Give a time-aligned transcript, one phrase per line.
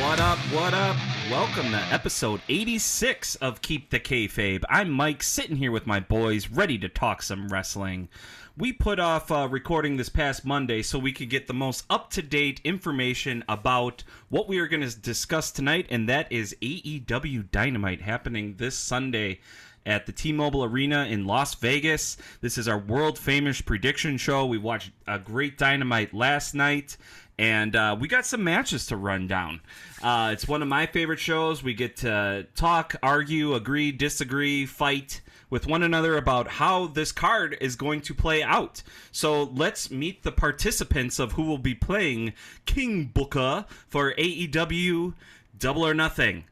[0.00, 0.38] What up?
[0.38, 0.96] What up?
[1.30, 4.64] Welcome to episode 86 of Keep the Kayfabe.
[4.70, 8.08] I'm Mike, sitting here with my boys, ready to talk some wrestling.
[8.56, 12.08] We put off uh, recording this past Monday so we could get the most up
[12.12, 17.50] to date information about what we are going to discuss tonight, and that is AEW
[17.50, 19.40] Dynamite happening this Sunday
[19.86, 22.16] at the T-Mobile Arena in Las Vegas.
[22.40, 24.46] This is our world famous prediction show.
[24.46, 26.96] We watched a great Dynamite last night,
[27.40, 29.62] and uh, we got some matches to run down.
[30.02, 31.62] Uh, it's one of my favorite shows.
[31.62, 37.56] We get to talk, argue, agree, disagree, fight with one another about how this card
[37.62, 38.82] is going to play out.
[39.10, 42.34] So let's meet the participants of who will be playing
[42.66, 45.14] King Booker for AEW
[45.58, 46.44] Double or Nothing.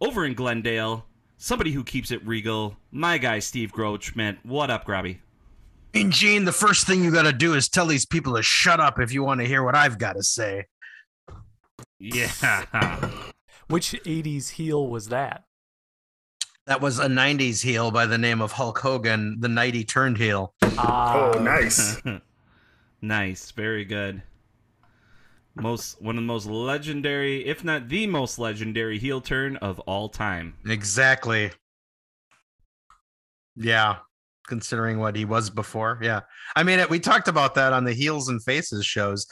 [0.00, 1.04] Over in Glendale,
[1.36, 4.38] somebody who keeps it regal, my guy Steve Grochman.
[4.44, 5.18] What up, Grabby?
[5.94, 8.80] And Gene, the first thing you got to do is tell these people to shut
[8.80, 10.66] up if you want to hear what I've got to say.
[11.98, 13.10] Yeah.
[13.68, 15.44] Which 80s heel was that?
[16.66, 20.16] That was a 90s heel by the name of Hulk Hogan, the night he turned
[20.18, 20.54] heel.
[20.62, 22.00] Uh, Oh, nice.
[23.02, 24.22] nice, very good.
[25.54, 30.08] Most one of the most legendary, if not the most legendary heel turn of all
[30.08, 30.54] time.
[30.66, 31.50] Exactly.
[33.54, 33.96] Yeah,
[34.46, 35.98] considering what he was before.
[36.02, 36.20] Yeah.
[36.56, 39.26] I mean, we talked about that on the Heels and Faces shows.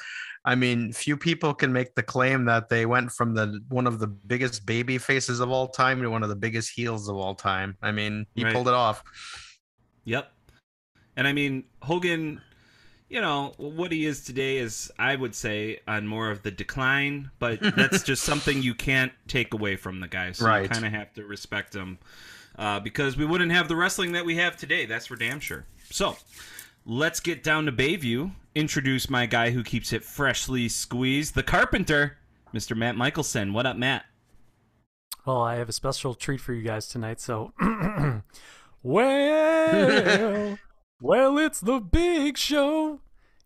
[0.45, 3.99] I mean, few people can make the claim that they went from the one of
[3.99, 7.35] the biggest baby faces of all time to one of the biggest heels of all
[7.35, 7.77] time.
[7.83, 8.55] I mean, he Right.
[8.55, 9.03] pulled it off.
[10.05, 10.33] Yep.
[11.17, 12.41] And I mean, Hogan,
[13.11, 17.31] you know, what he is today is, I would say, on more of the decline,
[17.39, 20.33] but that's just something you can't take away from the guy.
[20.33, 21.99] So you kind of have to respect him
[22.61, 24.87] uh, because we wouldn't have the wrestling that we have today.
[24.87, 25.65] That's for damn sure.
[25.91, 26.17] So
[26.87, 28.31] let's get down to Bayview.
[28.55, 32.19] Introduce my guy who keeps it freshly squeezed, the carpenter,
[32.55, 32.77] Mr.
[32.77, 33.53] Matt Michelson.
[33.53, 34.05] What up, Matt?
[35.27, 37.21] well, I have a special treat for you guys tonight.
[37.21, 37.53] So,
[38.83, 40.59] well,
[41.01, 43.01] well, it's the big show.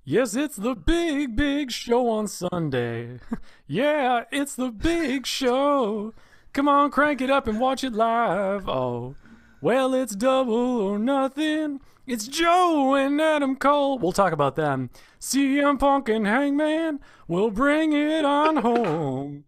[0.05, 3.21] Yes, it's the big, big show on Sunday.
[3.67, 6.13] yeah, it's the big show.
[6.55, 8.69] Come on, crank it up and watch it live.
[8.69, 9.17] Oh,
[9.61, 11.81] well, it's double or nothing.
[12.07, 13.99] It's Joe and Adam Cole.
[13.99, 14.91] We'll talk about them.
[15.19, 19.45] CM Punk and Hangman will bring it on home.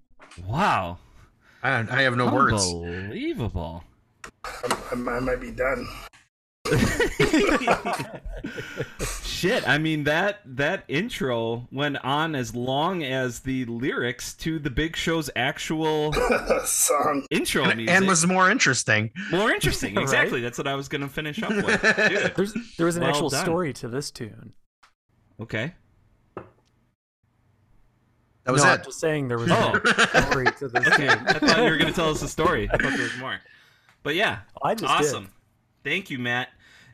[0.49, 0.99] Wow.
[1.63, 2.75] I, I have no words.
[2.75, 3.85] Unbelievable.
[4.91, 5.87] I'm, I might be done.
[9.37, 14.71] Shit, I mean that that intro went on as long as the lyrics to the
[14.71, 16.13] Big Show's actual
[16.65, 17.27] Song.
[17.31, 17.95] intro And, music.
[17.95, 19.11] and was more interesting.
[19.31, 19.95] more interesting.
[19.97, 20.03] Right?
[20.03, 20.41] Exactly.
[20.41, 21.67] That's what I was gonna finish up with.
[22.09, 22.33] Dude.
[22.35, 23.45] There's there was an Well actual done.
[23.45, 24.53] story to this tune.
[25.41, 25.75] Okay.
[28.45, 28.79] That was no, it.
[28.79, 29.81] I'm just saying there was Oh.
[29.85, 31.09] a story to this Okay.
[31.09, 31.27] tune.
[31.27, 32.69] I thought you were gonna tell us a story.
[32.73, 33.39] I thought there was more.
[34.03, 35.25] But yeah, I just awesome.
[35.25, 35.33] did.
[35.91, 36.49] Thank you, Matt.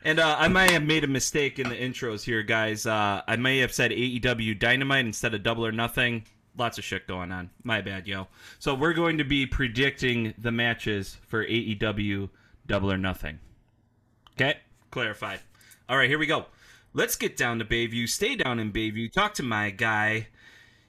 [0.05, 2.87] And uh, I might have made a mistake in the intros here, guys.
[2.87, 6.25] Uh, I may have said AEW Dynamite instead of Double or Nothing.
[6.59, 7.51] Lots of shit going on.
[7.63, 8.27] My bad, yo.
[8.59, 12.29] So we're going to be predicting the matches for AEW
[12.67, 13.39] Double or Nothing.
[14.33, 14.59] Okay,
[14.91, 15.41] clarified.
[15.89, 16.47] All right, here we go.
[16.95, 18.09] Let's get down to Bayview.
[18.09, 19.11] Stay down in Bayview.
[19.11, 20.29] Talk to my guy.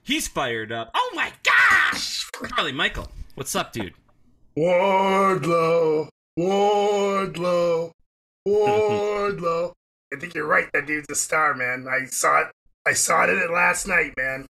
[0.02, 0.90] He's fired up.
[0.94, 2.28] Oh my gosh!
[2.54, 3.94] Charlie Michael, what's up, dude?
[4.56, 6.08] Wardlow.
[6.38, 7.92] Wardlow.
[8.46, 9.72] Wardlow.
[10.12, 10.68] I think you're right.
[10.72, 11.86] That dude's a star, man.
[11.88, 12.46] I saw it.
[12.86, 14.46] I saw it in it last night, man.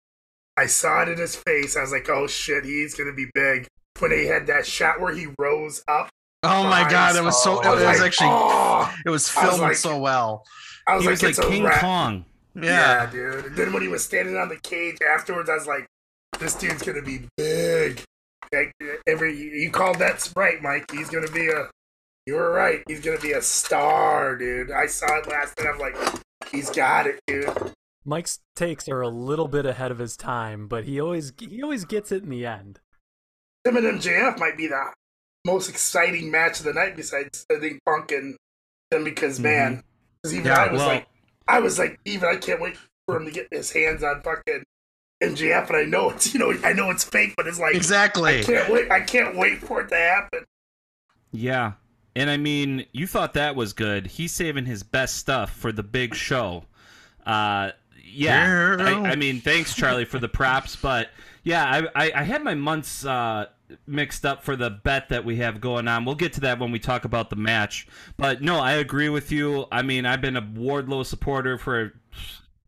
[0.55, 1.75] I saw it in his face.
[1.75, 3.67] I was like, oh shit, he's gonna be big.
[3.99, 6.09] When he had that shot where he rose up.
[6.43, 8.93] Oh my god, it was so it was like, actually oh.
[9.05, 10.43] it was I was filmed like- so well.
[10.87, 11.81] I was He like, was like King wrap.
[11.81, 12.25] Kong.
[12.55, 12.63] Yeah.
[12.63, 13.05] Yeah.
[13.11, 13.45] dude.
[13.45, 15.85] And then when he was standing on the cage afterwards, I was like,
[16.39, 18.01] this dude's gonna be big.
[18.53, 18.73] Like,
[19.05, 20.89] every you called that right, Mike.
[20.91, 21.69] He's gonna be a.
[22.29, 22.83] You were right.
[22.87, 24.69] He's gonna be a star, dude.
[24.69, 25.67] I saw it last night.
[25.67, 25.97] I'm like,
[26.51, 27.49] he's got it, dude.
[28.05, 31.85] Mike's takes are a little bit ahead of his time, but he always he always
[31.85, 32.81] gets it in the end.
[33.65, 34.93] Him and MJF might be the
[35.43, 38.37] most exciting match of the night besides I think Punk and
[38.91, 39.43] him because mm-hmm.
[39.45, 39.83] man,
[40.23, 41.07] 'cause even Yeah, I was well- like,
[41.47, 42.77] I was like, even I can't wait
[43.07, 44.63] for him to get his hands on fucking
[45.23, 48.41] MJF, and I know it's you know I know it's fake, but it's like Exactly.
[48.41, 48.91] I can't wait.
[48.91, 50.45] I can't wait for it to happen.
[51.31, 51.71] Yeah.
[52.19, 54.05] And I mean, you thought that was good.
[54.05, 56.65] He's saving his best stuff for the big show.
[57.25, 57.71] Uh,
[58.03, 58.75] yeah.
[58.77, 60.75] I, I mean, thanks, Charlie, for the props.
[60.75, 61.11] But
[61.43, 63.45] yeah, I, I, I had my months uh,
[63.87, 66.03] mixed up for the bet that we have going on.
[66.03, 67.87] We'll get to that when we talk about the match.
[68.17, 69.67] But no, I agree with you.
[69.71, 71.93] I mean, I've been a Wardlow supporter for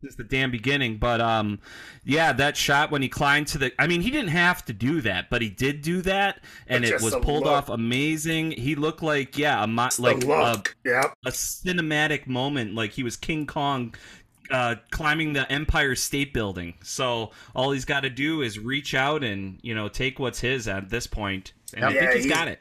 [0.02, 0.98] since the damn beginning.
[0.98, 1.60] But um,
[2.04, 3.72] yeah, that shot when he climbed to the.
[3.78, 7.00] I mean, he didn't have to do that, but he did do that, and it
[7.00, 7.52] was pulled look.
[7.52, 8.50] off amazing.
[8.52, 11.14] He looked like yeah, a mo- like a, yep.
[11.24, 13.94] a cinematic moment, like he was King Kong.
[14.50, 16.74] Uh, climbing the Empire State Building.
[16.82, 20.68] So all he's got to do is reach out and you know take what's his
[20.68, 22.60] at this point, and I Yeah, think he's he's- got it.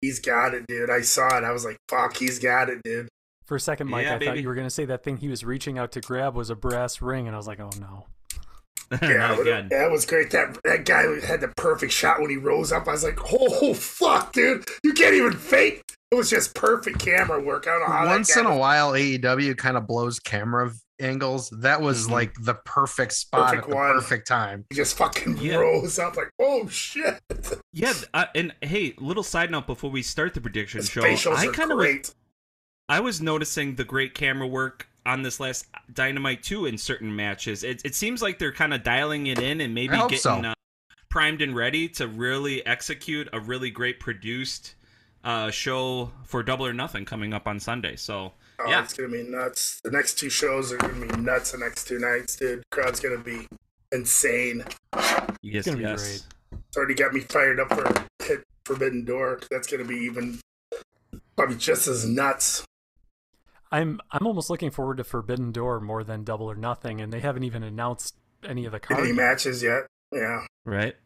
[0.00, 0.90] He's got it, dude.
[0.90, 1.44] I saw it.
[1.44, 3.08] I was like, fuck, he's got it, dude.
[3.48, 4.26] For a second, Mike, Yeah, I baby.
[4.26, 6.50] thought you were going to say that thing he was reaching out to grab was
[6.50, 8.06] a brass ring, and I was like, oh no.
[9.02, 10.30] Yeah, Not that was great.
[10.30, 12.86] That that guy had the perfect shot when he rose up.
[12.88, 15.82] I was like, oh fuck, dude, you can't even fake.
[16.10, 17.66] It was just perfect camera work.
[17.66, 21.50] I don't know how Once in a was- while, AEW kind of blows camera angles.
[21.60, 22.10] That was Mhm.
[22.12, 23.92] like the perfect spot Perfect at the one.
[23.94, 24.64] perfect time.
[24.70, 25.56] He just fucking Yeah.
[25.56, 27.18] rose up like, oh shit.
[27.74, 31.46] Yeah, uh, and hey, little side note before we start the prediction His show, I
[31.48, 32.12] kind of great.
[32.88, 37.64] I was noticing the great camera work on this last Dynamite 2 in certain matches.
[37.64, 40.32] It, it seems like they're kind of dialing it in and maybe getting so.
[40.36, 40.54] uh,
[41.10, 44.74] primed and ready to really execute a really great produced
[45.24, 47.96] uh, show for Double or Nothing coming up on Sunday.
[47.96, 48.82] So, Oh, yeah.
[48.82, 49.80] it's gonna be nuts.
[49.84, 51.52] The next two shows are gonna be nuts.
[51.52, 52.62] The next two nights, dude.
[52.70, 53.46] Crowd's gonna be
[53.92, 54.64] insane.
[55.42, 56.26] Yes, gonna be yes.
[56.66, 59.40] It's already got me fired up for hit Forbidden Door.
[59.50, 60.40] That's gonna be even
[61.36, 62.64] probably just as nuts.
[63.70, 67.20] I'm I'm almost looking forward to Forbidden Door more than Double or Nothing, and they
[67.20, 69.86] haven't even announced any of the Any matches yet?
[70.12, 70.46] Yeah.
[70.64, 70.96] Right.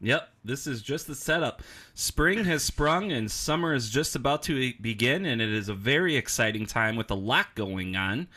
[0.00, 1.60] Yep, this is just the setup.
[1.92, 6.14] Spring has sprung and summer is just about to begin, and it is a very
[6.14, 8.28] exciting time with a lot going on.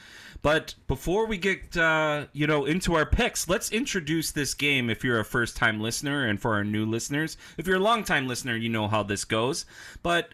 [0.41, 4.89] But before we get uh, you know into our picks, let's introduce this game.
[4.89, 8.55] If you're a first-time listener, and for our new listeners, if you're a long-time listener,
[8.55, 9.65] you know how this goes.
[10.01, 10.33] But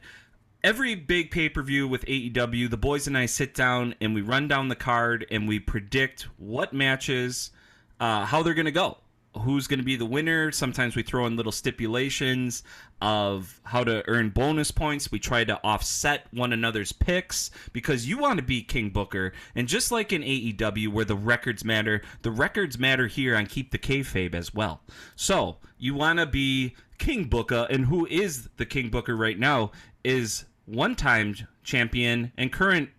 [0.63, 4.21] every big pay per view with AEW, the boys and I sit down and we
[4.21, 7.51] run down the card and we predict what matches,
[7.99, 8.97] uh, how they're going to go,
[9.41, 10.51] who's going to be the winner.
[10.51, 12.63] Sometimes we throw in little stipulations
[13.01, 15.11] of how to earn bonus points.
[15.11, 19.33] We try to offset one another's picks because you want to be King Booker.
[19.55, 23.71] And just like in AEW, where the records matter, the records matter here on Keep
[23.71, 24.81] the Kayfabe as well.
[25.15, 29.71] So you want to be King Booker, and who is the King Booker right now
[30.07, 32.89] is one-time champion and current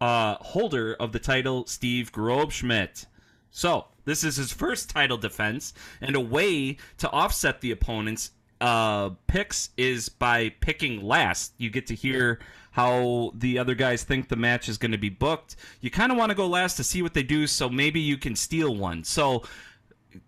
[0.00, 3.06] uh, holder of the title, Steve Grobschmidt.
[3.50, 8.30] So this is his first title defense, and a way to offset the opponent's
[8.60, 11.54] uh, picks is by picking last.
[11.58, 12.38] You get to hear
[12.70, 15.56] how the other guys think the match is going to be booked.
[15.80, 18.16] You kind of want to go last to see what they do, so maybe you
[18.16, 19.02] can steal one.
[19.02, 19.42] So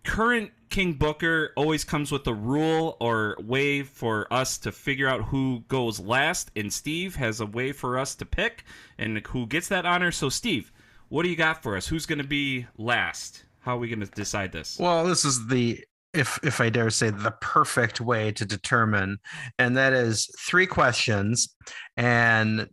[0.03, 5.25] current King Booker always comes with a rule or way for us to figure out
[5.25, 8.63] who goes last, and Steve has a way for us to pick
[8.97, 10.11] and who gets that honor.
[10.11, 10.71] So, Steve,
[11.09, 11.87] what do you got for us?
[11.87, 13.43] Who's going to be last?
[13.59, 14.79] How are we going to decide this?
[14.79, 15.83] Well, this is the
[16.13, 19.17] if if I dare say the perfect way to determine,
[19.59, 21.53] and that is three questions,
[21.97, 22.67] and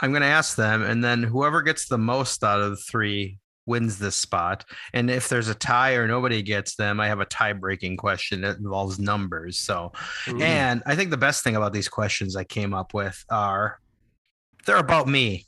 [0.00, 3.38] I'm going to ask them, and then whoever gets the most out of the three
[3.70, 4.64] wins this spot.
[4.92, 8.42] And if there's a tie or nobody gets them, I have a tie breaking question
[8.42, 9.58] that involves numbers.
[9.58, 9.92] So,
[10.40, 13.78] and I think the best thing about these questions I came up with are
[14.66, 15.46] they're about me.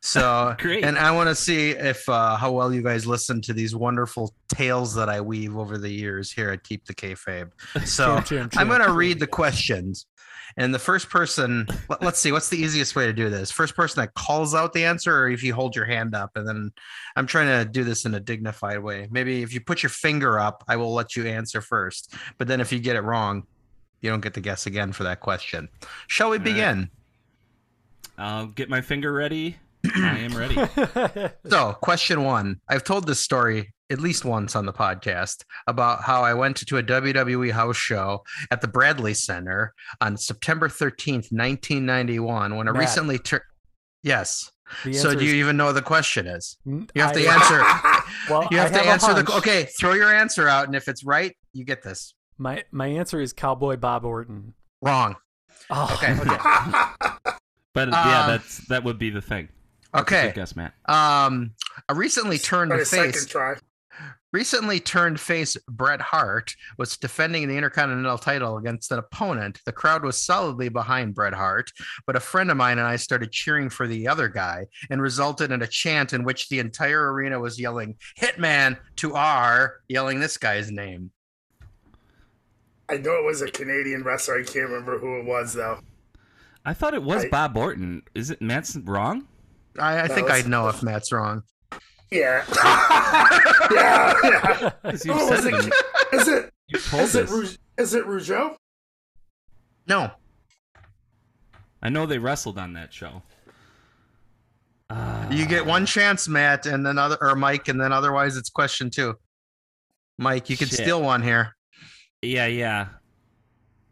[0.00, 0.84] So Great.
[0.84, 4.34] and I want to see if uh, how well you guys listen to these wonderful
[4.48, 7.50] tales that I weave over the years here at Keep the Kayfabe.
[7.86, 10.06] So Champ, champ, I'm going to read the questions,
[10.56, 11.66] and the first person.
[11.88, 13.50] let- Let's see, what's the easiest way to do this?
[13.50, 16.46] First person that calls out the answer, or if you hold your hand up, and
[16.46, 16.70] then
[17.16, 19.08] I'm trying to do this in a dignified way.
[19.10, 22.14] Maybe if you put your finger up, I will let you answer first.
[22.38, 23.46] But then if you get it wrong,
[24.00, 25.68] you don't get to guess again for that question.
[26.08, 26.90] Shall we begin?
[28.18, 29.56] I'll get my finger ready.
[29.96, 31.30] I am ready.
[31.50, 32.60] So, question one.
[32.68, 36.78] I've told this story at least once on the podcast about how I went to
[36.78, 42.80] a WWE house show at the Bradley Center on September 13th, 1991, when a Matt.
[42.80, 43.42] recently turned.
[44.02, 44.50] Yes.
[44.92, 46.56] So, do you even know what the question is?
[46.64, 47.62] You have to answer.
[48.30, 49.22] Well, You have I to answer the.
[49.24, 49.30] hunch.
[49.38, 52.14] Okay, throw your answer out, and if it's right, you get this.
[52.38, 54.54] My my answer is Cowboy Bob Orton.
[54.80, 55.16] Wrong.
[55.70, 56.14] Oh, Okay.
[57.74, 59.48] But yeah, Um, that's that would be the thing.
[59.94, 60.32] That's a Okay.
[60.34, 60.74] guess, Matt.
[60.86, 61.52] Um,
[61.88, 63.24] a recently turned a face.
[63.26, 63.54] try.
[64.32, 69.60] Recently turned face Bret Hart was defending the Intercontinental title against an opponent.
[69.64, 71.70] The crowd was solidly behind Bret Hart,
[72.04, 75.52] but a friend of mine and I started cheering for the other guy and resulted
[75.52, 80.36] in a chant in which the entire arena was yelling Hitman to R, yelling this
[80.36, 81.12] guy's name.
[82.88, 84.40] I know it was a Canadian wrestler.
[84.40, 85.78] I can't remember who it was though.
[86.64, 88.02] I thought it was I- Bob Orton.
[88.16, 89.28] Is it Matt's wrong?
[89.78, 91.42] I, I think it's- I'd know if Matt's wrong.
[92.10, 92.44] Yeah.
[93.72, 94.70] yeah, yeah.
[94.84, 95.54] 'Cause you Oh, is it.
[95.54, 95.72] it, in-
[96.44, 97.30] it, You told is it, us.
[97.32, 98.56] Rouge, is it Rougeau?
[99.88, 100.10] No.
[101.82, 103.22] I know they wrestled on that show.
[104.90, 108.50] Uh, You get one chance, Matt, and then other or Mike, and then otherwise it's
[108.50, 109.14] question two.
[110.18, 110.78] Mike, you can Shit.
[110.80, 111.56] steal one here.
[112.22, 112.88] Yeah, yeah.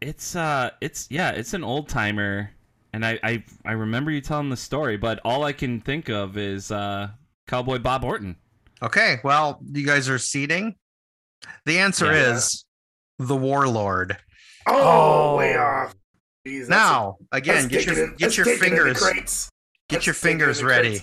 [0.01, 2.51] It's uh it's yeah, it's an old timer
[2.93, 6.37] and I, I I remember you telling the story, but all I can think of
[6.37, 7.09] is uh
[7.47, 8.35] Cowboy Bob Orton.
[8.81, 10.75] Okay, well, you guys are seating.
[11.65, 12.33] The answer Yeah.
[12.35, 12.65] is
[13.19, 14.17] the Warlord.
[14.67, 15.37] Oh, Oh.
[15.37, 15.93] way off.
[16.47, 19.49] Jeez, Now, a- again, get your in- get your digging in the fingers crates.
[19.89, 20.99] get That's your fingers ready.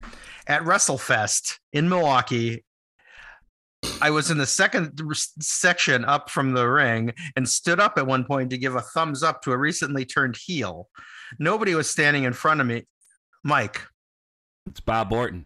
[0.00, 0.16] crates.
[0.46, 2.64] At WrestleFest in Milwaukee,
[4.02, 5.00] I was in the second
[5.40, 9.22] section up from the ring and stood up at one point to give a thumbs
[9.22, 10.88] up to a recently turned heel.
[11.38, 12.84] Nobody was standing in front of me.
[13.42, 13.82] Mike,
[14.66, 15.44] It's Bob Orton.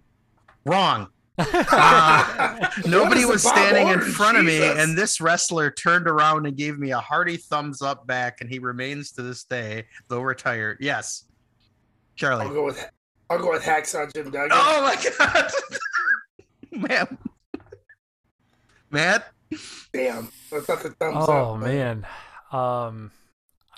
[0.65, 1.09] wrong.
[1.41, 4.13] Uh, nobody was the Bob standing in Orton?
[4.13, 8.07] front of me, and this wrestler turned around and gave me a hearty thumbs up
[8.09, 10.79] back, and he remains to this day, though retired.
[10.81, 11.27] Yes,
[12.17, 12.45] Charlie.
[12.47, 12.85] I'll go with
[13.31, 14.49] I'll go with Hacksaw Jim Duggan.
[14.53, 15.51] Oh my god,
[16.89, 17.19] man,
[18.91, 19.33] Matt.
[19.93, 21.61] Damn, I thought the thumbs Oh up.
[21.61, 22.05] man,
[22.51, 23.13] um,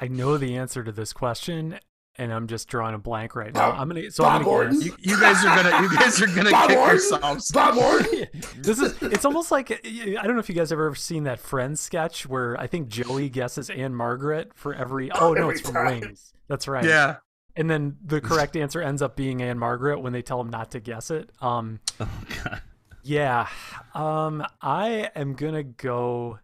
[0.00, 1.78] I know the answer to this question,
[2.20, 3.70] and I'm just drawing a blank right now.
[3.72, 6.26] Bob- I'm gonna so Bob I'm gonna You, you guys are gonna, you guys are
[6.26, 6.96] gonna Bob kick Orton?
[6.96, 7.50] yourselves.
[7.50, 8.26] Bob Orton.
[8.58, 11.40] this is it's almost like I don't know if you guys have ever seen that
[11.40, 15.74] Friends sketch where I think Joey guesses Ann-Margret for every oh no Every it's from
[15.74, 16.00] time.
[16.00, 16.32] Wings.
[16.48, 16.84] That's right.
[16.84, 17.16] Yeah,
[17.56, 20.80] And then the correct answer ends up being Ann-Margret when they tell him not to
[20.80, 21.30] guess it.
[21.40, 22.08] Um Oh
[22.44, 22.60] god.
[23.02, 23.48] yeah.
[23.94, 26.38] Um I am gonna go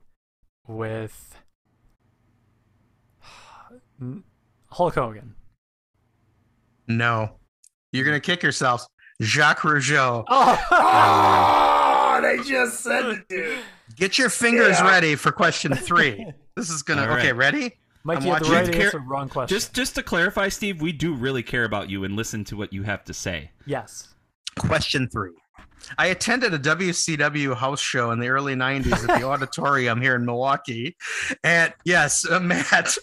[0.66, 1.37] with
[4.71, 5.35] Hulk Hogan.
[6.88, 7.31] No,
[7.93, 8.87] you're gonna kick yourselves.
[9.23, 10.25] Jacques Rougeau.
[10.31, 13.59] Oh, Oh, they just said it, dude.
[13.95, 14.88] Get your fingers Yeah.
[14.90, 16.26] ready for question three.
[16.57, 17.02] This is gonna.
[17.02, 17.19] All right.
[17.19, 17.73] Okay, ready?
[18.02, 18.71] Mike, I'm you had the watching.
[18.73, 19.55] right answer, wrong question.
[19.55, 22.73] Just just to clarify, Steve, we do really care about you and listen to what
[22.73, 23.50] you have to say.
[23.66, 24.14] yes.
[24.59, 25.33] Question three.
[25.99, 30.25] I attended a WCW house show in the early 90s at the auditorium here in
[30.25, 30.97] Milwaukee.
[31.45, 32.97] And yes, uh, Matt,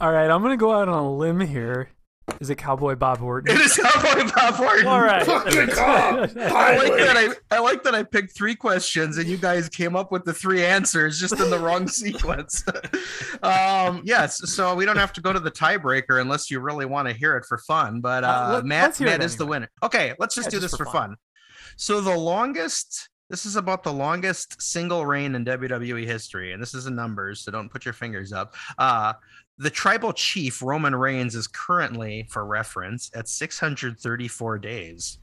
[0.00, 1.88] All right, I'm gonna go out on a limb here.
[2.40, 3.54] Is it Cowboy Bob Orton?
[3.56, 4.86] it is Cowboy Bob Orton.
[4.86, 5.24] All right.
[5.48, 5.86] Good call.
[5.86, 9.94] I like that I, I like that I picked three questions and you guys came
[9.94, 12.64] up with the three answers just in the wrong sequence.
[13.42, 17.06] um, yes, so we don't have to go to the tiebreaker unless you really want
[17.08, 18.00] to hear it for fun.
[18.00, 19.68] But uh, Uh, let- Matt, let's hear Matt it is the winner.
[19.82, 21.08] Okay, let's just Yeah, do just this for for fun.
[21.10, 21.16] fun.
[21.76, 26.74] So the longest this is about the longest single reign in WWE history, and this
[26.74, 28.54] is in numbers, so don't put your fingers up.
[28.78, 29.14] Uh
[29.58, 35.18] the tribal chief Roman Reigns is currently, for reference, at 634 days.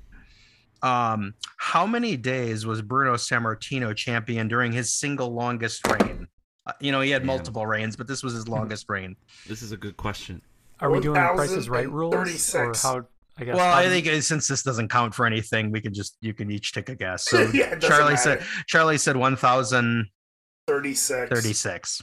[0.81, 6.27] Um, how many days was Bruno Sammartino champion during his single longest reign?
[6.65, 7.27] Uh, you know, he had Damn.
[7.27, 9.15] multiple reigns, but this was his longest reign.
[9.47, 10.41] This is a good question.
[10.79, 13.05] Are we doing the Price is Right rules, or how?
[13.37, 13.55] I guess.
[13.55, 16.33] Well, how I think uh, since this doesn't count for anything, we can just you
[16.33, 17.23] can each take a guess.
[17.29, 18.41] So Yeah, Charlie matter.
[18.41, 21.29] said Charlie said 1036.
[21.29, 22.01] 36.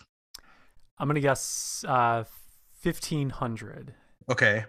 [1.00, 2.25] I'm gonna guess uh,
[2.80, 3.95] fifteen hundred.
[4.30, 4.64] Okay.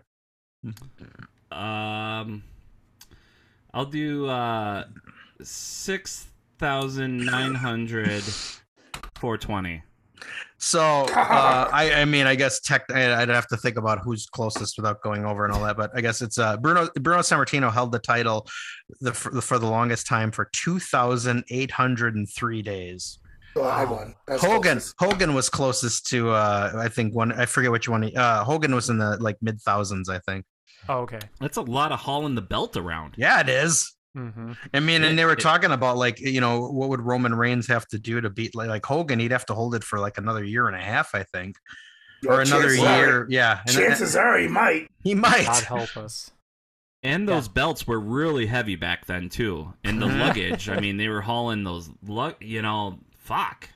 [1.51, 2.43] Um,
[3.73, 4.85] I'll do uh
[5.43, 8.23] six thousand nine hundred
[9.15, 9.83] four twenty.
[10.57, 12.83] So uh, I, I mean, I guess tech.
[12.91, 15.75] I- I'd have to think about who's closest without going over and all that.
[15.75, 16.87] But I guess it's uh, Bruno.
[17.01, 18.47] Bruno Sammartino held the title
[18.99, 23.17] the, for, for the longest time for two thousand eight hundred and three days.
[23.55, 24.15] Well, I won.
[24.27, 24.95] That's Hogan closest.
[24.99, 27.31] Hogan was closest to uh, I think one.
[27.33, 28.03] I forget which one.
[28.03, 30.07] he- Uh, Hogan was in the like mid thousands.
[30.09, 30.45] I think.
[30.89, 31.19] Oh, okay.
[31.39, 33.15] That's a lot of hauling the belt around.
[33.17, 33.93] Yeah, it is.
[34.17, 34.53] Mm-hmm.
[34.73, 37.67] I mean, and they were It- talking about like you know what would Roman Reigns
[37.67, 39.19] have to do to beat like, like Hogan?
[39.19, 41.55] He'd have to hold it for like another year and a half, I think,
[42.23, 43.27] Well, or another chances are- year.
[43.29, 44.87] Yeah, and- Chances are he might.
[45.03, 45.45] he might.
[45.45, 46.31] God help us.
[47.03, 49.73] And those belts were really heavy back then too.
[49.83, 50.19] And the Mhm.
[50.19, 52.35] luggage, I mean, they were hauling those lug.
[52.39, 53.69] You know, fuck.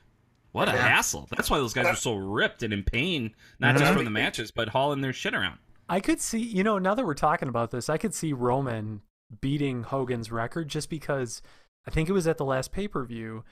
[0.52, 0.88] What a Yeah.
[0.88, 1.28] hassle.
[1.30, 4.50] That's why those guys are so ripped and in pain, not just from the matches,
[4.50, 5.58] but hauling their shit around.
[5.88, 9.02] I could see, you know, now that we're talking about this, I could see Roman
[9.40, 11.42] beating Hogan's record just because
[11.86, 13.44] I think it was at the last pay per view.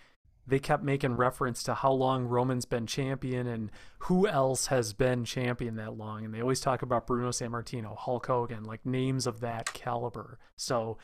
[0.46, 3.70] they kept making reference to how long Roman's been champion and
[4.00, 6.22] who else has been champion that long.
[6.22, 10.38] And they always talk about Bruno Sammartino, Hulk Hogan, like names of that caliber.
[10.54, 10.98] So,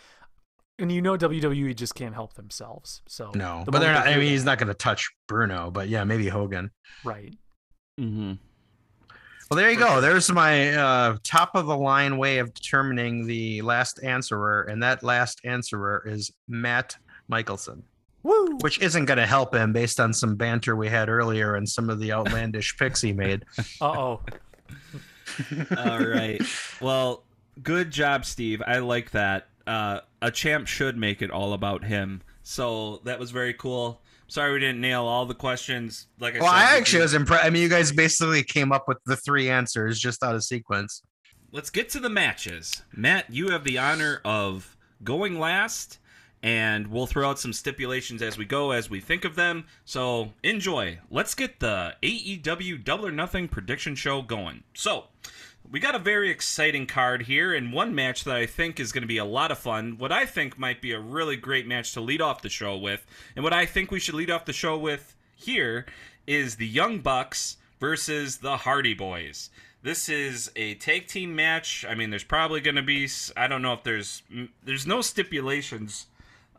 [0.81, 3.03] and you know WWE just can't help themselves.
[3.07, 4.07] So No, the but they're not.
[4.07, 6.71] I mean, he's not going to touch Bruno, but yeah, maybe Hogan.
[7.05, 7.35] right.
[7.99, 8.33] Mm-hmm.
[9.51, 10.01] Well, there you go.
[10.01, 15.03] There's my uh, top of the line way of determining the last answerer, and that
[15.03, 16.97] last answerer is Matt
[17.27, 17.83] Michelson,
[18.23, 18.59] Woo!
[18.61, 21.91] which isn't going to help him based on some banter we had earlier and some
[21.91, 23.45] of the outlandish picks he made.
[23.81, 24.21] Uh oh.
[25.77, 26.41] All right.
[26.81, 27.25] Well,
[27.63, 28.63] good job, Steve.
[28.67, 29.49] I like that.
[29.71, 32.23] Uh, a champ should make it all about him.
[32.43, 34.01] So that was very cool.
[34.27, 36.09] Sorry we didn't nail all the questions.
[36.19, 37.45] Like I Well, said, I actually was impressed.
[37.45, 41.03] I mean, you guys basically came up with the three answers just out of sequence.
[41.53, 42.83] let's get to the matches.
[42.95, 45.99] Matt, you have the honor of going last,
[46.43, 49.65] and we'll throw out some stipulations as we go, as we think of them.
[49.85, 50.99] So enjoy.
[51.11, 54.65] Let's get the AEW Double or Nothing prediction show going.
[54.75, 55.05] So.
[55.73, 59.03] We got a very exciting card here, and one match that I think is going
[59.03, 59.99] to be a lot of fun.
[59.99, 63.07] What I think might be a really great match to lead off the show with,
[63.37, 65.87] and what I think we should lead off the show with here
[66.27, 69.51] is the Young Bucks versus the Hardy Boys.
[69.83, 71.85] This is a tag team match.
[71.89, 74.23] I mean, there's probably going to be I don't know if there's
[74.65, 76.07] there's no stipulations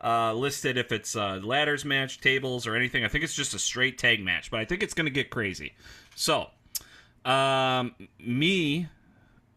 [0.02, 3.04] uh, listed if it's uh, ladders match, tables, or anything.
[3.04, 5.28] I think it's just a straight tag match, but I think it's going to get
[5.28, 5.74] crazy.
[6.16, 6.48] So,
[7.26, 8.88] um, me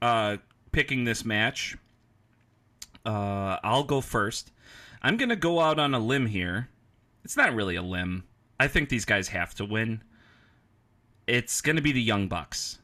[0.01, 0.37] uh,
[0.71, 1.77] picking this match,
[3.05, 4.51] uh, I'll go first.
[5.01, 6.69] I'm going to go out on a limb here.
[7.23, 8.23] It's not really a limb.
[8.59, 10.03] I think these guys have to win.
[11.27, 12.79] It's going to be the Young Bucks.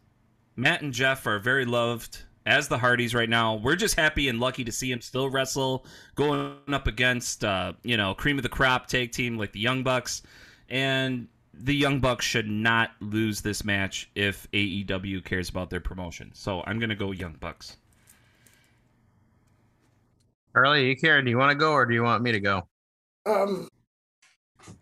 [0.55, 3.55] Matt and Jeff are very loved as the Hardys right now.
[3.55, 7.97] We're just happy and lucky to see him still wrestle, going up against uh, you
[7.97, 10.23] know cream of the crop tag team like the Young Bucks,
[10.69, 16.31] and the Young Bucks should not lose this match if AEW cares about their promotion.
[16.33, 17.77] So I'm gonna go Young Bucks.
[20.53, 21.21] Early, you care?
[21.21, 22.67] Do you want to go or do you want me to go?
[23.25, 23.69] Um,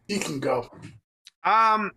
[0.08, 0.68] you can go.
[1.44, 1.92] Um,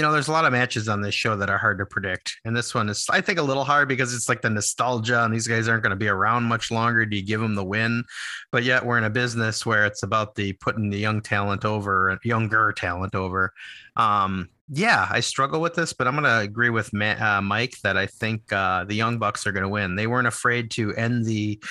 [0.00, 2.38] you know, there's a lot of matches on this show that are hard to predict,
[2.46, 5.34] and this one is, I think, a little hard because it's like the nostalgia, and
[5.34, 7.04] these guys aren't going to be around much longer.
[7.04, 8.04] Do you give them the win?
[8.50, 12.18] But yet, we're in a business where it's about the putting the young talent over,
[12.24, 13.52] younger talent over.
[13.94, 17.98] Um, yeah, I struggle with this, but I'm going to agree with uh, Mike that
[17.98, 19.96] I think uh, the Young Bucks are going to win.
[19.96, 21.62] They weren't afraid to end the,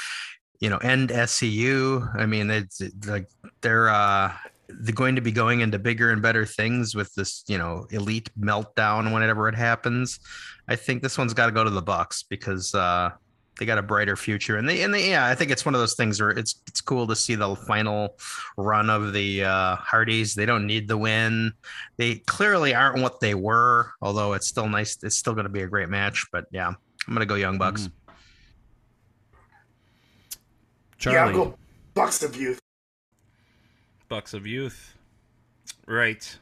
[0.59, 2.15] you know, end SCU.
[2.15, 3.27] I mean, it's like
[3.61, 4.33] they're uh,
[4.69, 8.29] they're going to be going into bigger and better things with this, you know, elite
[8.39, 10.19] meltdown whenever it happens.
[10.67, 13.11] I think this one's got to go to the Bucks because uh,
[13.57, 15.81] they got a brighter future, and they and they yeah, I think it's one of
[15.81, 18.15] those things where it's it's cool to see the final
[18.57, 20.35] run of the uh, Hardys.
[20.35, 21.51] They don't need the win.
[21.97, 24.97] They clearly aren't what they were, although it's still nice.
[25.03, 26.25] It's still going to be a great match.
[26.31, 27.89] But yeah, I'm gonna go Young Bucks.
[30.97, 31.57] Charlie, Yeah, I'll go
[31.93, 32.59] Bucks of Youth.
[34.09, 34.95] Bucks of Youth.
[35.87, 36.37] Right.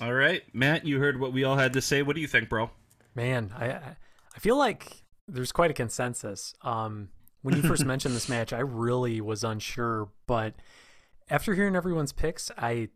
[0.00, 0.84] All right, Matt.
[0.86, 2.02] You heard what we all had to say.
[2.02, 2.70] What do you think, bro?
[3.14, 3.96] Man, I I-
[4.38, 6.54] feel like there's quite a consensus.
[6.62, 7.08] Um,
[7.42, 10.54] when you first mentioned this match, I really was unsure, but
[11.30, 12.90] after hearing everyone's picks, I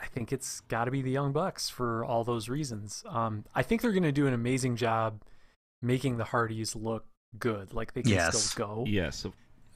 [0.00, 3.02] I think it's got to be the Young Bucks for all those reasons.
[3.08, 5.22] Um, I think they're going to do an amazing job
[5.82, 7.04] making the Hardys look
[7.36, 8.40] good, like they can Yes.
[8.40, 8.84] still go.
[8.86, 9.26] Yes.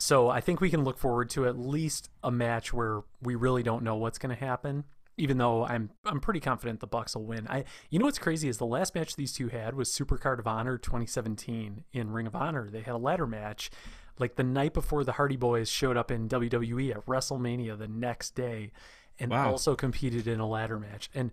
[0.03, 3.63] So I think we can look forward to at least a match where we really
[3.63, 4.83] don't know what's going to happen.
[5.17, 7.47] Even though I'm I'm pretty confident the Bucks will win.
[7.49, 10.47] I you know what's crazy is the last match these two had was Supercard of
[10.49, 12.69] Honor 2017 in Ring of Honor.
[12.69, 13.71] They had a ladder match
[14.19, 18.35] like the night before the Hardy Boys showed up in WWE at WrestleMania the next
[18.35, 18.73] day
[19.21, 19.51] and Wow.
[19.53, 21.11] also competed in a ladder match.
[21.15, 21.31] And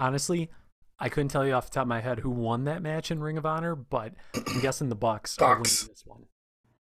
[0.00, 0.50] honestly,
[0.98, 3.20] I couldn't tell you off the top of my head who won that match in
[3.20, 5.86] Ring of Honor, but I'm guessing the Bucks are winning Bucks.
[5.86, 6.24] this one.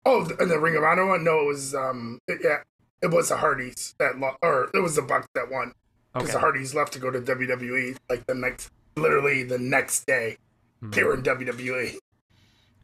[0.05, 1.25] Oh, the, the Ring of Honor one?
[1.25, 2.63] No, it was um, it, yeah,
[3.03, 5.73] it was the Hardys that lo- or it was the Bucks that won
[6.13, 6.33] because Okay.
[6.35, 10.37] the Hardys left to go to WWE like the next, literally the next day.
[10.81, 10.91] Hmm.
[10.91, 11.23] They were in.
[11.23, 11.97] WWE.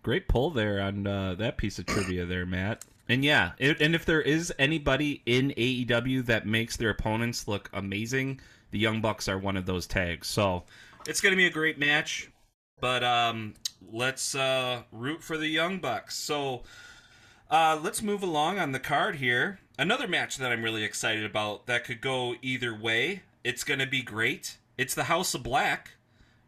[0.02, 2.84] Great pull there on uh, that piece of trivia there, Matt.
[3.08, 7.68] And yeah, it, and if there is anybody in AEW that makes their opponents look
[7.72, 10.26] amazing, the Young Bucks are one of those tags.
[10.28, 10.64] So
[11.06, 12.30] it's going to be a great match.
[12.80, 13.54] But um,
[13.90, 16.16] let's uh, root for the Young Bucks.
[16.16, 16.62] So
[17.50, 19.60] uh, let's move along on the card here.
[19.78, 23.22] Another match that I'm really excited about that could go either way.
[23.44, 24.58] It's going to be great.
[24.76, 25.92] It's the House of Black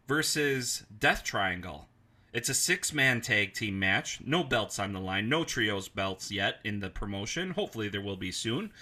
[0.07, 1.87] versus Death Triangle.
[2.33, 4.21] It's a six man tag team match.
[4.25, 5.29] No belts on the line.
[5.29, 7.51] No trios belts yet in the promotion.
[7.51, 8.73] Hopefully there will be soon.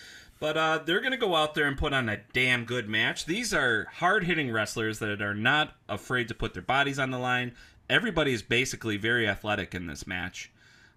[0.40, 3.24] But uh, they're going to go out there and put on a damn good match.
[3.24, 7.18] These are hard hitting wrestlers that are not afraid to put their bodies on the
[7.18, 7.52] line.
[7.90, 10.52] Everybody is basically very athletic in this match.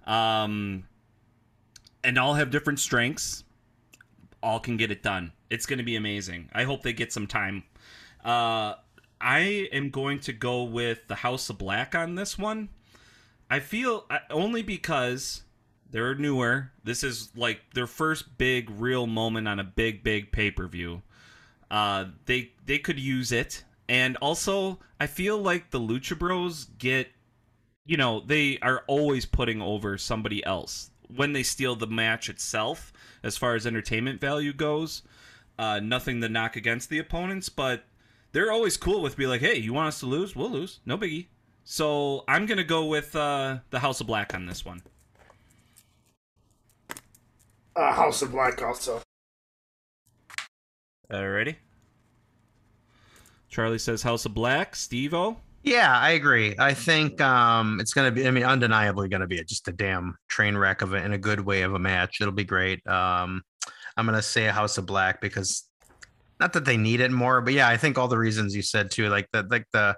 [0.05, 0.83] Um,
[2.03, 3.43] and all have different strengths.
[4.43, 5.33] All can get it done.
[5.49, 6.49] It's going to be amazing.
[6.53, 7.63] I hope they get some time.
[8.23, 8.75] Uh,
[9.19, 12.69] I am going to go with the House of Black on this one.
[13.49, 15.43] I feel only because
[15.91, 16.71] they're newer.
[16.83, 21.01] This is like their first big real moment on a big big pay-per-view.
[21.69, 23.63] Uh they they could use it.
[23.89, 27.09] And also, I feel like the Lucha Bros get
[27.85, 32.91] you know, they are always putting over somebody else when they steal the match itself
[33.23, 35.03] as far as entertainment value goes.
[35.59, 37.85] Uh nothing to knock against the opponents, but
[38.31, 40.35] they're always cool with be like, "Hey, you want us to lose?
[40.35, 40.79] We'll lose.
[40.85, 41.27] No biggie."
[41.63, 44.81] So, I'm going to go with uh the House of Black on this one.
[47.75, 49.01] Uh, House of Black also.
[51.09, 51.55] Alrighty.
[53.49, 54.75] Charlie says House of Black.
[54.75, 55.37] Steve O.
[55.63, 56.55] Yeah, I agree.
[56.57, 59.71] I think um, it's going to be, I mean, undeniably going to be just a
[59.71, 62.17] damn train wreck of it in a good way of a match.
[62.19, 62.85] It'll be great.
[62.87, 63.43] Um,
[63.95, 65.69] I'm going to say a House of Black because
[66.39, 68.89] not that they need it more, but yeah, I think all the reasons you said
[68.89, 69.95] too, like that, like the,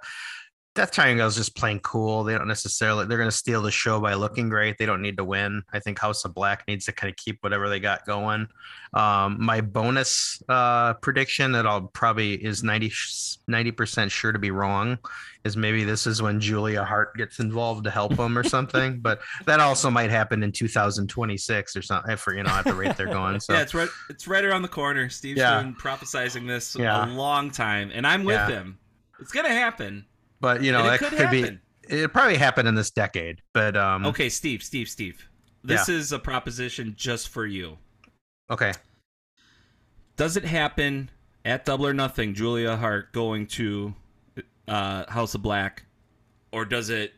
[0.76, 2.24] Death Triangle is just playing cool.
[2.24, 4.80] They don't necessarily they're going to steal the show by looking great.
[4.80, 5.62] They don't need to win.
[5.72, 8.48] I think House of Black needs to kind of keep whatever they got going.
[8.96, 12.90] Um, my bonus uh, prediction that I'll probably is 90
[13.74, 14.98] percent sure to be wrong
[15.44, 19.00] is maybe this is when Julia Hart gets involved to help them or something.
[19.02, 22.18] but that also might happen in 2026 or something.
[22.18, 23.40] For you know at the rate they're going.
[23.42, 23.90] So Yeah, it's right.
[24.10, 25.08] It's right around the corner.
[25.10, 25.62] Steve's Yeah.
[25.62, 27.06] been prophesizing this Yeah.
[27.06, 28.48] a long time, and I'm with Yeah.
[28.50, 28.80] him.
[29.20, 30.06] It's gonna happen.
[30.44, 31.58] But you know it that could could, be
[31.90, 33.42] it probably happened in this decade.
[33.54, 34.62] But um, Okay, Steve.
[34.62, 34.90] Steve.
[34.90, 35.28] Steve.
[35.64, 37.78] This is a proposition just for you.
[38.52, 38.74] okay.
[40.18, 41.10] Does it happen
[41.46, 42.34] at Double or Nothing?
[42.36, 43.96] Julia Hart going to
[44.68, 45.84] uh, House of Black,
[46.52, 47.14] or does it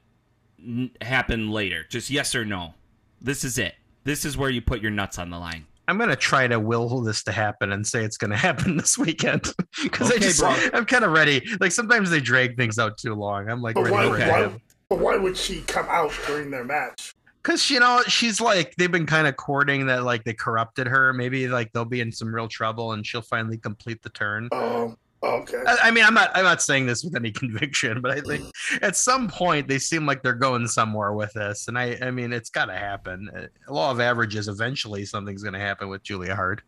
[0.64, 1.84] n- happen later?
[1.90, 2.76] Just yes or no.
[3.20, 3.74] This is it.
[4.04, 5.66] This is where you put your nuts on the line.
[5.88, 9.54] I'm gonna try to will this to happen and say it's gonna happen this weekend
[9.82, 10.56] because I just bro.
[10.74, 11.48] I'm kind of ready.
[11.60, 13.50] Like sometimes they drag things out too long.
[13.50, 16.12] I'm like But ready why, for it to why, but why would she come out
[16.28, 17.14] during their match?
[17.42, 21.14] Because you know she's like they've been kind of courting that like they corrupted her.
[21.14, 24.50] Maybe like they'll be in some real trouble and she'll finally complete the turn.
[24.52, 25.64] Um, okay.
[25.66, 28.46] I, I mean, I'm not I'm not saying this with any conviction, but I think
[28.82, 32.34] at some point they seem like they're going somewhere with this, and I I mean
[32.34, 33.30] it's got to happen.
[33.36, 34.48] Uh, Law of averages.
[34.48, 36.62] Eventually, something's going to happen with Julia Hart.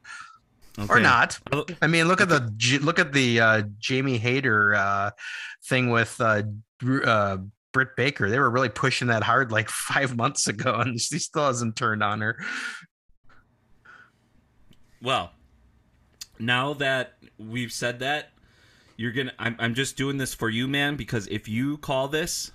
[0.89, 1.39] or not.
[1.81, 5.11] I mean, look at the look at the uh, Jamie Hayter uh,
[5.65, 6.43] thing with uh,
[7.03, 7.37] uh,
[7.73, 8.29] Britt Baker.
[8.29, 12.03] They were really pushing that hard like five months ago, and she still hasn't turned
[12.03, 12.43] on her.
[15.01, 15.31] Well,
[16.39, 18.31] now that we've said that,
[18.97, 19.31] you're gonna.
[19.39, 22.51] I'm, I'm just doing this for you, man, because if you call this,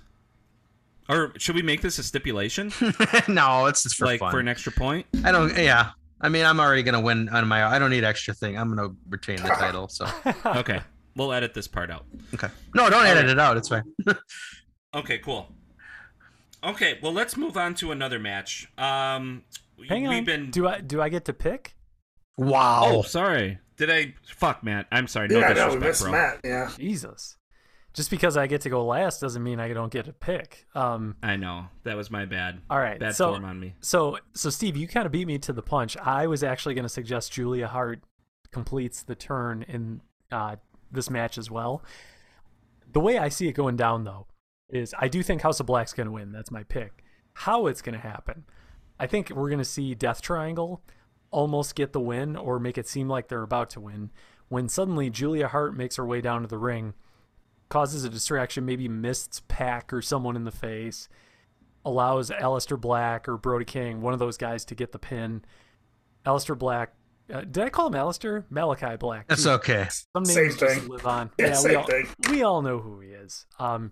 [1.09, 2.71] or should we make this a stipulation,
[3.27, 4.31] no, it's just for like fun.
[4.31, 5.05] for an extra point?
[5.23, 5.57] I don't.
[5.57, 7.63] Yeah, I mean, I'm already gonna win on my.
[7.65, 8.57] I don't need extra thing.
[8.57, 9.87] I'm gonna retain the title.
[9.87, 10.05] So
[10.45, 10.81] Okay,
[11.15, 12.05] we'll edit this part out.
[12.33, 12.49] okay.
[12.75, 13.57] No, don't edit it out.
[13.57, 13.83] It's fine.
[14.95, 15.51] Okay, cool.
[16.63, 18.67] Okay, well, let's move on to another match.
[18.77, 19.43] Um,
[19.89, 20.23] Hang we've on.
[20.25, 20.51] been.
[20.51, 21.75] Do I do I get to pick?
[22.37, 22.83] Wow.
[22.85, 23.57] Oh, sorry.
[23.77, 24.13] Did I?
[24.25, 24.87] Fuck, Matt.
[24.91, 25.27] I'm sorry.
[25.27, 26.11] No yeah, no, we disrespect, missed bro.
[26.11, 26.39] Matt.
[26.43, 26.71] Yeah.
[26.77, 27.37] Jesus.
[27.93, 30.65] Just because I get to go last doesn't mean I don't get to pick.
[30.73, 32.59] Um, I know that was my bad.
[32.69, 32.99] all right.
[32.99, 33.75] Bad so, form on me.
[33.81, 35.95] so, so Steve, you kind of beat me to the punch.
[35.97, 38.01] I was actually going to suggest Julia Hart
[38.51, 40.55] completes the turn in uh,
[40.91, 41.83] this match as well.
[42.91, 44.25] The way I see it going down, though,
[44.69, 46.31] is I do think House of Black's going to win.
[46.31, 47.03] That's my pick.
[47.33, 48.45] How it's going to happen,
[48.99, 50.81] I think we're going to see Death Triangle
[51.33, 54.11] almost get the win or make it seem like they're about to win
[54.53, 56.93] when suddenly Julia Hart makes her way down to the ring,
[57.69, 61.09] causes a distraction, maybe mists Pac or someone in the face,
[61.83, 65.43] allows Aleister Black or Brody King, one of those guys, to get the pin.
[66.23, 66.93] Aleister Black.
[67.33, 68.43] Uh, did I call him Aleister?
[68.51, 69.27] Malachi Black.
[69.27, 69.55] That's Jeez.
[69.55, 69.87] okay.
[70.15, 70.87] Some Same names just thing.
[70.87, 71.31] live on.
[71.39, 72.07] Yeah, we same all, thing.
[72.29, 73.47] we all know who he is.
[73.57, 73.91] Um,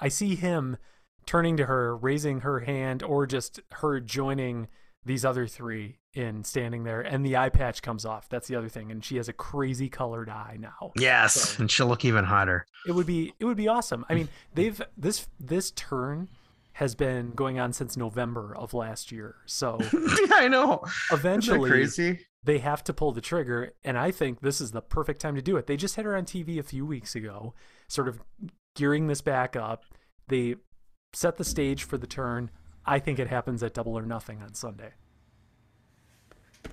[0.00, 0.78] I see him
[1.26, 4.68] turning to her, raising her hand, or just her joining
[5.04, 8.28] these other three in standing there, and the eye patch comes off.
[8.28, 10.92] That's the other thing, and she has a crazy colored eye now.
[10.96, 12.66] Yes, and she'll look even hotter.
[12.86, 14.04] It would be it would be awesome.
[14.08, 16.28] I mean, they've this this turn
[16.74, 19.36] has been going on since November of last year.
[19.46, 19.88] So yeah,
[20.32, 20.82] I know.
[21.12, 22.20] Eventually crazy.
[22.44, 25.42] they have to pull the trigger and i think this is the perfect time to
[25.42, 27.52] do it they just had her on tv a few weeks ago
[27.86, 28.18] sort of
[28.74, 29.84] gearing this back up
[30.28, 30.54] they
[31.12, 32.50] set the stage for the turn
[32.86, 34.90] i think it happens at double or nothing on sunday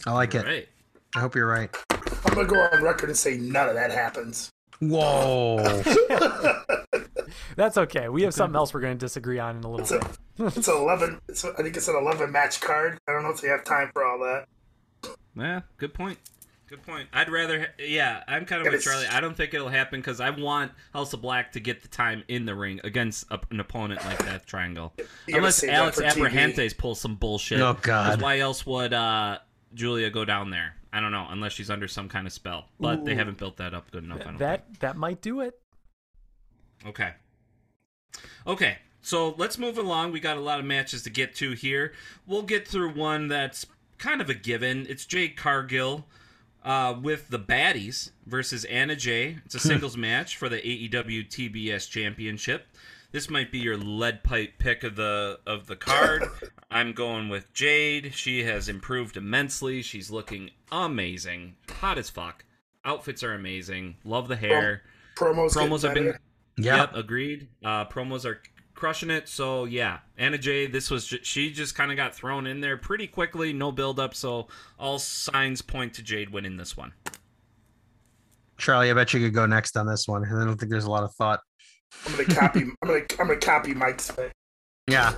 [0.06, 0.46] I like it.
[0.46, 0.68] Right.
[1.16, 1.74] I hope you're right.
[1.90, 4.52] I'm gonna go on record and say none of that happens.
[4.80, 5.58] Whoa.
[7.56, 8.10] That's okay.
[8.10, 10.10] We have something else we're going to disagree on in a It's little a
[10.44, 10.58] bit.
[10.58, 11.20] it's an eleven.
[11.30, 13.00] It's a, I think it's an eleven match card.
[13.08, 14.46] I don't know if they have time for all that.
[15.36, 16.20] Yeah, good point.
[16.68, 17.08] Good point.
[17.14, 19.08] I'd rather, ha- yeah, I'm kind of And with Charlie.
[19.08, 22.24] I don't think it'll happen because I want House of Black to get the time
[22.28, 24.94] in the ring against a, an opponent like that triangle.
[25.30, 26.28] Unless Alex for TV.
[26.28, 27.62] Abrahantes pulls some bullshit.
[27.62, 28.22] Oh God.
[28.22, 29.40] Why else would uh,
[29.74, 30.76] Julia go down there?
[30.92, 32.66] I don't know, unless she's under some kind of spell.
[32.80, 34.22] But they haven't built that up good enough.
[34.22, 35.58] I don't That that might do it.
[36.86, 37.12] Okay.
[38.46, 38.78] Okay.
[39.02, 40.12] So let's move along.
[40.12, 41.94] We got a lot of matches to get to here.
[42.26, 43.66] We'll get through one that's
[43.98, 44.86] kind of a given.
[44.90, 46.06] It's Jade Cargill
[46.68, 49.38] uh, with the Baddies versus Anna Jay.
[49.46, 52.68] It's a singles match for the AEW TBS Championship.
[53.14, 56.26] This might be your lead pipe pick of the of the card.
[56.70, 58.14] I'm going with Jade.
[58.14, 59.82] She has improved immensely.
[59.82, 62.44] She's looking amazing, hot as fuck.
[62.84, 63.96] Outfits are amazing.
[64.04, 64.84] Love the hair.
[65.16, 65.52] Promos.
[65.54, 66.20] Promos have been better.
[66.58, 66.78] Yeah.
[66.78, 67.48] Yep, agreed.
[67.64, 68.42] Uh, promos are
[68.78, 69.28] crushing it.
[69.28, 72.78] So yeah, Anna Jay, this was ju- she just kind of got thrown in there
[72.78, 74.16] pretty quickly, no build up.
[74.16, 74.48] So
[74.80, 76.94] all signs point to Jade winning this one.
[78.58, 80.24] Charlie, I bet you could go next on this one.
[80.24, 81.42] I don't think there's a lot of thought.
[82.06, 82.62] I'm gonna copy.
[82.62, 83.02] I'm gonna.
[83.20, 84.32] I'm gonna copy Mike's pick.
[84.88, 85.14] Yeah.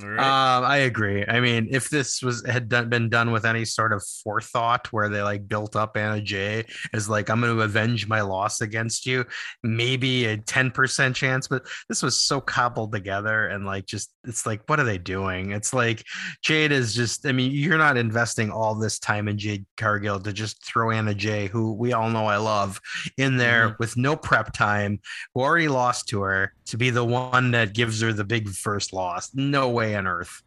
[0.00, 0.18] Right.
[0.18, 1.24] Um, I agree.
[1.26, 5.08] I mean, if this was had done, been done with any sort of forethought, where
[5.08, 9.06] they like built up Anna Jay as like I'm going to avenge my loss against
[9.06, 9.24] you,
[9.64, 11.48] maybe a ten percent chance.
[11.48, 15.50] But this was so cobbled together, and like just it's like, what are they doing?
[15.50, 16.04] It's like
[16.42, 17.26] Jade is just.
[17.26, 21.14] I mean, you're not investing all this time in Jade Cargill to just throw Anna
[21.14, 22.80] Jay, who we all know I love,
[23.16, 25.00] in there with no prep time,
[25.34, 28.92] who already lost to her, to be the one that gives her the big first
[28.92, 29.34] loss.
[29.34, 30.42] No way on earth.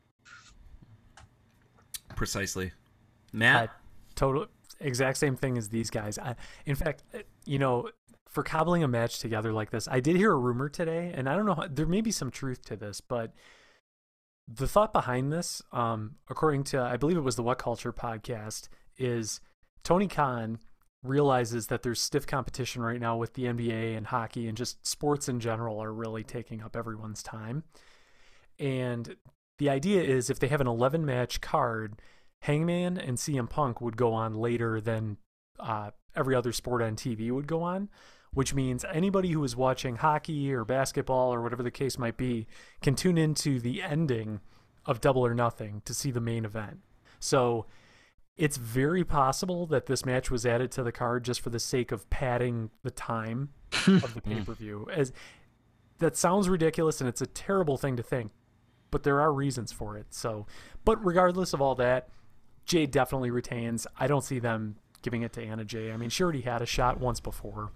[2.16, 2.72] Precisely.
[3.34, 3.70] Matt.
[3.70, 3.74] I
[4.16, 4.48] total
[4.80, 6.18] exact same thing as these guys.
[6.18, 7.04] I, in fact,
[7.46, 7.90] you know,
[8.28, 11.36] for cobbling a match together like this, I did hear a rumor today, and I
[11.36, 11.56] don't know.
[11.56, 13.34] How, there may be some truth to this, but
[14.48, 18.70] the thought behind this, um, according to I believe it was the What Culture podcast,
[18.98, 19.42] is
[19.84, 20.60] Tony Khan
[21.04, 25.28] realizes that there's stiff competition right now with the NBA and hockey and just sports
[25.28, 27.64] in general are really taking up everyone's time.
[28.62, 29.16] And
[29.58, 32.00] the idea is if they have an 11 match card,
[32.44, 35.18] Hangman and CM Punk would go on later than
[35.60, 37.90] uh, every other sport on TV would go on,
[38.34, 42.48] which means anybody who is watching hockey or basketball or whatever the case might be
[42.82, 44.42] can tune into the ending
[44.86, 46.80] of Double or Nothing to see the main event.
[47.20, 47.66] So
[48.38, 51.92] it's very possible that this match was added to the card just for the sake
[51.92, 53.50] of padding the time
[53.88, 54.88] of the pay per view.
[54.92, 55.12] As
[56.00, 58.32] that sounds ridiculous and it's a terrible thing to think,
[58.92, 60.08] but there are reasons for it.
[60.12, 60.46] So,
[60.86, 62.10] but regardless of all that,
[62.66, 63.88] Jade definitely retains.
[64.00, 65.92] I don't see them giving it to Anna Jay.
[65.92, 67.72] I mean, she already had a shot once before.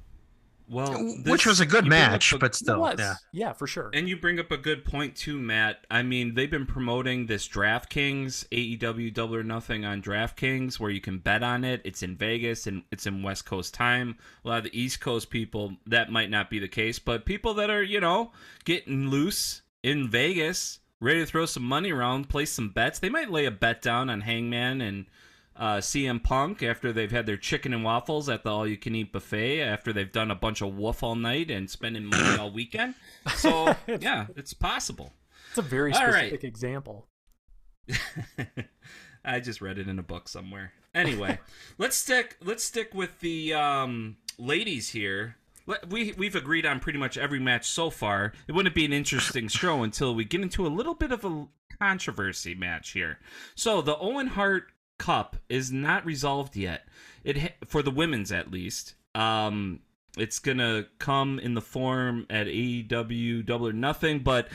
[0.68, 0.94] Well,
[1.28, 2.96] Which was a good you bring up match, a- but It still, was.
[2.98, 3.16] yeah.
[3.32, 3.92] yeah, for sure.
[3.94, 5.86] And you bring up a good point too, Matt.
[5.92, 11.02] I mean, they've been promoting this DraftKings AEW Double or Nothing on DraftKings, where you
[11.02, 11.82] can bet on it.
[11.84, 14.18] It's in Vegas and it's in West Coast time.
[14.44, 17.54] A lot of the East Coast people that might not be the case, but people
[17.56, 18.32] that are you know
[18.64, 23.00] getting loose in Vegas, ready to throw some money around, place some bets.
[23.00, 25.06] They might lay a bet down on Hangman and
[25.56, 28.96] uh, CM Punk after they've had their chicken and waffles at the all you can
[28.96, 32.52] eat buffet after they've done a bunch of woof all night and spending money all
[32.54, 32.96] weekend.
[33.36, 35.14] So yeah, it's possible.
[35.50, 36.28] It's a very All right.
[36.28, 37.08] specific example.
[39.26, 40.74] I just read it in a book somewhere.
[40.94, 41.40] Anyway,
[41.78, 45.38] let's stick let's stick with the um, ladies here.
[45.66, 48.34] Let- We we've agreed on pretty much every match so far.
[48.48, 51.48] It wouldn't be an interesting show until we get into a little bit of a
[51.80, 53.20] controversy match here.
[53.56, 56.88] So the Owen Hart Cup is not resolved yet.
[57.24, 58.96] It for the women's at least.
[59.14, 59.80] Um,
[60.18, 64.48] it's gonna come in the form at AEW Double or Nothing, but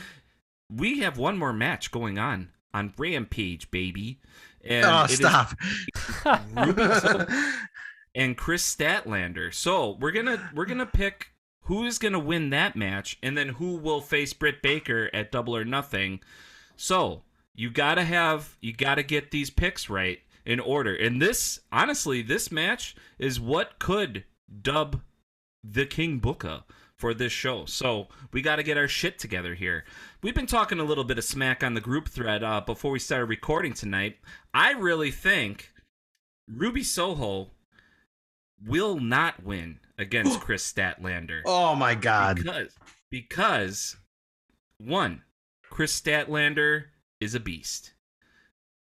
[0.69, 4.19] we have one more match going on on Rampage, baby.
[4.63, 5.53] And oh, it is stop.
[8.13, 9.53] and Kris Statlander.
[9.53, 11.31] So we're gonna we're gonna pick
[11.65, 15.55] who is gonna win that match, and then who will face Britt Baker at Double
[15.55, 16.19] or Nothing.
[16.75, 20.95] So you gotta have you gotta get these picks right in order.
[20.95, 24.25] And this honestly, this match is what could
[24.61, 25.01] dub
[25.63, 26.63] the King Booker
[27.01, 27.65] for this show.
[27.65, 29.85] So we got to get our shit together here.
[30.21, 32.99] We've been talking a little bit of smack on the group thread uh, before we
[32.99, 34.17] started recording tonight.
[34.53, 35.71] I really think
[36.47, 37.51] Ruby Soho
[38.65, 42.37] will not win against Kris Statlander oh my god.
[42.37, 42.75] because
[43.09, 43.97] because
[44.77, 45.23] one,
[45.69, 46.85] Kris Statlander
[47.19, 47.93] is a beast.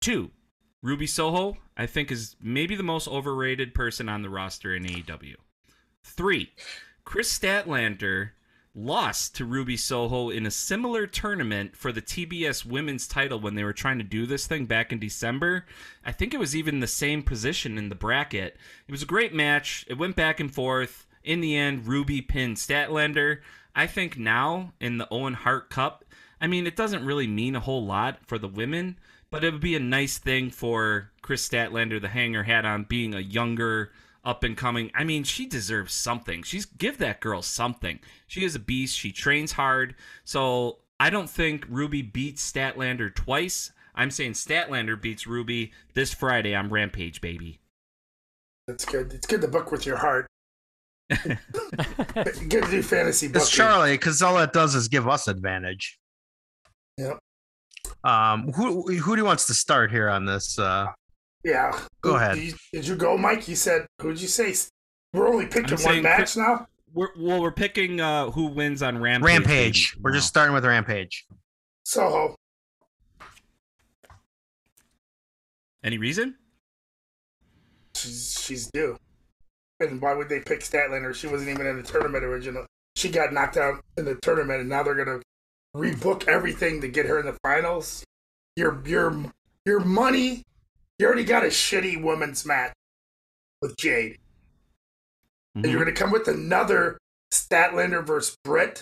[0.00, 0.30] Two,
[0.82, 5.34] Ruby Soho, I think, is maybe the most overrated person on the roster in AEW.
[6.02, 6.52] Three,
[7.04, 8.30] Kris Statlander
[8.74, 13.64] lost to Ruby Soho in a similar tournament for the TBS women's title when they
[13.64, 15.66] were trying to do this thing back in December.
[16.04, 18.56] I think it was even the same position in the bracket.
[18.86, 19.84] It was a great match.
[19.88, 21.06] It went back and forth.
[21.24, 23.40] In the end, Ruby pinned Statlander.
[23.74, 26.04] I think now in the Owen Hart Cup,
[26.40, 28.98] I mean, it doesn't really mean a whole lot for the women,
[29.30, 33.14] but it would be a nice thing for Kris Statlander, the hanger hat on, being
[33.14, 33.90] a younger,
[34.24, 34.90] up and coming.
[34.94, 36.42] I mean, she deserves something.
[36.42, 38.00] She's give that girl something.
[38.26, 38.96] She is a beast.
[38.96, 39.94] She trains hard.
[40.24, 43.72] So I don't think Ruby beats Statlander twice.
[43.94, 47.60] I'm saying Statlander beats Ruby this Friday on Rampage, baby.
[48.66, 49.12] That's good.
[49.12, 50.26] It's good to book with your heart.
[51.24, 53.42] good to do fantasy booking.
[53.42, 55.98] It's Charlie, because all that does is give us advantage.
[56.98, 57.18] Yep.
[58.04, 60.58] Um, who who do you wants to start here on this?
[60.58, 60.86] Uh,
[61.44, 61.78] Yeah.
[62.02, 62.36] Go ahead.
[62.36, 63.48] Did you, did you go, Mike?
[63.48, 64.54] You said, who'd you say?
[65.12, 66.66] We're only picking I'm one match Chris- now?
[66.92, 69.26] We're, well, we're picking uh, who wins on Rampage.
[69.26, 69.92] Rampage.
[69.92, 70.02] baby.
[70.02, 71.24] We're just starting with Rampage.
[71.84, 72.34] Soho.
[75.82, 76.34] Any reason?
[77.94, 78.96] She's, she's due.
[79.78, 81.14] And why would they pick Statlander?
[81.14, 82.66] She wasn't even in the tournament original.
[82.96, 85.22] She got knocked out in the tournament, and now they're going to
[85.74, 88.04] rebook everything to get her in the finals.
[88.56, 89.24] Your, your,
[89.64, 90.42] your money,
[91.00, 92.72] you already got a shitty women's match
[93.62, 94.18] with Jade.
[95.54, 95.70] And Mm-hmm.
[95.72, 96.98] you're going to come with another
[97.32, 98.80] Statlander versus Britt?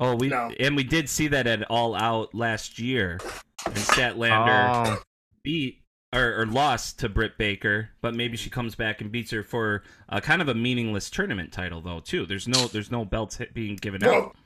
[0.00, 0.50] Oh, we No.
[0.58, 3.18] and we did see that at All Out last year,
[3.64, 5.02] and Statlander Oh,
[5.42, 5.80] beat
[6.12, 9.84] or, or lost to Britt Baker, but maybe she comes back and beats her for
[10.08, 12.00] uh, kind of a meaningless tournament title, though.
[12.00, 14.10] Too there's no there's no belts being given out.
[14.10, 14.36] Well,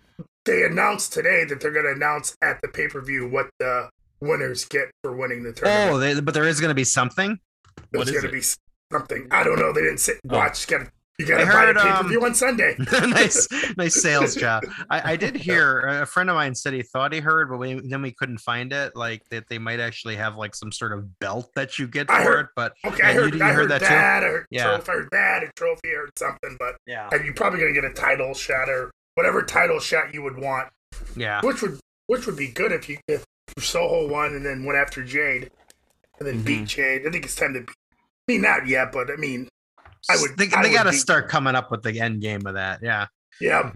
[0.44, 3.88] they announced today that they're going to announce at the pay per view what the
[4.20, 5.90] winners get for winning the tournament.
[5.94, 7.38] oh, they, but there is going to be something.
[7.92, 8.42] There's going to be
[8.92, 9.28] something.
[9.30, 9.72] I don't know.
[9.72, 10.36] They didn't sit and Oh.
[10.38, 10.70] watch.
[10.70, 12.34] You got to you got I to buy heard, the pay per view um, on
[12.34, 12.76] Sunday.
[12.92, 13.48] nice,
[13.78, 14.64] nice sales job.
[14.90, 17.80] I, I did hear a friend of mine said he thought he heard, but we,
[17.88, 18.94] then we couldn't find it.
[18.94, 22.12] Like that they might actually have like some sort of belt that you get for
[22.12, 22.50] I heard- it.
[22.54, 23.88] But Okay, I Yeah, you- heard, you I heard heard that that.
[24.20, 24.26] too?
[24.26, 24.64] I heard, Yeah.
[24.64, 26.56] trophy, I heard that, a trophy, or something.
[26.58, 30.12] But yeah, and you're probably going to get a title shot or whatever title shot
[30.12, 30.68] you would want,
[31.16, 33.24] yeah, which would which would be good if you if
[33.58, 35.50] Soho won and then went after Jade,
[36.18, 36.44] and then Mm-hmm.
[36.44, 37.06] beat Jade.
[37.06, 37.60] I think it's time to.
[37.60, 37.66] Be,
[38.28, 39.48] I mean, not yet, but I mean,
[40.10, 40.36] I would.
[40.36, 42.80] They, they got to be- start coming up with the end game of that.
[42.82, 43.06] Yeah.
[43.40, 43.70] Yeah,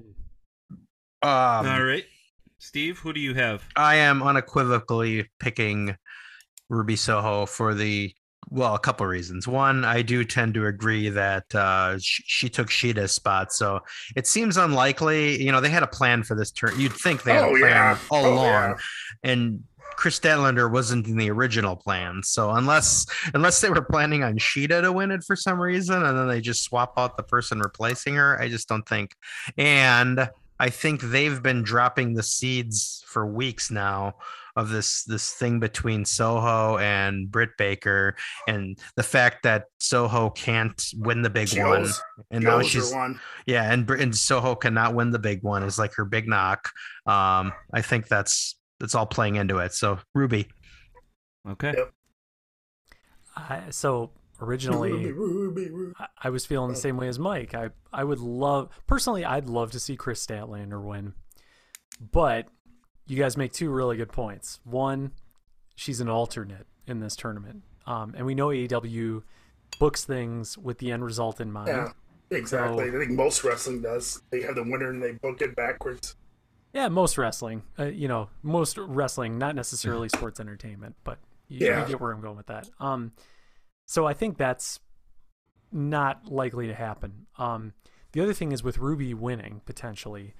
[1.22, 2.04] Um, All right,
[2.58, 3.62] Steve, who do you have?
[3.76, 5.96] I am unequivocally picking
[6.70, 8.14] Ruby Soho for the
[8.48, 9.46] well, a couple of reasons.
[9.46, 13.80] One, I do tend to agree that uh, sh- she took Shida's spot, so
[14.16, 15.40] it seems unlikely.
[15.44, 16.72] You know, they had a plan for this turn.
[16.80, 17.98] You'd think they had Oh, a plan yeah.
[18.10, 18.74] all Oh, along, yeah.
[19.30, 19.62] and
[19.96, 22.22] Kris Statlander wasn't in the original plan.
[22.24, 26.18] So unless unless they were planning on Shida to win it for some reason, and
[26.18, 29.14] then they just swap out the person replacing her, I just don't think.
[29.58, 34.14] And I think they've been dropping the seeds for weeks now
[34.56, 38.16] of this this thing between Soho and Britt Baker,
[38.48, 42.62] and the fact that Soho can't win the big She one, owes- and she now
[42.62, 43.20] she's one.
[43.46, 46.70] yeah, and, and Soho cannot win the big one is like her big knock.
[47.06, 49.72] Um, I think that's that's all playing into it.
[49.74, 50.48] So Ruby,
[51.48, 51.74] Okay.
[51.76, 51.92] Yep.
[53.36, 55.94] I, so originally, Ruby, Ruby, Ruby.
[55.98, 57.54] I- I was feeling the same way as Mike.
[57.54, 61.14] I I would love personally, I'd love to see Kris Statlander win,
[62.12, 62.48] but
[63.06, 64.60] you guys make two really good points.
[64.64, 65.12] One,
[65.76, 69.22] she's an alternate in this tournament, um, and we know AEW
[69.78, 71.68] books things with the end result in mind.
[71.68, 71.92] Yeah,
[72.30, 72.90] exactly.
[72.90, 74.22] So- I think most wrestling does.
[74.30, 76.16] They have the winner and they book it backwards.
[76.72, 81.80] Yeah, most wrestling, uh, you know, most wrestling, not necessarily sports entertainment, but you, Yeah.
[81.82, 82.68] you get where I'm going with that.
[82.78, 83.12] Um,
[83.86, 84.78] so I think that's
[85.72, 87.26] not likely to happen.
[87.38, 87.72] Um,
[88.12, 90.34] the other thing is with Ruby winning potentially,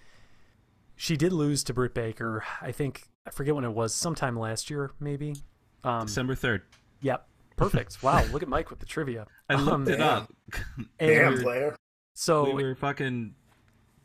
[0.97, 2.45] she did lose to Britt Baker.
[2.61, 5.35] I think I forget when it was, sometime last year, maybe.
[5.83, 6.63] Um, December third.
[7.01, 7.27] yep,
[7.57, 8.03] perfect.
[8.03, 9.27] wow, look at Mike with the trivia.
[9.49, 10.03] I looked Um, it damn.
[10.03, 10.33] up.
[10.99, 11.77] Damn, And player.
[12.15, 13.35] so we were fucking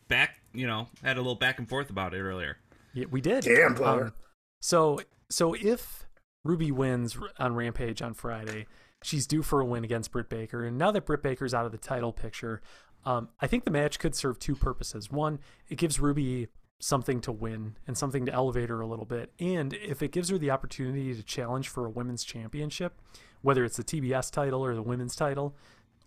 [0.08, 0.40] back.
[0.56, 2.58] You know, had a little back and forth about it earlier.
[2.94, 3.44] Yeah, we did.
[3.44, 3.82] Damn.
[3.84, 4.14] Um,
[4.62, 5.00] so
[5.30, 6.06] so if
[6.44, 8.68] Ruby wins on Rampage on Friday,
[9.04, 10.64] she's due for a win against Britt Baker.
[10.64, 12.62] And now that Britt Baker's out of the title picture,
[13.06, 15.12] um, I think the match could serve two purposes.
[15.12, 15.40] One,
[15.70, 16.48] it gives Ruby
[16.80, 19.32] something to win and something to elevate her a little bit.
[19.40, 23.02] And if it gives her the opportunity to challenge for a women's championship,
[23.42, 25.56] whether it's the TBS title or the women's title,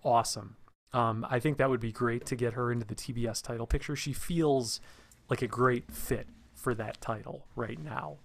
[0.04, 0.56] awesome.
[0.92, 3.94] Um, I think that would be great to get her into the TBS title picture.
[3.94, 4.80] She feels
[5.28, 8.18] like a great fit for that title right now.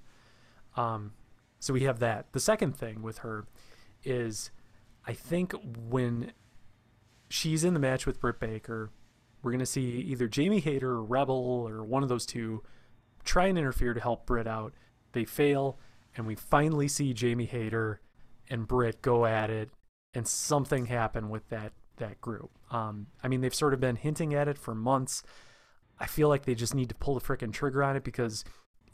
[0.75, 1.13] Um,
[1.59, 2.31] So we have that.
[2.33, 3.45] The second thing with her
[4.03, 4.51] is
[5.05, 5.53] I think
[5.89, 6.31] when
[7.29, 8.89] she's in the match with Britt Baker,
[9.41, 12.63] we're going to see either Jamie Hayter or Rebel or one of those two
[13.23, 14.73] try and interfere to help Britt out.
[15.13, 15.77] They fail,
[16.17, 18.01] and we finally see Jamie Hayter
[18.49, 19.69] and Britt go at it,
[20.13, 22.51] and something happen with that that group.
[22.71, 25.23] Um, I mean, they've sort of been hinting at it for months.
[25.99, 28.43] I feel like they just need to pull the frickin' trigger on it because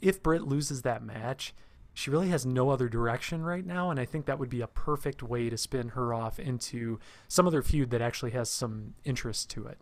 [0.00, 1.54] if Britt loses that match,
[1.92, 4.66] she really has no other direction right now, and I think that would be a
[4.66, 6.98] perfect way to spin her off into
[7.28, 9.78] some other feud that actually has some interest to it.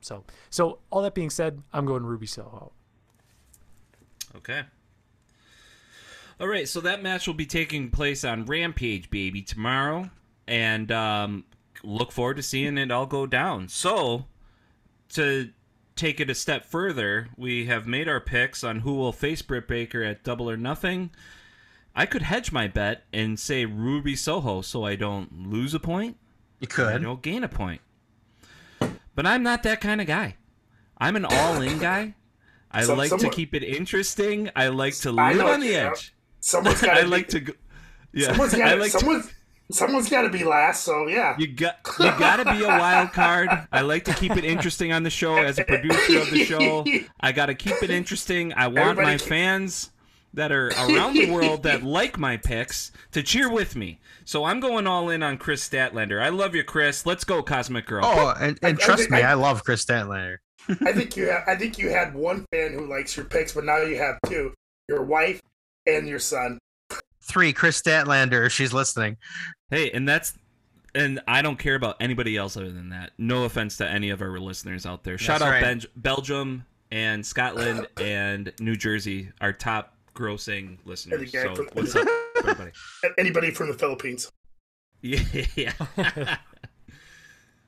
[0.00, 2.72] So, so all that being said, I'm going Ruby Soho.
[4.36, 4.62] Okay.
[6.40, 10.08] All right, so that match will be taking place on Rampage, baby, tomorrow,
[10.46, 11.44] and um,
[11.82, 13.68] look forward to seeing it all go down.
[13.68, 14.26] So,
[15.10, 15.50] to
[15.96, 19.66] take it a step further, we have made our picks on who will face Britt
[19.68, 21.10] Baker at Double or Nothing.
[21.94, 26.16] I could hedge my bet and say Ruby Soho, so I don't lose a point.
[26.60, 27.02] You I could.
[27.02, 27.80] don't gain a point.
[29.14, 30.36] But I'm not that kind of guy.
[30.98, 32.14] I'm an all-in guy.
[32.70, 34.50] I Some- like to keep it interesting.
[34.54, 36.14] I like to live on the edge.
[36.40, 37.52] Someone's got I like to go.
[38.12, 39.22] Yeah, Someone's I got like to-
[39.70, 40.84] someone's someone's got to be last.
[40.84, 41.36] So yeah.
[41.38, 43.48] you got you got to be a wild card.
[43.72, 46.84] I like to keep it interesting on the show as a producer of the show.
[47.20, 48.52] I got to keep it interesting.
[48.54, 49.90] I want Everybody my keep- fans
[50.34, 53.98] that are around the world that like my picks to cheer with me.
[54.26, 56.22] So I'm going all in on Kris Statlander.
[56.22, 57.06] I love you, Kris.
[57.06, 58.04] Let's go, Cosmic Girl.
[58.04, 60.36] Oh, and, and I- I trust think me, I- I love Kris Statlander.
[60.82, 63.64] I think you have, I think you had one fan who likes your picks, but
[63.64, 64.52] now you have two:
[64.86, 65.40] your wife
[65.86, 66.58] and your son.
[67.28, 69.16] Three, Kris Statlander, if she's listening.
[69.70, 70.34] Hey, and that's
[70.94, 73.10] and I don't care about anybody else other than that.
[73.18, 75.18] No offense to any of our listeners out there.
[75.18, 75.62] Shout That's out right.
[75.62, 81.20] Ben- Belgium and Scotland and New Jersey, our top grossing listeners.
[81.20, 82.08] And the guy So from- what's up,
[82.38, 82.70] everybody?
[83.18, 84.30] Anybody from the Philippines?
[85.02, 85.72] Yeah.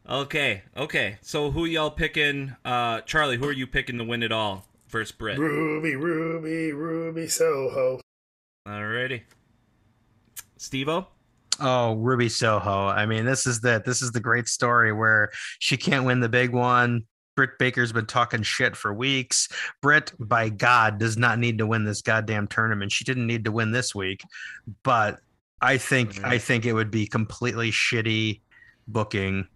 [0.09, 1.19] okay, okay.
[1.23, 2.57] So who y'all picking?
[2.65, 4.67] Uh, Charlie, who are you picking to win it all?
[4.89, 5.39] First Brit.
[5.39, 8.01] Ruby, Ruby, Ruby Soho.
[8.67, 9.23] Alrighty.
[10.61, 11.07] Steve-O?
[11.59, 12.87] Oh, Ruby Soho.
[12.87, 16.29] I mean, this is the this is the great story where she can't win the
[16.29, 17.05] big one.
[17.35, 19.49] Britt Baker's been talking shit for weeks.
[19.81, 22.93] Britt, by God, does not need to win this goddamn tournament.
[22.93, 24.23] She didn't need to win this week,
[24.83, 25.21] but
[25.61, 26.39] I think I mm-hmm.
[26.39, 28.41] think it would be completely shitty
[28.87, 29.49] booking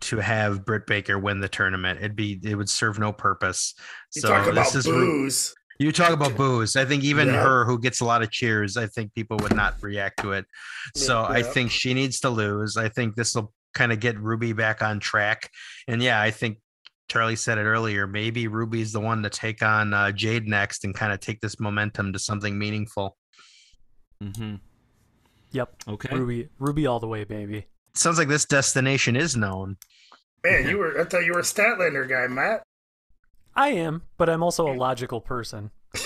[0.00, 2.00] to have Britt Baker win the tournament.
[2.00, 3.74] It'd be it would serve no purpose.
[4.14, 5.54] You so talk about this is Ru- booze.
[5.80, 6.76] You talk about booze.
[6.76, 7.42] I think even Yeah.
[7.42, 10.44] her, who gets a lot of cheers, I think people would not react to it.
[10.94, 12.76] So I think she needs to lose.
[12.76, 15.50] I think this will kind of get Ruby back on track.
[15.88, 16.58] And yeah, I think
[17.08, 18.06] Charlie said it earlier.
[18.06, 21.58] Maybe Ruby's the one to take on uh, Jade next and kind of take this
[21.58, 23.16] momentum to something meaningful.
[24.22, 24.56] Mm-hmm.
[25.52, 25.74] Yep.
[25.88, 26.14] Okay.
[26.16, 27.66] Ruby, Ruby all the way, baby.
[27.94, 29.76] sounds like this destination is known.
[30.44, 32.62] Man, you were I thought you were a Statlander guy, Matt.
[33.54, 35.70] I am, but I'm also a logical person.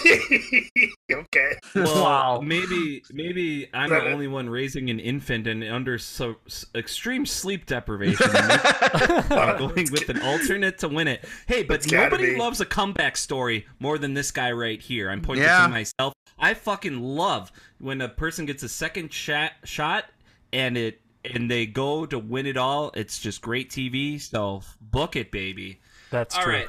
[1.12, 1.52] okay.
[1.74, 2.40] Well, Wow.
[2.42, 7.66] maybe maybe I'm the only one raising an infant and under so s- extreme sleep
[7.66, 8.52] deprivation, and
[9.30, 11.24] I'm going with an alternate to win it.
[11.46, 12.36] Hey, but nobody be.
[12.36, 15.10] loves a comeback story more than this guy right here.
[15.10, 15.62] I'm pointing Yeah.
[15.64, 16.14] to myself.
[16.38, 20.06] I fucking love when a person gets a second shot shot
[20.52, 22.90] and it and they go to win it all.
[22.94, 24.20] It's just great TV.
[24.20, 25.80] So book it, baby.
[26.10, 26.52] That's All true.
[26.54, 26.68] right,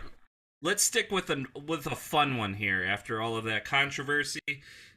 [0.66, 2.84] let's stick with a with a fun one here.
[2.84, 4.42] After all of that controversy,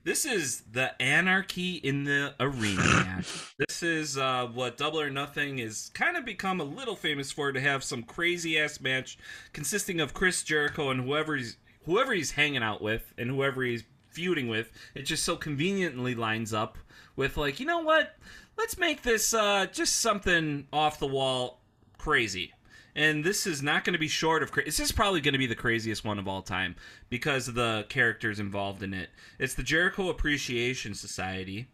[0.02, 3.54] this is the anarchy in the arena match.
[3.58, 7.52] This is uh, what Double or Nothing is kind of become a little famous for
[7.52, 9.18] to have some crazy ass match
[9.52, 13.84] consisting of Chris Jericho and whoever he's whoever he's hanging out with and whoever he's
[14.08, 14.72] feuding with.
[14.94, 16.78] It just so conveniently lines up
[17.14, 18.16] with like you know what.
[18.56, 21.60] Let's make this uh, just something off the wall
[21.96, 22.52] crazy.
[22.98, 24.50] And this is not going to be short of.
[24.50, 26.74] Cra- this is probably going to be the craziest one of all time
[27.08, 29.10] because of the characters involved in it.
[29.38, 31.68] It's the Jericho Appreciation Society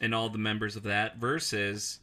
[0.00, 2.00] and all the members of that versus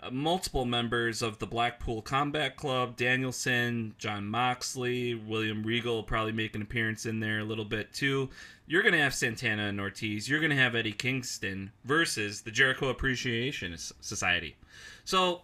[0.00, 6.54] uh, multiple members of the Blackpool Combat Club, Danielson, Jon Moxley, William Regal probably make
[6.54, 8.30] an appearance in there a little bit too.
[8.66, 10.26] You're going to have Santana and Ortiz.
[10.26, 14.56] You're going to have Eddie Kingston versus the Jericho Appreciation Society.
[15.04, 15.42] So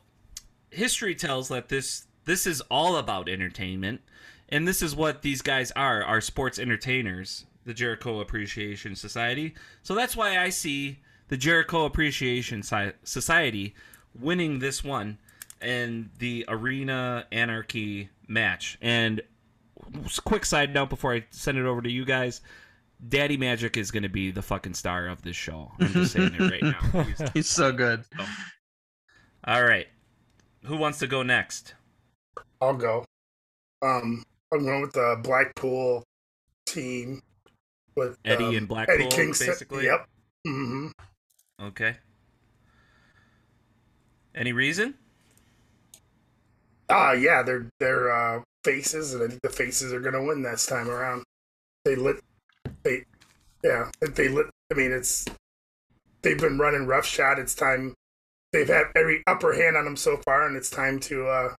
[0.70, 4.00] history tells that this this is all about entertainment
[4.48, 9.94] and this is what these guys are are sports entertainers the jericho appreciation society so
[9.94, 13.74] that's why i see the jericho appreciation society
[14.18, 15.18] winning this one
[15.60, 19.20] and the arena anarchy match and
[20.24, 22.40] quick side note before i send it over to you guys
[23.06, 25.72] Daddy Magic is going to be the fucking star of this show.
[25.78, 27.02] I'm just saying it right now.
[27.02, 28.02] He's- He's so good.
[29.46, 29.88] All right.
[30.64, 31.74] Who wants to go next?
[32.64, 33.04] I'll go.
[33.82, 36.02] Um, I'm going with the Blackpool
[36.66, 37.20] team
[37.94, 39.48] with Eddie um, and Blackpool, Eddie Kingston.
[39.48, 39.84] basically?
[39.84, 40.06] Yep.
[40.46, 40.86] hmm
[41.60, 41.96] Okay.
[44.34, 44.94] Any reason?
[46.88, 50.42] Ah, yeah, they're they're uh, faces, and I think the faces are going to win
[50.42, 51.22] this time around.
[51.84, 52.16] They lit,
[52.82, 53.04] they,
[53.62, 54.46] yeah, they lit.
[54.72, 55.26] I mean, it's
[56.22, 57.38] they've been running roughshod.
[57.38, 57.94] It's time.
[58.52, 61.54] They've had every upper hand on them so far, and it's time to uh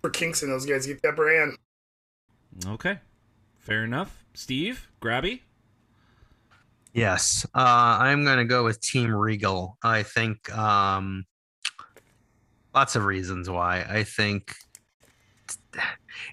[0.00, 0.50] for Kingston.
[0.50, 1.58] Those guys get the upper hand.
[2.66, 2.98] Okay.
[3.58, 4.24] Fair enough.
[4.34, 5.40] Steve, Grabby?
[6.92, 9.76] Yes, uh, I'm gonna go with Team Regal.
[9.82, 11.24] I think um,
[12.74, 13.84] lots of reasons why.
[13.88, 14.54] I think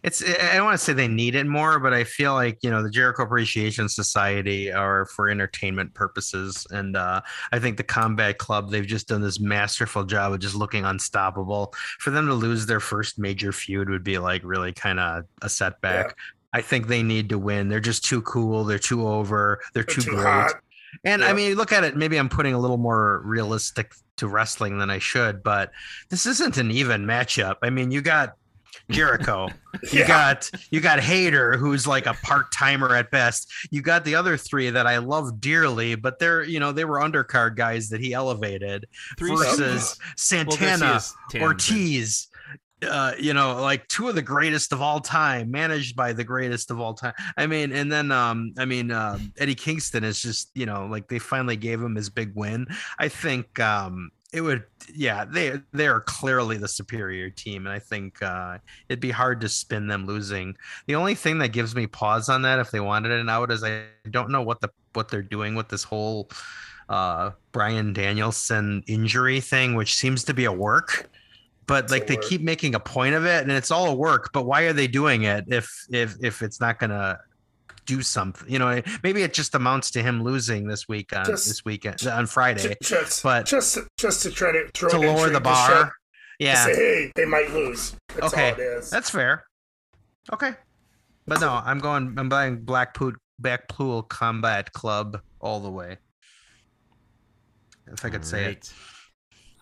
[0.03, 0.23] it's.
[0.23, 2.83] I don't want to say they need it more, but I feel like you know
[2.83, 7.21] the Jericho Appreciation Society are for entertainment purposes, and uh,
[7.51, 11.73] I think the Combat Club they've just done this masterful job of just looking unstoppable.
[11.99, 15.49] For them to lose their first major feud would be like really kind of a
[15.49, 16.15] setback.
[16.53, 17.67] I think they need to win.
[17.67, 18.63] They're just too cool.
[18.63, 19.59] They're too over.
[19.73, 20.23] They're, They're too, too great.
[20.23, 20.53] hot.
[21.03, 21.97] And I mean, look at it.
[21.97, 25.71] Maybe I'm putting a little more realistic to wrestling than I should, but
[26.09, 27.55] this isn't an even matchup.
[27.61, 28.35] I mean, you got
[28.89, 29.49] Jericho,
[29.91, 33.51] you got you got Hager, who's like a part timer at best.
[33.71, 36.99] You got the other three that I love dearly, but they're you know they were
[36.99, 38.85] undercard guys that he elevated
[39.17, 42.27] Three versus Well, this Santana, is Tan, but- Ortiz.
[42.85, 46.69] Uh, you know, like two of the greatest of all time, managed by the greatest
[46.69, 47.13] of all time.
[47.37, 51.07] I mean, and then um, I mean, um, Eddie Kingston is just, you know, like
[51.07, 52.67] they finally gave him his big win.
[52.99, 54.63] I think um it would
[54.93, 58.57] yeah, they they are clearly the superior team, and I think uh
[58.89, 60.55] it'd be hard to spin them losing.
[60.87, 63.63] The only thing that gives me pause on that if they wanted it out is
[63.63, 66.29] I don't know what the what they're doing with this whole
[66.89, 71.09] uh Bryan Danielson injury thing, which seems to be a work
[71.67, 72.23] but It's like they work.
[72.23, 74.87] keep making a point of it and it's all a work but why are they
[74.87, 77.19] doing it if if if it's not gonna
[77.85, 81.25] do something you know eh, maybe it just amounts to him losing this week on
[81.25, 84.95] Just- this weekend eh, on friday Just, but- just, just to try to throw to
[84.97, 85.91] an lower entry the show- bar to
[86.39, 87.95] yeah say, hey, they might lose.
[88.15, 88.49] That's Okay.
[88.51, 88.89] all it is.
[88.89, 89.45] that's fair
[90.33, 90.51] okay
[91.27, 95.97] but no i'm going i'm buying blackpool blackpool combat club all the way
[97.91, 98.73] if i could say it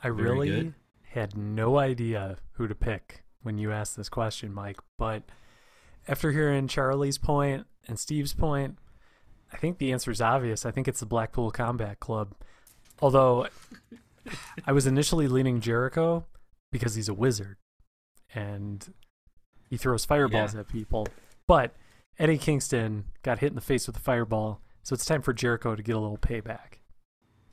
[0.05, 0.73] I Very really good.
[1.11, 4.79] had no idea who to pick when you asked this question, Mike.
[4.97, 5.23] But
[6.09, 8.77] after hearing Charlie's point and Steve's point,
[9.51, 10.65] I think the answer is obvious.
[10.65, 12.33] I think it's the Blackpool Combat Club.
[13.01, 13.47] Although
[14.65, 16.25] I was initially leaning Jericho
[16.71, 17.57] because he's a wizard
[18.33, 18.93] and
[19.69, 20.61] he throws fireballs Yeah.
[20.61, 21.07] at people.
[21.47, 21.75] But
[22.19, 25.75] Eddie Kingston got hit in the face with a fireball, so it's time for Jericho
[25.75, 26.79] to get a little payback.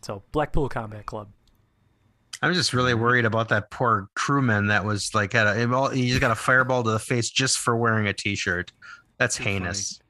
[0.02, 1.30] So Blackpool Combat Club.
[2.42, 6.20] I'm just really worried about that poor crewman that was like had a he just
[6.22, 8.72] got a fireball to the face just for wearing a t-shirt.
[9.18, 10.00] That's Too heinous.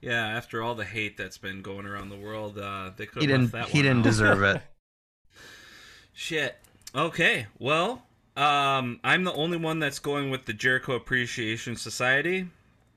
[0.00, 3.26] Yeah, after all the hate that's been going around the world, uh, they could He
[3.26, 4.04] didn't he didn't out.
[4.04, 4.62] deserve it.
[6.12, 6.56] Shit.
[6.94, 7.46] Okay.
[7.58, 8.02] Well,
[8.36, 12.48] um, I'm the only one that's going with the Jericho Appreciation Society.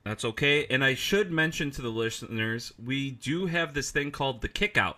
[0.04, 0.66] That's okay.
[0.70, 4.78] And I should mention to the listeners, we do have this thing called the kick
[4.78, 4.98] out.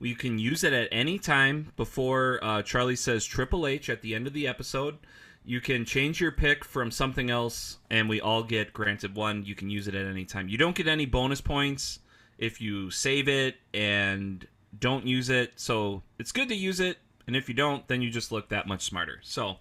[0.00, 4.16] You can use it at any time before uh, Charlie says Triple H at the
[4.16, 4.98] end of the episode.
[5.44, 9.44] You can change your pick from something else, and we all get granted one.
[9.44, 10.48] You can use it at any time.
[10.48, 11.98] You don't get any bonus points
[12.38, 14.46] if you save it and
[14.78, 15.52] don't use it.
[15.56, 18.68] So it's good to use it, and if you don't, then you just look that
[18.68, 19.18] much smarter.
[19.22, 19.56] So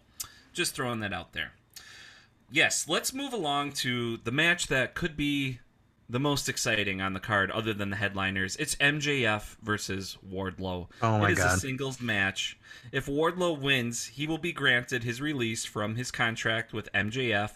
[0.53, 1.53] just throwing that out there.
[2.51, 5.61] Yes, let's move along to the match that could be
[6.11, 8.57] the most exciting on the card, other than the headliners.
[8.57, 10.89] It's MJF versus Wardlow.
[11.01, 12.59] Oh my It is a singles match.
[12.91, 17.51] If Wardlow wins, he will be granted his release from his contract with MJF.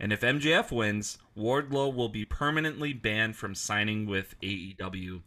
[0.00, 5.20] And if MJF wins, Wardlow will be permanently banned from signing with AEW.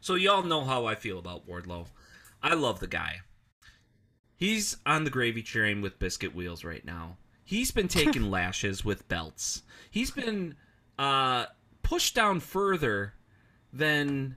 [0.00, 1.88] So y'all know how I feel about Wardlow.
[2.42, 3.20] I love the guy.
[4.34, 7.18] He's on the gravy train with biscuit wheels right now.
[7.44, 9.62] He's been taking lashes with belts.
[9.90, 10.54] He's been
[11.00, 11.46] uh,
[11.82, 13.14] pushed down further
[13.72, 14.36] than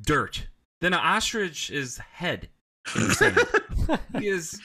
[0.00, 0.46] dirt,
[0.80, 2.48] than an ostrich's head.
[2.94, 4.00] in the sand.
[4.22, 4.60] he has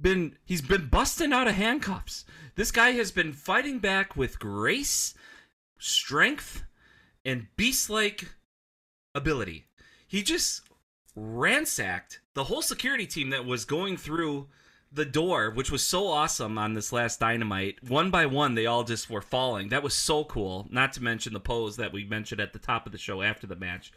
[0.00, 2.24] been he's been busting out of handcuffs.
[2.54, 5.12] This guy has been fighting back with grace,
[5.78, 6.64] strength,
[7.22, 8.34] and beast-like
[9.14, 9.66] ability.
[10.08, 10.62] He just
[11.14, 14.48] ransacked the whole security team that was going through
[14.92, 17.82] the door, which was so awesome on this last Dynamite.
[17.88, 19.68] One by one, they all just were falling.
[19.68, 20.66] That was so cool.
[20.70, 23.46] Not to mention the pose that we mentioned at the top of the show after
[23.46, 23.92] the match.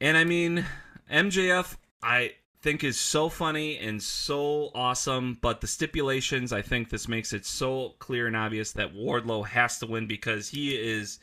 [0.00, 0.64] And I mean,
[1.10, 7.06] MJF, I think is so funny and so awesome, but the stipulations, I think this
[7.06, 11.18] makes it so clear and obvious that Wardlow has to win because he is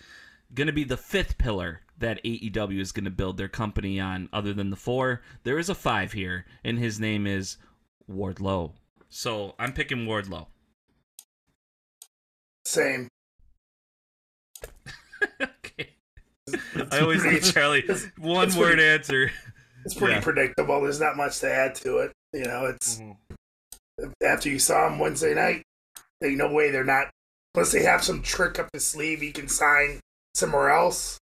[0.54, 4.30] going to be the fifth pillar that AEW is going to build their company on,
[4.32, 5.22] other than the four.
[5.44, 7.58] There is a five here, and his name is
[8.12, 8.74] Wardlow.
[9.10, 10.48] So I'm picking Wardlow.
[12.66, 13.08] Same.
[15.42, 15.90] okay.
[16.92, 17.84] I always need Charlie
[18.18, 19.32] one it's word pretty- answer.
[19.84, 20.22] It's pretty Yeah.
[20.22, 20.82] predictable.
[20.82, 22.12] There's not much to add to it.
[22.34, 24.12] You know, it's Mm-hmm.
[24.24, 25.64] after you saw him Wednesday night,
[26.22, 27.10] there's no way they're not.
[27.56, 30.00] Unless they have some trick up his sleeve, he can sign
[30.36, 31.18] somewhere else.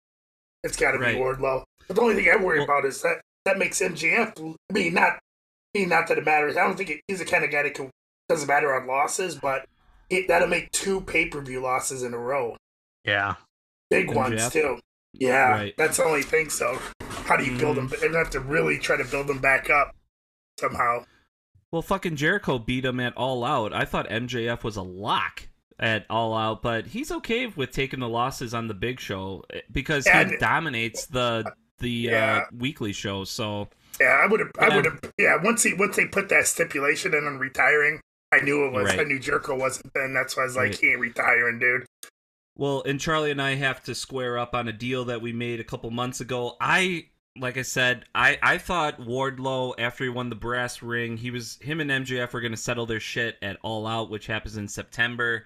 [0.64, 1.16] It's got to Right.
[1.16, 1.64] be Wardlow.
[1.88, 4.34] But the only thing I worry Well- about is that that makes MJF.
[4.70, 5.20] I mean, not.
[5.76, 6.58] I not that it matters.
[6.58, 7.90] I don't think he's the kind of guy that can,
[8.30, 9.66] doesn't matter on losses, but
[10.10, 12.56] it, that'll make two pay per view losses in a row,
[13.04, 13.36] Yeah.
[13.90, 14.52] big ones MJF?
[14.52, 14.80] too.
[15.14, 15.74] Yeah, Right.
[15.78, 16.50] that's the only thing.
[16.50, 16.78] So,
[17.26, 17.88] how do you build them?
[17.90, 18.00] Mm.
[18.00, 19.96] They're gonna have to really try to build them back up
[20.60, 21.06] somehow.
[21.72, 23.74] Well, fucking Jericho beat him at All Out.
[23.74, 25.48] I thought MJF was a lock
[25.80, 29.62] at All Out, but he's okay with taking the losses on the Big Show eh,
[29.72, 32.38] because he dominates the the Yeah.
[32.38, 33.24] uh, weekly show.
[33.26, 33.68] So
[34.00, 34.52] Yeah, I would have.
[34.60, 35.00] I would have.
[35.18, 38.86] Yeah, once he once they put that stipulation in on retiring, I knew it was.
[38.90, 39.00] Right.
[39.02, 39.94] I knew Jericho wasn't.
[39.94, 40.80] Then that's why I was like, Right.
[40.80, 41.86] he ain't retiring, dude.
[42.58, 45.60] Well, and Charlie and I have to square up on a deal that we made
[45.60, 46.56] a couple months ago.
[46.62, 51.32] I, like I said, I I thought Wardlow after he won the brass ring, he
[51.32, 54.56] was him and MJF were going to settle their shit at All Out, which happens
[54.58, 55.46] in September.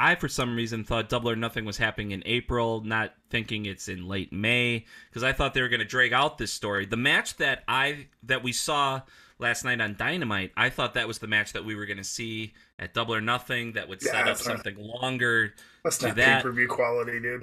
[0.00, 3.88] I, for some reason, thought Double or Nothing was happening in April, not thinking it's
[3.88, 6.86] in late May, because I thought they were going to drag out this story.
[6.86, 9.02] The match that I that we saw
[9.38, 12.04] last night on Dynamite, I thought that was the match that we were going to
[12.04, 15.54] see at Double or Nothing that would Yeah, set up something longer.
[15.84, 17.42] That's To not that- pay per view quality, dude.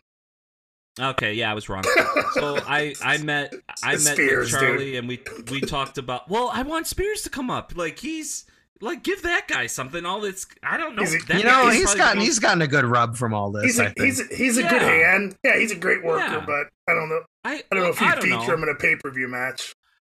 [0.99, 1.83] Okay, yeah, I was wrong.
[2.33, 3.53] So I I met
[3.83, 6.27] I met Spears, Charlie and we we talked about.
[6.29, 7.73] Well, I want Spears to come up.
[7.75, 8.45] Like he's
[8.81, 10.05] like give that guy something.
[10.05, 11.01] All this I don't know.
[11.03, 13.15] He's a- That you guy know, is he's gotten the he's gotten a good rub
[13.17, 13.63] from all this.
[13.63, 13.99] He's I a think.
[14.05, 15.35] he's a, he's a good hand.
[15.43, 16.43] Yeah, he's a great worker, Yeah.
[16.45, 17.21] but I don't know.
[17.43, 18.41] I, I don't know if you feature know.
[18.41, 19.73] him in a pay per view match.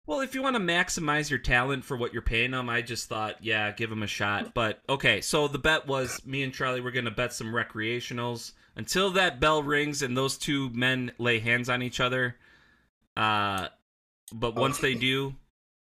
[0.06, 3.10] Well, if you want to maximize your talent for what you're paying them, I just
[3.10, 4.54] thought, yeah, give him a shot.
[4.54, 8.52] But okay, so the bet was me and Charlie were going to bet some recreationals
[8.74, 12.36] until that bell rings and those two men lay hands on each other.
[13.18, 13.68] Uh,
[14.32, 15.34] but once they do,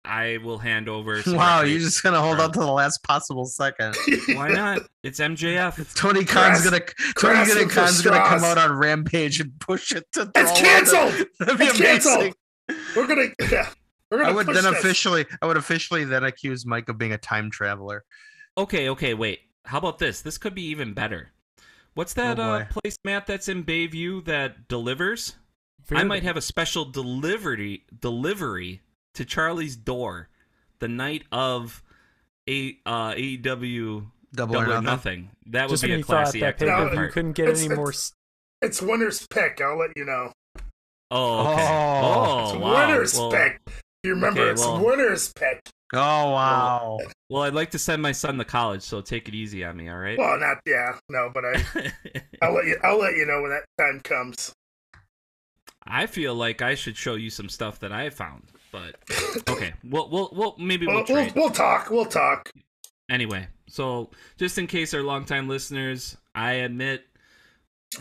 [0.07, 1.21] I will hand over.
[1.27, 3.95] Wow, you're just gonna hold on to the last possible second.
[4.29, 4.81] Why not?
[5.03, 5.93] It's MJF.
[5.95, 6.79] Tony Khan's gonna
[7.17, 10.31] Tony grasping for Khan's gonna come out on Rampage and push it to.
[10.35, 11.27] It's throw canceled!
[11.39, 12.33] That'd be It's amazing.
[12.33, 12.33] canceled!
[12.95, 13.27] We're gonna.
[13.51, 13.69] Yeah,
[14.09, 14.65] we're gonna I would then this.
[14.65, 18.03] officially, I would officially then accuse Mike of being a time traveler.
[18.57, 19.39] Okay, okay, wait.
[19.65, 20.21] How about this?
[20.21, 21.29] This could be even better.
[21.93, 22.67] What's that Oh, uh, boy.
[22.81, 25.35] place, Matt, that's in Bayview that delivers?
[25.91, 28.81] I might have a special delivery delivery
[29.17, 30.29] to Charlie's door
[30.79, 31.83] the night of
[32.49, 34.83] a uh, AEW Double, Double or or nothing.
[34.83, 35.29] Nothing.
[35.47, 36.97] That would Just be a you thought classy that act pay on per my view
[36.99, 37.13] part.
[37.13, 37.89] couldn't get It's- any more.
[37.89, 38.13] it's-
[38.61, 39.61] It's winner's pick.
[39.61, 40.31] I'll let you know.
[41.11, 41.67] Oh, okay.
[41.69, 42.43] Oh.
[42.43, 42.87] It's Oh, wow.
[42.87, 43.59] winner's Well, pick.
[44.03, 44.41] You remember?
[44.41, 45.61] okay, it's well- winner's pick.
[45.93, 46.97] Oh wow!
[47.29, 49.87] well, I'd like to send my son to college, so take it easy on me,
[49.87, 50.17] all right?
[50.17, 51.63] Well, not yeah, no, but I.
[52.41, 52.77] I'll let you.
[52.83, 54.51] I'll let you know when that time comes.
[55.85, 58.95] I feel like I should show you some stuff that I found, but
[59.49, 59.73] okay.
[59.83, 61.33] Well, we'll, we'll maybe we'll We'll, we'll, trade.
[61.35, 61.89] we'll talk.
[61.89, 62.51] We'll talk.
[63.09, 67.05] Anyway, so just in case our longtime listeners, I admit,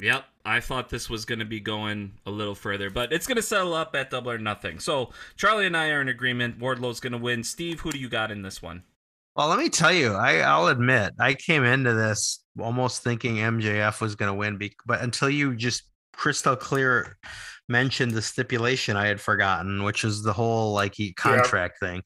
[0.01, 3.37] yep, I thought this was going to be going a little further, but it's going
[3.37, 4.79] to settle up at double or nothing.
[4.81, 6.59] So Charlie and I are in agreement.
[6.59, 7.45] Wardlow's going to win.
[7.45, 8.83] Steve, who do you got in this one?
[9.37, 14.01] Well, let me tell you, I, I'll admit, I came into this almost thinking MJF
[14.01, 15.83] was going to win, be, but until you just
[16.15, 17.19] crystal clear
[17.69, 22.03] mentioned the stipulation I had forgotten, which is the whole like contract thing.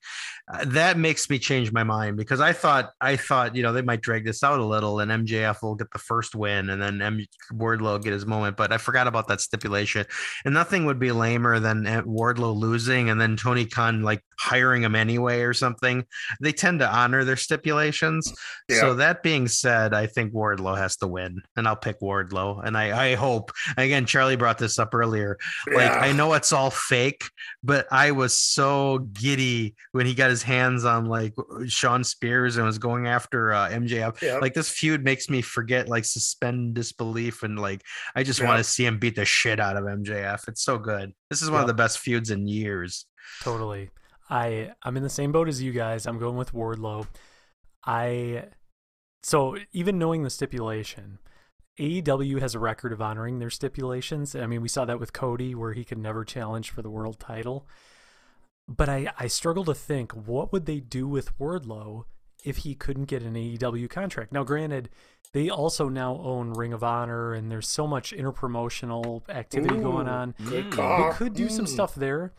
[0.53, 3.83] Uh, that makes me change my mind because I thought I thought you know they
[3.83, 7.01] might drag this out a little and MJF will get the first win and then
[7.01, 10.07] M- Wardlow get his moment, but I forgot about that stipulation.
[10.45, 14.83] And nothing would be lamer than uh, Wardlow losing and then Tony Khan like hiring
[14.83, 16.03] him anyway or something.
[16.41, 18.33] They tend to honor their stipulations.
[18.69, 18.81] Yeah.
[18.81, 22.65] So that being said, I think Wardlow has to win, and I'll pick Wardlow.
[22.65, 25.37] And I, I hope again, Charlie brought this up earlier.
[25.67, 25.99] Like Yeah.
[25.99, 27.25] I know it's all fake,
[27.63, 31.35] but I was so giddy when he got his hands on like
[31.67, 34.23] Shawn Spears and was going after uh, MJF.
[34.23, 34.39] Yeah.
[34.39, 37.83] Like this feud makes me forget, like suspend disbelief, and like
[38.17, 38.47] I just Yeah.
[38.49, 40.49] want to see him beat the shit out of MJF.
[40.49, 41.13] It's so good.
[41.29, 43.05] This is one of the best feuds in years.
[43.43, 43.91] Totally.
[44.31, 46.07] I I'm in the same boat as you guys.
[46.07, 47.07] I'm going with Wardlow.
[47.85, 48.45] I
[49.23, 51.19] so even knowing the stipulation,
[51.79, 54.35] AEW has a record of honoring their stipulations.
[54.35, 57.19] I mean, we saw that with Cody where he could never challenge for the world
[57.19, 57.67] title.
[58.69, 62.05] But I, I struggle to think what would they do with Wardlow
[62.45, 64.33] if he couldn't get an AEW contract.
[64.33, 64.89] Now, granted,
[65.33, 70.35] they also now own Ring of Honor, and there's so much interpromotional activity going on.
[70.49, 71.11] Good call.
[71.11, 71.69] They could do some Mm.
[71.69, 72.33] stuff there.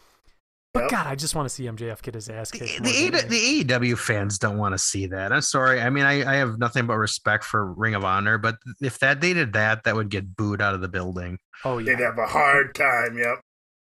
[0.74, 0.90] But Yep.
[0.92, 2.84] God, I just want to see MJF get his ass The, kicked.
[2.84, 5.34] the, more A- the AEW fans don't want to see that.
[5.34, 5.82] I'm sorry.
[5.82, 9.20] I mean, I, I have nothing but respect for Ring of Honor, but if that
[9.20, 11.38] they did that, that would get booed out of the building.
[11.66, 13.18] Oh yeah, They'd have a hard time.
[13.18, 13.42] Yep.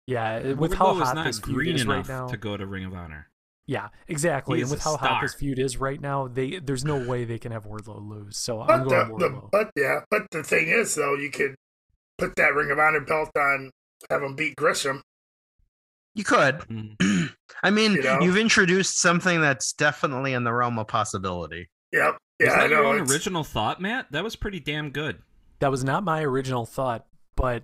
[0.08, 0.34] yeah.
[0.36, 2.36] Uh, with Wardlow how is hot not this feud green is enough right now, to
[2.36, 3.28] go to Ring of Honor.
[3.66, 4.60] yeah, exactly.
[4.60, 7.38] And with a how hot this feud is right now, they there's no way they
[7.38, 8.36] can have Wardlow lose.
[8.36, 9.50] So I'm going the, the Wardlow.
[9.52, 11.54] but yeah, but the thing is though, you could
[12.18, 13.70] put that Ring of Honor belt on,
[14.10, 15.02] have him beat Gresham.
[16.14, 16.58] You could.
[16.60, 17.30] Mm.
[17.62, 18.20] I mean, You know?
[18.20, 21.68] you've introduced something that's definitely in the realm of possibility.
[21.92, 22.12] Yep.
[22.12, 22.88] Was Yeah, I that your know.
[22.90, 24.10] own it's- original thought, Matt?
[24.12, 25.22] That was pretty damn good.
[25.60, 27.06] That was not my original thought,
[27.36, 27.62] but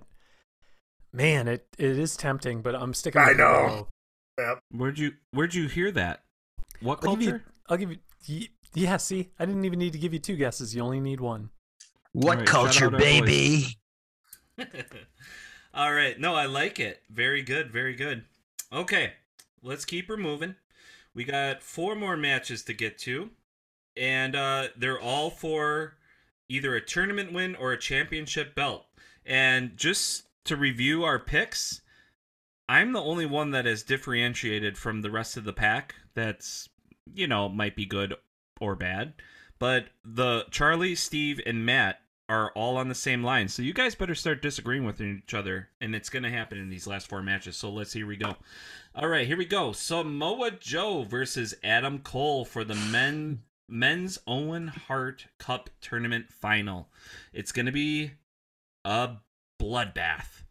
[1.13, 2.61] man, it, it is tempting.
[2.61, 3.21] But I'm sticking.
[3.21, 3.87] I with know.
[4.39, 4.57] Wardlow.
[4.71, 6.23] Where'd you Where'd you hear that?
[6.79, 7.29] What I'll give you.
[7.31, 7.45] culture?
[7.69, 7.91] I'll give
[8.25, 8.47] you.
[8.73, 10.73] Yeah, see, I didn't even need to give you two guesses.
[10.73, 11.49] You only need one.
[12.13, 13.77] What right, culture, baby?
[15.73, 16.19] All right.
[16.19, 17.01] No, I like it.
[17.09, 17.71] Very good.
[17.71, 18.23] Very good.
[18.73, 19.13] Okay.
[19.63, 20.55] Let's keep her moving.
[21.13, 23.29] We got four more matches to get to.
[23.95, 25.97] And uh, they're all for
[26.49, 28.85] either a tournament win or a championship belt.
[29.25, 31.81] And just to review our picks,
[32.67, 36.69] I'm the only one that is differentiated from the rest of the pack that's,
[37.13, 38.15] you know, might be good
[38.59, 39.13] or bad.
[39.59, 42.00] But the Charlie, Steve, and Matt
[42.31, 43.49] are all on the same line.
[43.49, 45.67] So you guys better start disagreeing with each other.
[45.81, 47.57] And it's going to happen in these last four matches.
[47.57, 48.37] So let's here we go.
[48.95, 49.73] All right, here we go.
[49.73, 56.87] Samoa Joe versus Adam Cole for the men men's Owen Hart Cup tournament final.
[57.33, 58.11] It's going to be
[58.85, 59.17] a
[59.61, 60.43] bloodbath.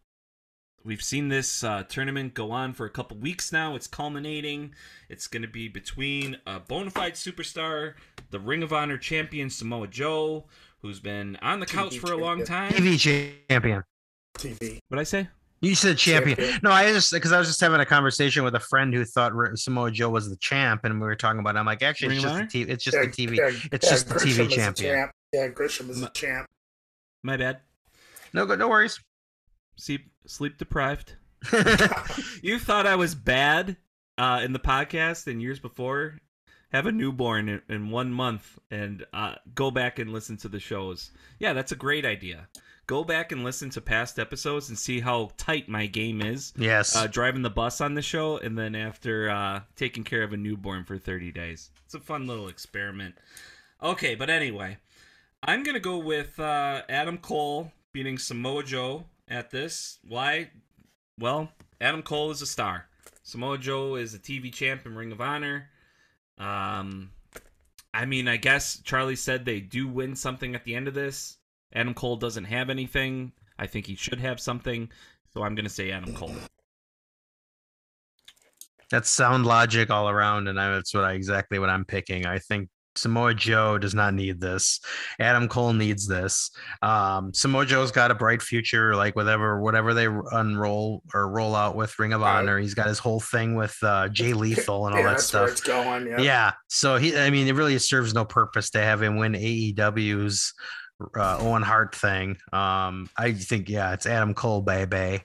[0.85, 3.74] We've seen this uh, tournament go on for a couple weeks now.
[3.74, 4.74] It's culminating.
[5.09, 7.95] It's going to be between a bona fide superstar,
[8.31, 10.47] the Ring of Honor champion Samoa Joe,
[10.83, 12.72] who's been on the couch for a long time.
[12.72, 12.99] TV
[13.49, 13.83] champion.
[14.39, 14.78] TV.
[14.89, 15.28] What I say?
[15.62, 16.37] You said champion.
[16.37, 16.61] Champion.
[16.62, 19.33] No, I just because I was just having a conversation with a friend who thought
[19.59, 21.57] Samoa Joe was the champ, and we were talking about.
[21.57, 21.59] It.
[21.59, 22.68] I'm like, actually, it's Ring just the TV.
[22.70, 23.37] It's just Yeah, the TV.
[23.37, 24.95] yeah, it's yeah, just the TV champion.
[24.95, 25.12] champ.
[25.33, 26.47] Yeah, Gresham is Ma- a champ.
[27.22, 27.61] My bad.
[28.33, 28.59] No, good.
[28.59, 28.99] No worries.
[29.76, 31.14] Sleep, sleep deprived.
[32.43, 33.76] you thought I was bad
[34.16, 36.18] uh, in the podcast and years before.
[36.73, 40.61] Have a newborn in, in one month and uh, go back and listen to the
[40.61, 41.11] shows.
[41.39, 42.49] Yeah, that's a great idea.
[42.87, 46.53] Go back and listen to past episodes and see how tight my game is.
[46.57, 46.97] yes.
[46.97, 50.37] Uh, driving the bus on the show and then after uh, taking care of a
[50.37, 51.71] newborn for 30 days.
[51.85, 53.16] It's a fun little experiment.
[53.83, 54.77] Okay, but anyway,
[55.43, 59.99] I'm going to go with uh, Adam Cole beating Samoa Joe at this.
[60.07, 60.51] Why?
[61.18, 61.51] Well,
[61.81, 62.87] Adam Cole is a star.
[63.23, 65.68] Samoa Joe is a TV champ in Ring of Honor.
[66.41, 67.11] Um,
[67.93, 71.36] I mean, I guess Charlie said they do win something at the end of this.
[71.74, 73.32] Adam Cole doesn't have anything.
[73.59, 74.91] I think he should have something.
[75.32, 76.34] So I'm going to say Adam Cole.
[78.91, 82.26] That's sound logic all around, and I, that's what I exactly what I'm picking.
[82.26, 82.68] I think
[83.01, 84.80] Samoa Joe does not need this.
[85.18, 86.51] Adam Cole needs this.
[86.82, 91.76] Um, Samoa Joe's got a bright future, like whatever whatever they unroll or roll out
[91.76, 92.38] with Ring of Right.
[92.38, 92.59] Honor.
[92.59, 95.51] He's got his whole thing with uh, Jay Lethal and all yeah, that stuff.
[95.51, 96.07] it's going.
[96.07, 96.20] Yeah.
[96.20, 96.53] Yeah.
[96.68, 100.53] So he, I mean, it really serves no purpose to have him win AEW's
[101.16, 102.36] uh, Owen Hart thing.
[102.53, 105.22] Um, I think, yeah, it's Adam Cole, baby.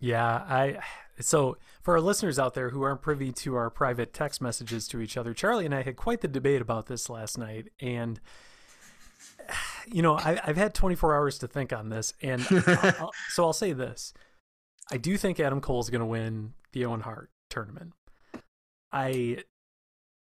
[0.00, 0.78] Yeah, I
[1.20, 1.56] so
[1.86, 5.16] for our listeners out there who aren't privy to our private text messages to each
[5.16, 8.18] other, Charlie and I had quite the debate about this last night, and
[9.86, 13.44] you know I, I've had 24 hours to think on this, and I'll, I'll- so
[13.44, 14.12] I'll say this:
[14.90, 17.92] I do think Adam Cole is going to win the Owen Hart tournament.
[18.92, 19.44] I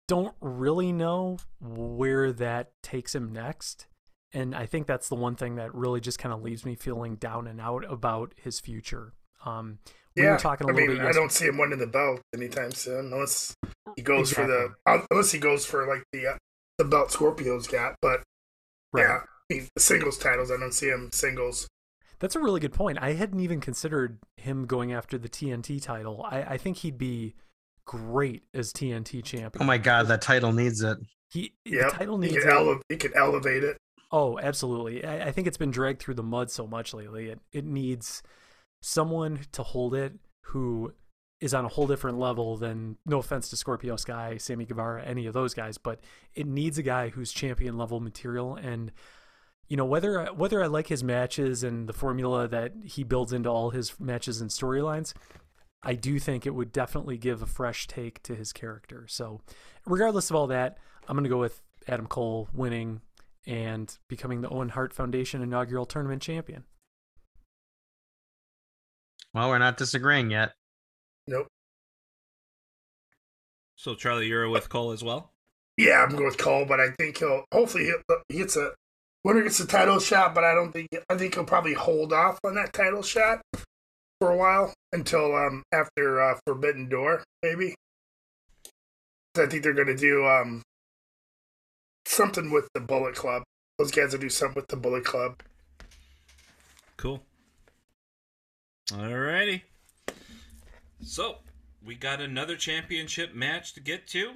[0.08, 3.86] don't really know where that takes him next.
[4.32, 7.16] And I think that's the one thing that really just kind of leaves me feeling
[7.16, 9.14] down and out about his future.
[9.46, 9.78] Um,
[10.16, 10.32] we yeah.
[10.32, 11.02] were talking a I little mean, bit.
[11.02, 13.54] I yesterday- don't see him winning the belt anytime soon, unless
[13.96, 16.36] he goes for the uh, unless he goes for like the uh,
[16.78, 17.94] the belt Scorpio's got.
[18.02, 18.22] But
[18.92, 19.02] Right.
[19.02, 19.18] yeah,
[19.50, 21.68] I mean, the singles titles, I don't see him singles.
[22.18, 22.98] That's a really good point.
[23.00, 26.24] I hadn't even considered him going after the TNT title.
[26.26, 27.34] I, I think he'd be
[27.84, 29.62] great as TNT champion.
[29.62, 30.96] Oh my God, that title needs it.
[31.30, 33.76] He Yeah, the title he needs can, a- ele- he can elevate it.
[34.12, 35.04] Oh, absolutely.
[35.04, 37.28] I, I think it's been dragged through the mud so much lately.
[37.28, 38.22] It it needs
[38.86, 40.92] someone to hold it who
[41.40, 45.26] is on a whole different level than no offense to Scorpio Sky, Sammy Guevara, any
[45.26, 45.98] of those guys, but
[46.34, 48.92] it needs a guy who's champion level material and
[49.68, 53.48] you know whether whether I like his matches and the formula that he builds into
[53.48, 55.12] all his matches and storylines,
[55.82, 59.06] I do think it would definitely give a fresh take to his character.
[59.08, 59.40] So,
[59.84, 60.78] regardless of all that,
[61.08, 63.00] I'm going to go with Adam Cole winning
[63.44, 66.64] and becoming the Owen Hart Foundation inaugural tournament champion.
[69.36, 70.54] Well, we're not disagreeing yet.
[71.26, 71.48] Nope.
[73.76, 75.30] So Charlie, you're with Cole as well.
[75.76, 78.70] Yeah, I'm going with Cole, but I think he'll hopefully he'll, he gets a
[79.26, 82.38] winner gets a title shot, but I don't think I think he'll probably hold off
[82.44, 83.42] on that title shot
[84.22, 87.74] for a while until um after uh, Forbidden Door, maybe.
[89.36, 90.62] I think they're going to do um
[92.06, 93.42] something with the Bullet Club.
[93.78, 95.42] Those guys will do something with the Bullet Club.
[96.96, 97.20] Cool.
[98.90, 99.62] Alrighty.
[101.02, 101.36] So
[101.84, 104.34] we got another championship match to get to,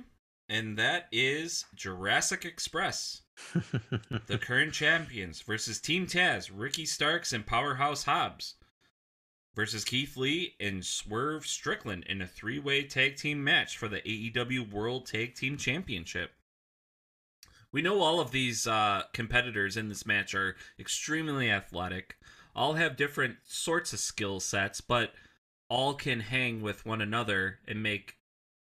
[0.48, 3.22] and that is Jurassic Express.
[4.26, 8.54] the current champions versus Team Taz, Ricky Starks and Powerhouse Hobbs
[9.54, 14.70] versus Keith Lee and Swerve Strickland in a three-way tag team match for the AEW
[14.70, 16.32] World Tag Team Championship.
[17.72, 22.16] We know all of these uh, competitors in this match are extremely athletic,
[22.60, 25.14] all have different sorts of skill sets, but
[25.70, 28.16] all can hang with one another and make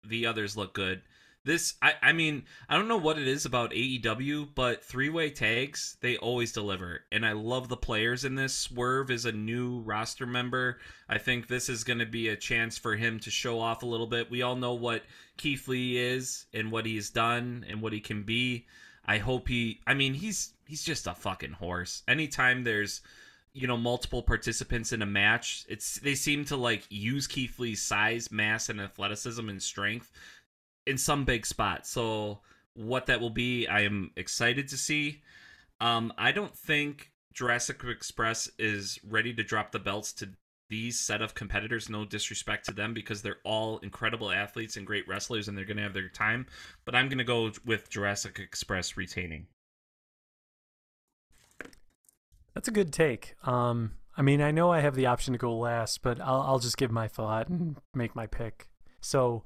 [0.07, 1.01] the others look good.
[1.43, 5.29] This, I, I mean, I don't know what it is about AEW, but three way
[5.29, 7.01] tags, they always deliver.
[7.11, 8.55] And I love the players in this.
[8.55, 10.79] Swerve is a new roster member.
[11.09, 13.87] I think this is going to be a chance for him to show off a
[13.87, 14.31] little bit.
[14.31, 15.03] We all know what
[15.35, 18.65] Keith Lee is and what he's done and what he can be.
[19.05, 22.03] I hope he, I mean, he's he's just a fucking horse.
[22.07, 23.01] Anytime there's
[23.59, 27.81] you know multiple participants in a match it's they seem to like use keith lee's
[27.81, 30.11] size mass and athleticism and strength
[30.87, 32.39] in some big spot so
[32.73, 35.21] what that will be i am excited to see.
[35.81, 40.29] Um i don't think jurassic express is ready to drop the belts to
[40.69, 45.07] these set of competitors no disrespect to them because they're all incredible athletes and great
[45.07, 46.45] wrestlers and they're going to have their time
[46.85, 49.47] but i'm going to go with jurassic express retaining
[52.53, 53.35] That's a good take.
[53.43, 56.59] Um, I mean, I know I have the option to go last, but I'll, I'll
[56.59, 58.67] just give my thought and make my pick.
[59.01, 59.43] So,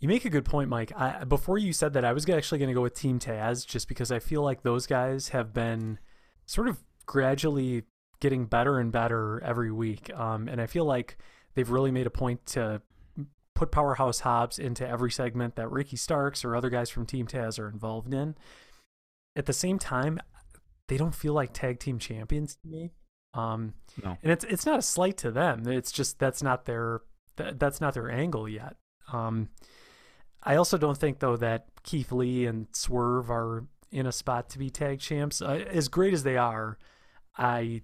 [0.00, 0.92] you make a good point, Mike.
[0.96, 3.88] I, before you said that, I was actually going to go with Team Taz just
[3.88, 5.98] because I feel like those guys have been
[6.46, 7.82] sort of gradually
[8.20, 10.14] getting better and better every week.
[10.16, 11.18] Um, and I feel like
[11.54, 12.80] they've really made a point to
[13.54, 17.58] put Powerhouse Hobbs into every segment that Ricky Starks or other guys from Team Taz
[17.58, 18.36] are involved in.
[19.34, 20.20] At the same time,
[20.88, 22.92] they don't feel like tag team champions to me.
[23.34, 24.16] Um, no.
[24.22, 25.68] and it's it's not a slight to them.
[25.68, 27.02] It's just that's not their
[27.36, 28.76] that, that's not their angle yet.
[29.12, 29.50] Um,
[30.42, 34.58] I also don't think though that Keith Lee and Swerve are in a spot to
[34.58, 35.40] be tag champs.
[35.40, 36.78] Uh, as great as they are,
[37.36, 37.82] I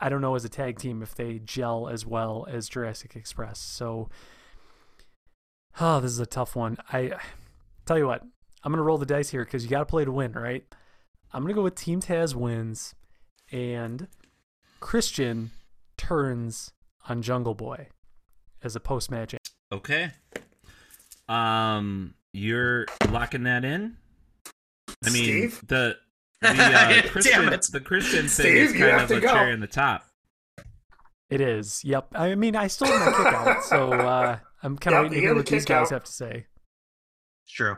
[0.00, 3.58] I don't know as a tag team if they gel as well as Jurassic Express.
[3.58, 4.08] So,
[5.80, 6.78] oh, this is a tough one.
[6.92, 7.12] I
[7.86, 8.22] tell you what,
[8.64, 10.64] I'm gonna roll the dice here because you got to play to win, right?
[11.36, 12.94] I'm gonna go with Team Taz wins,
[13.52, 14.08] and
[14.80, 15.50] Christian
[15.98, 16.72] turns
[17.10, 17.88] on Jungle Boy
[18.62, 19.34] as a post match.
[19.70, 20.12] Okay.
[21.28, 23.98] Um, you're locking that in.
[25.04, 25.60] I mean, Steve?
[25.66, 25.98] the
[26.40, 27.66] the uh, Christian it.
[27.70, 29.28] the Christian thing Steve, is you kind have of to a go.
[29.28, 30.06] cherry in the top.
[31.28, 31.84] It is.
[31.84, 32.08] Yep.
[32.14, 35.14] I mean, I still have my kick out, so uh, I'm kind of Yep, waiting
[35.16, 35.90] to hear what these guys out.
[35.96, 36.46] have to say.
[37.44, 37.76] It's true.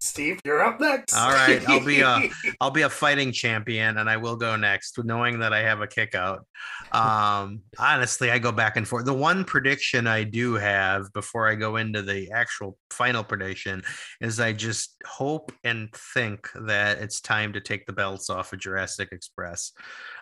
[0.00, 1.14] Steve, you're up next.
[1.14, 4.98] All right, I'll be a I'll be a fighting champion, and I will go next,
[5.04, 6.46] knowing that I have a kick out.
[6.92, 9.04] Um, honestly, I go back and forth.
[9.04, 13.82] The one prediction I do have before I go into the actual final prediction
[14.20, 18.60] is I just hope and think that it's time to take the belts off of
[18.60, 19.72] Jurassic Express.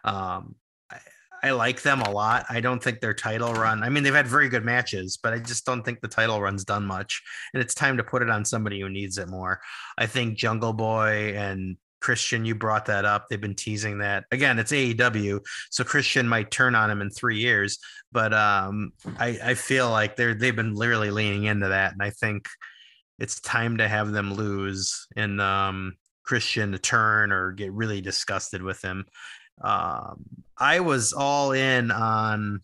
[0.04, 0.54] Um,
[1.42, 2.46] I, like them a lot.
[2.48, 3.82] I don't think their title run.
[3.82, 6.64] I mean, they've had very good matches, but I just don't think the title run's
[6.64, 7.22] done much.
[7.54, 9.60] And it's time to put it on somebody who needs it more.
[9.96, 13.26] I think Jungle Boy and Christian, you brought that up.
[13.28, 14.24] They've been teasing that.
[14.30, 17.78] Again, it's AEW, so Christian might turn on him in three years.
[18.12, 22.10] But um, I, I feel like they're they've been literally leaning into that, and I
[22.10, 22.48] think
[23.18, 28.62] it's time to have them lose and um, Christian to turn or get really disgusted
[28.62, 29.06] with him.
[29.62, 30.24] Um,
[30.58, 32.60] I was all in on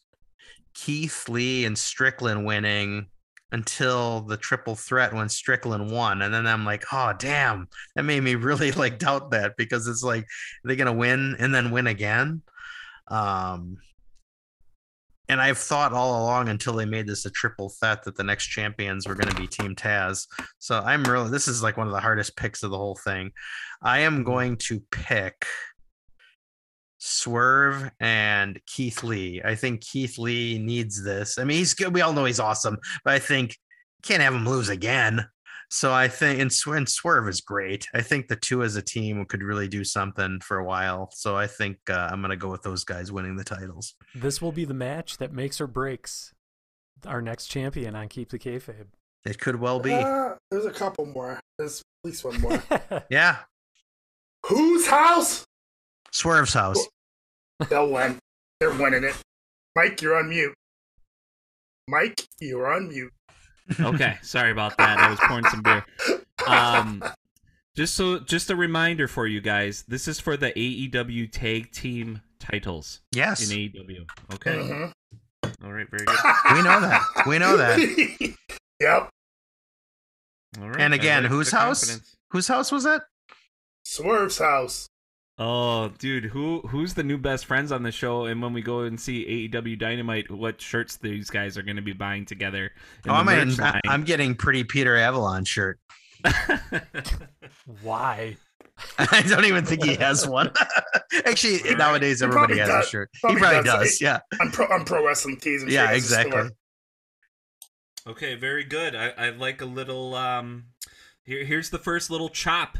[0.75, 3.07] Keith Lee and Strickland winning
[3.53, 6.23] until the triple threat when Strickland won.
[6.23, 10.03] And then I'm like, oh damn, that made me really like doubt that because it's
[10.03, 10.27] like are
[10.65, 12.43] they're gonna win and then win again.
[13.09, 13.77] Um
[15.29, 18.47] And I've thought all along until they made this a triple threat that the next
[18.47, 20.27] champions were to be Team Taz.
[20.59, 23.33] So I'm really this is like one of the hardest picks of the whole thing.
[23.83, 25.47] I am going to pick
[27.05, 29.43] Swerve and Keith Lee.
[29.45, 31.37] I think Keith Lee needs this.
[31.37, 31.93] I mean, he's good.
[31.93, 33.57] We all know he's awesome, but I think
[34.05, 35.27] can't have him lose again.
[35.69, 37.89] So I think and, Sw- and Swerve is great.
[37.93, 41.11] I think the two as a team could really do something for a while.
[41.13, 43.95] So I think uh, I'm gonna go with those guys winning the titles.
[44.15, 46.33] This will be the match that makes or breaks
[47.05, 48.87] our next champion on Keep the Kayfabe.
[49.25, 49.93] It could well be.
[49.93, 51.41] Uh, there's a couple more.
[51.59, 52.63] There's at least one more.
[53.11, 53.39] Yeah,
[54.47, 55.45] Whose house?
[56.13, 56.79] Swerve's house.
[57.69, 58.19] They'll win.
[58.61, 59.17] They're winning it.
[59.77, 60.55] Mike, you're on mute.
[61.89, 63.13] Mike, you're on mute.
[63.81, 64.99] Okay, sorry about that.
[64.99, 65.85] I was pouring some beer.
[66.47, 67.03] Um,
[67.77, 69.85] just so, just a reminder for you guys.
[69.89, 74.05] This is for the AEW Tag Team titles Yes, in AEW.
[74.35, 74.57] Okay.
[74.57, 74.93] Mhm.
[75.65, 75.87] All right.
[75.89, 76.17] Very good.
[76.53, 77.03] we know that.
[77.27, 77.79] We know that.
[78.81, 79.09] yep.
[80.61, 80.81] All right.
[80.81, 81.85] And again, whose house?
[81.87, 82.17] confidence.
[82.31, 83.03] Whose house was that?
[83.85, 84.89] Swerve's house.
[85.39, 88.27] Oh, dude, who who's the new best friends on the show?
[88.27, 91.83] And when we go and see AEW Dynamite, what shirts these guys are going to
[91.83, 92.71] be buying together?
[93.09, 93.55] Oh, I'm, in.
[93.89, 95.79] I'm getting pretty Peter Avalon shirt.
[97.83, 98.37] Why?
[98.99, 100.51] I don't even think he has one.
[101.25, 102.87] Actually, nowadays He everybody has does.
[102.87, 103.11] a shirt.
[103.21, 103.81] Probably he probably does.
[103.91, 104.01] does.
[104.01, 104.21] Yeah.
[104.41, 105.63] On pro, on pro wrestling tees.
[105.63, 105.87] I'm sure Yeah.
[105.93, 106.21] there's a.
[106.21, 106.51] Exactly.
[108.07, 108.95] Okay, very good.
[108.97, 110.15] I, I like a little.
[110.15, 110.67] Um,
[111.25, 112.77] here, here's the first little chop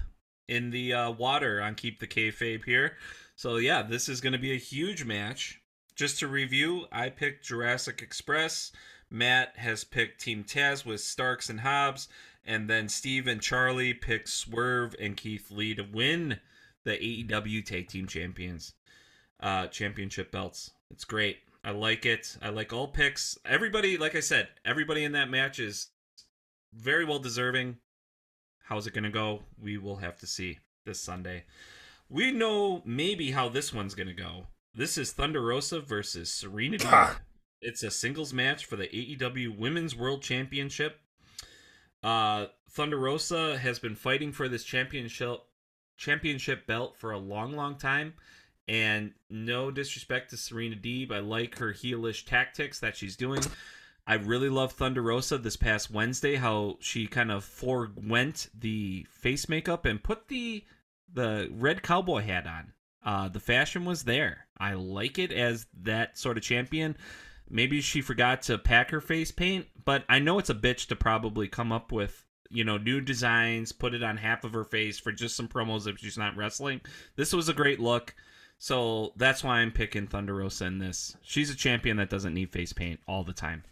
[0.53, 2.97] in the uh, water on Keep the Kayfabe here.
[3.37, 5.61] So yeah, this is going to be a huge match.
[5.97, 8.71] Just to review, I picked Jurassic Express.
[9.11, 12.09] Matt has picked Team Taz with Starks and Hobbs,
[12.45, 16.39] and then Steve and Charlie picked Swerve and Keith Lee to win
[16.85, 18.75] the AEW Tag Team Champions
[19.41, 20.71] uh, Championship belts.
[20.91, 21.39] It's great.
[21.65, 22.37] I like it.
[22.43, 23.39] I like all picks.
[23.45, 25.89] Everybody, like I said, everybody in that match is
[26.75, 27.79] very well deserving.
[28.65, 29.43] How's it going to go?
[29.61, 31.45] We will have to see this Sunday.
[32.09, 34.47] We know maybe how this one's going to go.
[34.75, 36.79] This is Thunder Rosa versus Serena.
[36.85, 37.21] Ah.
[37.61, 40.99] It's a singles match for the AEW Women's World Championship.
[42.03, 45.41] Uh, Thunder Rosa has been fighting for this championship
[45.97, 48.15] championship belt for a long, long time.
[48.69, 53.43] And no disrespect to Serena Deeb, I like her heelish tactics that she's doing.
[54.07, 59.49] I really love Thunder Rosa this past Wednesday, how she kind of forewent the face
[59.49, 60.65] makeup and put the
[61.13, 62.73] the red cowboy hat on.
[63.05, 64.47] Uh, the fashion was there.
[64.59, 66.97] I like it as that sort of champion.
[67.49, 70.97] Maybe she forgot to pack her face paint, but I know it's a bitch to
[70.97, 74.99] probably come up with you know new designs, put it on half of her face
[74.99, 76.81] for just some promos if she's not wrestling.
[77.17, 78.15] This was a great look.
[78.59, 81.17] So that's why I'm picking Thunder Rosa in this.
[81.23, 83.65] She's a champion that doesn't need face paint all the time.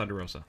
[0.00, 0.42] Thunder Rosa.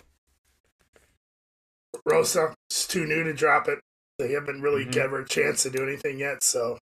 [2.06, 3.80] Rosa, it's too new to drop it.
[4.18, 4.92] They haven't really Mhm.
[4.94, 6.80] given her a chance to do anything yet, so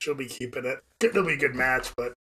[0.00, 0.80] she'll be keeping it.
[1.00, 2.14] It'll be a good match, but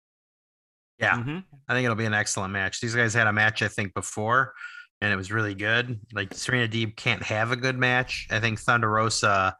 [0.98, 1.22] Yeah.
[1.22, 1.38] hmm
[1.68, 2.80] I think it'll be an excellent match.
[2.80, 4.52] These guys had a match, I think, before,
[5.00, 6.00] and it was really good.
[6.12, 8.26] Like Serena Deeb can't have a good match.
[8.30, 9.56] I think Thunder Rosa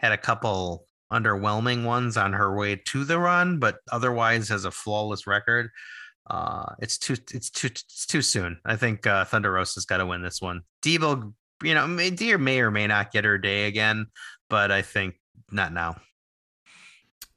[0.00, 4.70] had a couple underwhelming ones on her way to the run, but otherwise has a
[4.70, 5.70] flawless record.
[6.28, 8.58] Uh, it's too it's too it's too soon.
[8.64, 10.62] I think uh, Thunder Rosa's got to win this one.
[10.82, 14.06] Deeb will, you know, may, Deeb may or may not get her day again,
[14.50, 15.14] but I think
[15.50, 15.96] not now.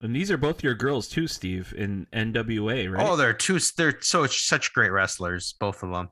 [0.02, 3.08] And these are both your girls too, Steve, in NWA, right?
[3.08, 3.60] Oh, they're two.
[3.78, 6.10] They're so such great wrestlers, both of them.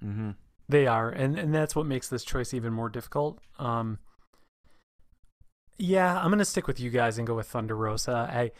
[0.00, 0.30] hmm
[0.68, 3.40] They are, and and that's what makes this choice even more difficult.
[3.58, 3.98] Um,
[5.76, 8.30] yeah, I'm gonna stick with you guys and go with Thunder Rosa.
[8.32, 8.52] I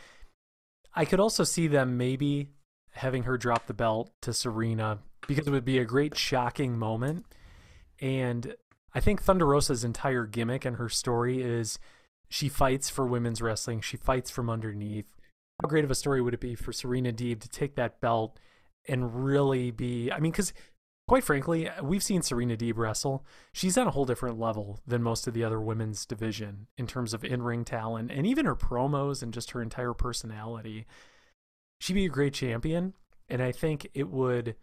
[0.94, 2.50] I could also see them maybe
[2.96, 7.26] having her drop the belt to Serena because it would be a great shocking moment.
[8.00, 8.54] And
[8.94, 11.78] I think Thunder Rosa's entire gimmick and her story is
[12.28, 13.80] she fights for women's wrestling.
[13.80, 15.14] She fights from underneath.
[15.62, 18.38] How great of a story would it be for Serena Deeb to take that belt
[18.88, 20.10] and really be?
[20.10, 20.52] I mean, because
[21.08, 23.24] quite frankly, we've seen Serena Deeb wrestle.
[23.52, 27.14] She's on a whole different level than most of the other women's division in terms
[27.14, 30.86] of in-ring talent and even her promos and just her entire personality.
[31.78, 32.94] She'd be a great champion,
[33.28, 34.56] and I think it would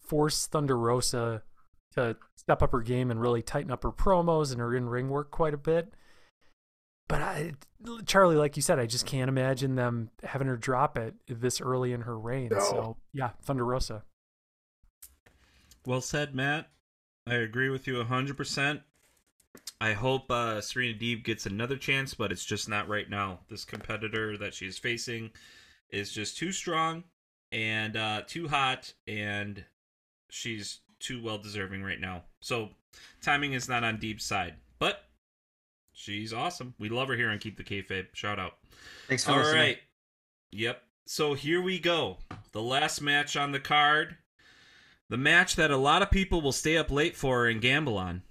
[0.00, 1.42] force Thunder Rosa
[1.94, 5.30] to step up her game and really tighten up her promos and her in-ring work
[5.30, 5.92] quite a bit.
[7.08, 7.52] But I,
[8.04, 11.92] Charlie, like you said, I just can't imagine them having her drop it this early
[11.92, 12.48] in her reign.
[12.50, 12.58] No.
[12.58, 14.02] So yeah, Thunder Rosa.
[15.84, 16.68] Well said, Matt.
[17.28, 18.82] I agree with you 100%.
[19.80, 23.40] I hope uh, Serena Deeb gets another chance, but it's just not right now.
[23.48, 25.30] This competitor that she's facing
[25.90, 27.04] is just too strong.
[27.52, 29.64] and uh, too hot, and
[30.30, 32.24] she's too well deserving right now.
[32.40, 32.70] So
[33.22, 35.04] timing is not on Deeb's side, but
[35.92, 36.74] she's awesome.
[36.78, 38.06] We love her here on Keep the Kayfabe.
[38.14, 38.54] Shout out.
[39.08, 39.60] Thanks for All listening.
[39.60, 39.78] right.
[40.52, 40.82] Yep.
[41.06, 42.18] So here we go.
[42.52, 44.16] The last match on the card.
[45.08, 48.22] The match that a lot of people will stay up late for and gamble on.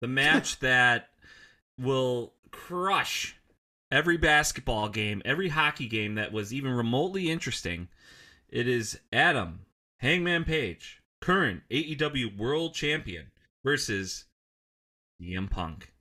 [0.00, 1.08] The match that
[1.78, 3.36] will crush
[3.94, 7.86] every basketball game, every hockey game that was even remotely interesting.
[8.48, 9.60] It is Adam
[10.00, 13.26] Hangman Page, current AEW World Champion,
[13.64, 14.24] versus
[15.22, 15.92] CM Punk.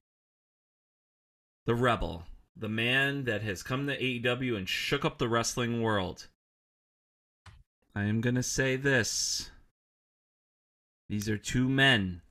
[1.68, 2.24] The Rebel,
[2.58, 6.28] the man that has come to AEW and shook up the wrestling world.
[7.96, 9.52] I am going to say this.
[11.10, 12.22] These are two men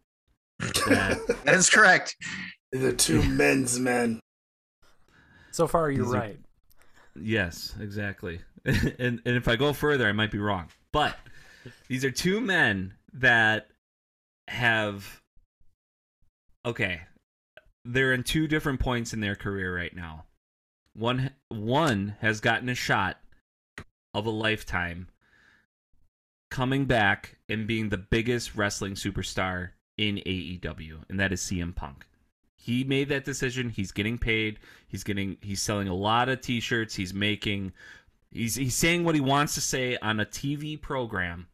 [0.58, 2.16] that That is correct.
[2.72, 4.18] the two men's men.
[5.53, 6.40] So far, you're These are- right.
[7.14, 8.40] Yes, exactly.
[8.64, 10.68] and and if I go further, I might be wrong.
[10.92, 11.16] But
[11.88, 13.68] these are two men that
[14.48, 15.20] have
[16.64, 17.03] okay.
[17.84, 20.24] They're in two different points in their career right now.
[20.94, 23.18] One one has gotten a shot
[24.14, 25.09] of a lifetime
[26.50, 32.07] coming back and being the biggest wrestling superstar in AEW, and that is CM Punk.
[32.62, 33.70] He made that decision.
[33.70, 34.60] He's getting paid.
[34.86, 36.94] He's getting he's selling a lot of t-shirts.
[36.94, 37.72] He's making
[38.30, 41.48] he's he's saying what he wants to say on a TV program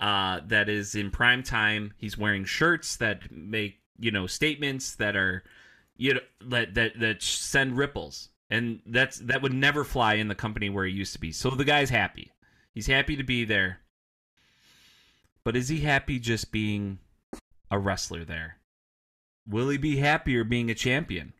[0.00, 1.92] uh that is in prime time.
[1.98, 5.44] He's wearing shirts that make, you know, statements that are
[5.98, 8.30] you know that that that send ripples.
[8.48, 11.30] And that's that would never fly in the company where he used to be.
[11.30, 12.32] So the guy's happy.
[12.72, 13.80] He's happy to be there.
[15.44, 17.00] But is he happy just being
[17.70, 18.57] a wrestler there?
[19.48, 21.32] Will he be happier being a champion?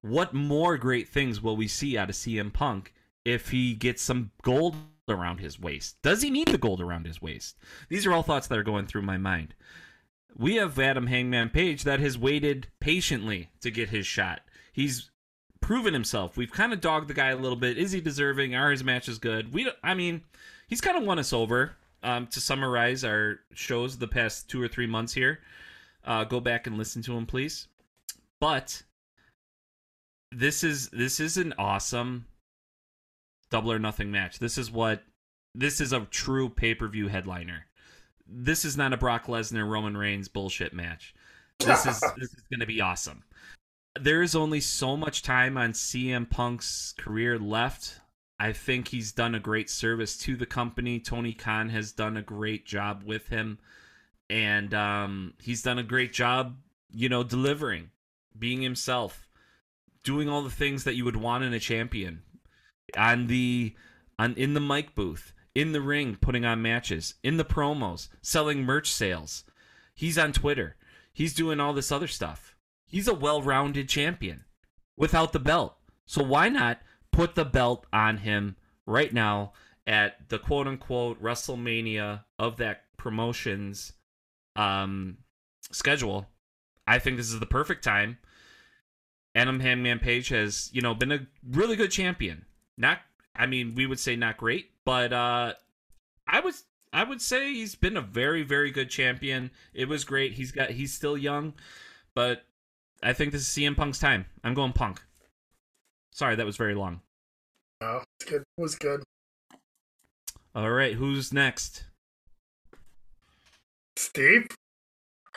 [0.00, 2.92] What more great things will we see out of CM Punk
[3.24, 4.76] if he gets some gold
[5.08, 5.96] around his waist?
[6.02, 7.56] Does he need the gold around his waist?
[7.88, 9.54] These are all thoughts that are going through my mind.
[10.36, 14.40] We have Adam Hangman Page that has waited patiently to get his shot.
[14.72, 15.10] He's
[15.60, 16.36] proven himself.
[16.36, 17.78] We've kind of dogged the guy a little bit.
[17.78, 18.54] Is he deserving?
[18.54, 19.54] Are his matches good?
[19.54, 20.22] We, I mean,
[20.66, 21.76] he's kind of won us over.
[22.02, 25.40] Um, to summarize our shows the past two or three months here,
[26.04, 27.68] uh, go back and listen to him, please.
[28.40, 28.82] But
[30.30, 32.26] this is this is an awesome
[33.50, 34.38] double or nothing match.
[34.38, 35.02] This is what
[35.54, 37.66] this is a true pay per view headliner.
[38.26, 41.14] This is not a Brock Lesnar Roman Reigns bullshit match.
[41.60, 43.24] This is this is going to be awesome.
[44.00, 48.00] There is only so much time on CM Punk's career left.
[48.40, 50.98] I think he's done a great service to the company.
[50.98, 53.60] Tony Khan has done a great job with him,
[54.30, 56.56] and um, he's done a great job,
[56.90, 57.90] you know, delivering,
[58.38, 59.28] being himself,
[60.02, 62.22] doing all the things that you would want in a champion,
[62.96, 63.74] on the
[64.18, 68.64] on in the mic booth, in the ring, putting on matches, in the promos, selling
[68.64, 69.44] merch sales.
[69.94, 70.76] He's on Twitter.
[71.12, 72.56] He's doing all this other stuff.
[72.86, 74.44] He's a well-rounded champion
[74.96, 75.76] without the belt.
[76.06, 76.80] So why not
[77.12, 78.56] put the belt on him
[78.86, 79.52] right now
[79.86, 83.92] at the quote unquote WrestleMania of that promotion's
[84.56, 85.18] um,
[85.70, 86.26] schedule?
[86.86, 88.18] I think this is the perfect time.
[89.34, 92.44] Adam Hangman Page has, you know, been a really good champion.
[92.76, 92.98] Not,
[93.34, 95.54] I mean, we would say not great, but uh,
[96.26, 99.50] I was, I would say he's been a very, very good champion.
[99.72, 100.34] It was great.
[100.34, 101.54] He's got, he's still young,
[102.14, 102.44] but
[103.02, 104.26] I think this is CM Punk's time.
[104.44, 105.02] I'm going Punk.
[106.12, 107.00] Sorry, that was very long.
[107.80, 108.42] Oh, it's good.
[108.42, 109.02] It was good.
[110.54, 111.84] All right, who's next?
[114.04, 114.46] Steve,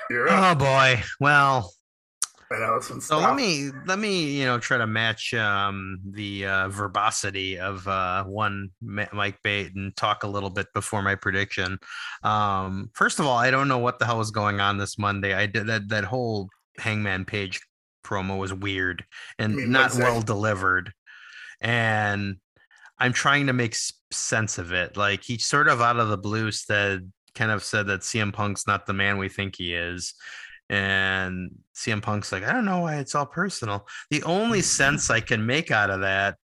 [0.09, 0.57] you're up.
[0.57, 1.01] Oh boy.
[1.19, 1.71] Well,
[2.51, 7.59] I so let me let me you know try to match um the uh, verbosity
[7.59, 11.79] of uh one Mike Bate and talk a little bit before my prediction.
[12.23, 15.33] Um first of all, I don't know what the hell was going on this Monday.
[15.33, 17.61] I did that that whole Hangman Page
[18.05, 19.03] promo was weird
[19.39, 20.93] and You mean not well delivered.
[21.59, 22.37] And
[22.99, 23.75] I'm trying to make
[24.11, 24.97] sense of it.
[24.97, 28.67] Like he sort of out of the blue said kind of said that CM Punk's
[28.67, 30.13] not the man we think he is.
[30.69, 33.87] And CM Punk's like, I don't know why it's all personal.
[34.09, 36.35] The only sense I can make out of that,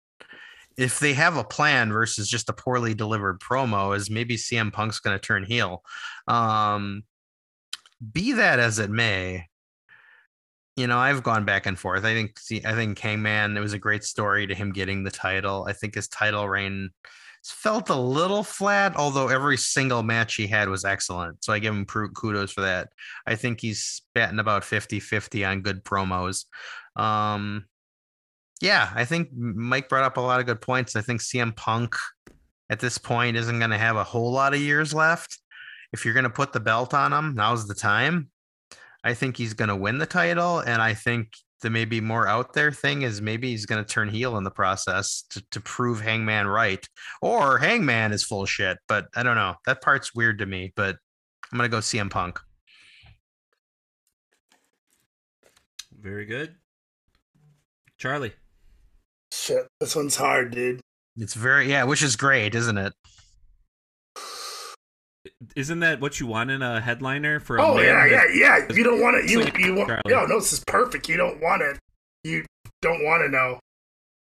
[0.77, 5.01] if they have a plan versus just a poorly delivered promo, is maybe CM Punk's
[5.01, 5.83] going to turn heel.
[6.29, 7.03] Um,
[8.13, 9.47] be that as it may,
[10.77, 12.05] you know, I've gone back and forth.
[12.05, 15.11] I think, see, I think Hangman, it was a great story to him getting the
[15.11, 15.67] title.
[15.69, 16.91] I think his title reign
[17.51, 21.43] felt a little flat, although every single match he had was excellent.
[21.45, 22.89] So I give him kudos for that.
[23.27, 26.45] I think he's batting about 50 50 on good promos.
[26.97, 27.67] Um,
[28.61, 30.95] yeah, I think Mike brought up a lot of good points.
[30.95, 31.97] I think CM Punk
[32.71, 35.39] at this point isn't going to have a whole lot of years left.
[35.93, 38.31] If you're going to put the belt on him, now's the time.
[39.05, 40.61] I think he's going to win the title.
[40.61, 41.33] And I think
[41.63, 44.51] the maybe more out there thing is maybe he's going to turn heel in the
[44.51, 46.87] process to, to prove Hangman right.
[47.23, 48.79] Or Hangman is full of shit.
[48.89, 49.55] But I don't know.
[49.65, 50.73] That part's weird to me.
[50.77, 50.97] But
[51.51, 52.41] I'm going to go CM Punk.
[55.99, 56.57] Very good.
[57.97, 58.33] Charlie.
[59.31, 60.81] Shit, this one's hard, dude.
[61.17, 62.93] It's very, yeah, which is great, isn't it?
[65.57, 68.59] Isn't that what you want in a headliner for a Oh yeah, yeah, yeah.
[68.73, 69.31] You don't want it.
[69.31, 69.89] You you want?
[69.89, 70.03] Charlie.
[70.07, 71.09] No, no, this is perfect.
[71.09, 71.79] You don't want it.
[72.25, 72.45] You
[72.81, 73.59] don't want to know.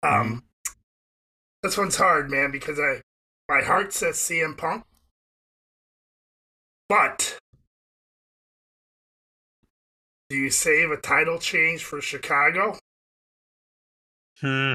[0.02, 0.44] Um,
[1.62, 3.00] this one's hard, man, because I
[3.48, 4.84] my heart says CM Punk,
[6.88, 7.38] but
[10.30, 12.78] do you save a title change for Chicago?
[14.40, 14.74] Hmm.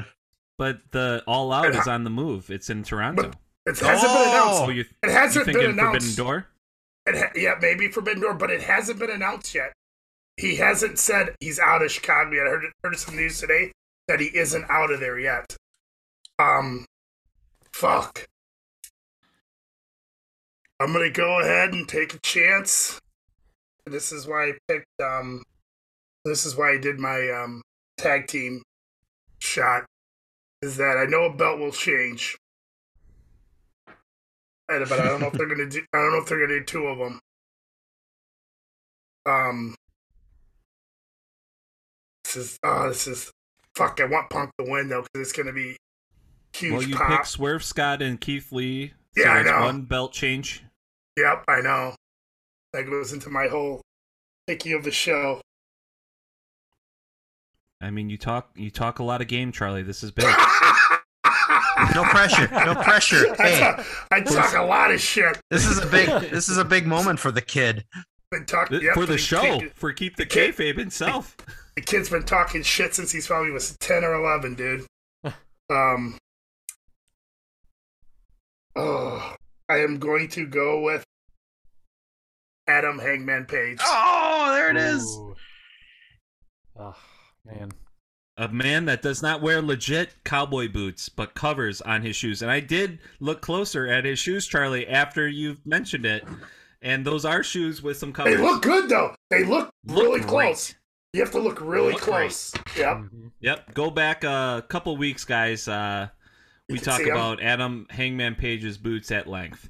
[0.58, 2.50] But the All Out is on the move.
[2.50, 3.22] It's in Toronto.
[3.30, 3.36] But
[3.66, 4.62] it hasn't been announced.
[4.62, 6.16] oh, you, It hasn't you been thinking Forbidden announced.
[6.16, 6.46] Door?
[7.06, 9.72] It ha- yeah, maybe Forbidden Door, but it hasn't been announced yet.
[10.36, 12.46] He hasn't said he's out of Chicago yet.
[12.46, 13.72] I heard, heard some news today
[14.08, 15.54] that he isn't out of there yet.
[16.38, 16.86] Um,
[17.72, 18.26] fuck.
[20.80, 22.98] I'm gonna go ahead and take a chance.
[23.84, 24.86] This is why I picked.
[25.02, 25.42] Um,
[26.24, 27.60] this is why I did my um
[27.98, 28.62] tag team
[29.38, 29.84] shot.
[30.62, 32.38] Is that I know a belt will change,
[34.88, 35.82] but I don't know if they're gonna do.
[35.92, 37.20] I don't know if they're gonna do two of them.
[39.26, 39.74] Um,
[42.24, 43.30] this is oh, this is
[43.74, 44.00] fuck.
[44.00, 45.76] I want Punk to win though because it's gonna be
[46.54, 47.08] huge Well, you pop.
[47.10, 48.92] pick Swerve Scott and Keith Lee.
[49.16, 49.60] So Yeah, I know.
[49.66, 50.62] one belt change.
[51.16, 51.94] Yep, I know.
[52.72, 53.82] That goes into my whole
[54.46, 55.40] picking of the show.
[57.82, 59.82] I mean, you talk you talk a lot of game, Charlie.
[59.82, 60.26] This is big.
[62.02, 62.48] No pressure.
[62.52, 63.34] No pressure.
[63.38, 65.38] I, talk, I talk a lot of shit.
[65.50, 67.84] this is a big this is a big moment for the kid.
[68.30, 71.36] Been talk, Th- yep, for the kid- show, for keep the kid- kayfabe himself.
[71.76, 74.86] The kid's been talking shit since he's probably was ten or eleven, dude.
[75.70, 76.16] um.
[78.76, 79.34] Oh,
[79.68, 81.04] I am going to go with
[82.68, 83.78] Adam Hangman Page.
[83.84, 85.02] Oh, there it is.
[85.02, 85.34] Ooh.
[86.78, 86.96] Oh,
[87.44, 87.72] man.
[88.36, 92.40] A man that does not wear legit cowboy boots, but covers on his shoes.
[92.42, 96.24] And I did look closer at his shoes, Charlie, after you've mentioned it.
[96.80, 98.36] And those are shoes with some covers.
[98.36, 99.14] They look good though.
[99.28, 100.28] They look, Look really great.
[100.28, 100.74] close.
[101.12, 102.54] You have to look really Look close.
[102.78, 102.96] Yep.
[102.96, 103.30] Mhm.
[103.40, 103.74] Yep.
[103.74, 105.68] Go back a couple weeks, guys.
[105.68, 106.08] Uh,
[106.70, 107.16] we can talk see 'em.
[107.16, 109.68] about Adam Hangman Page's boots at length.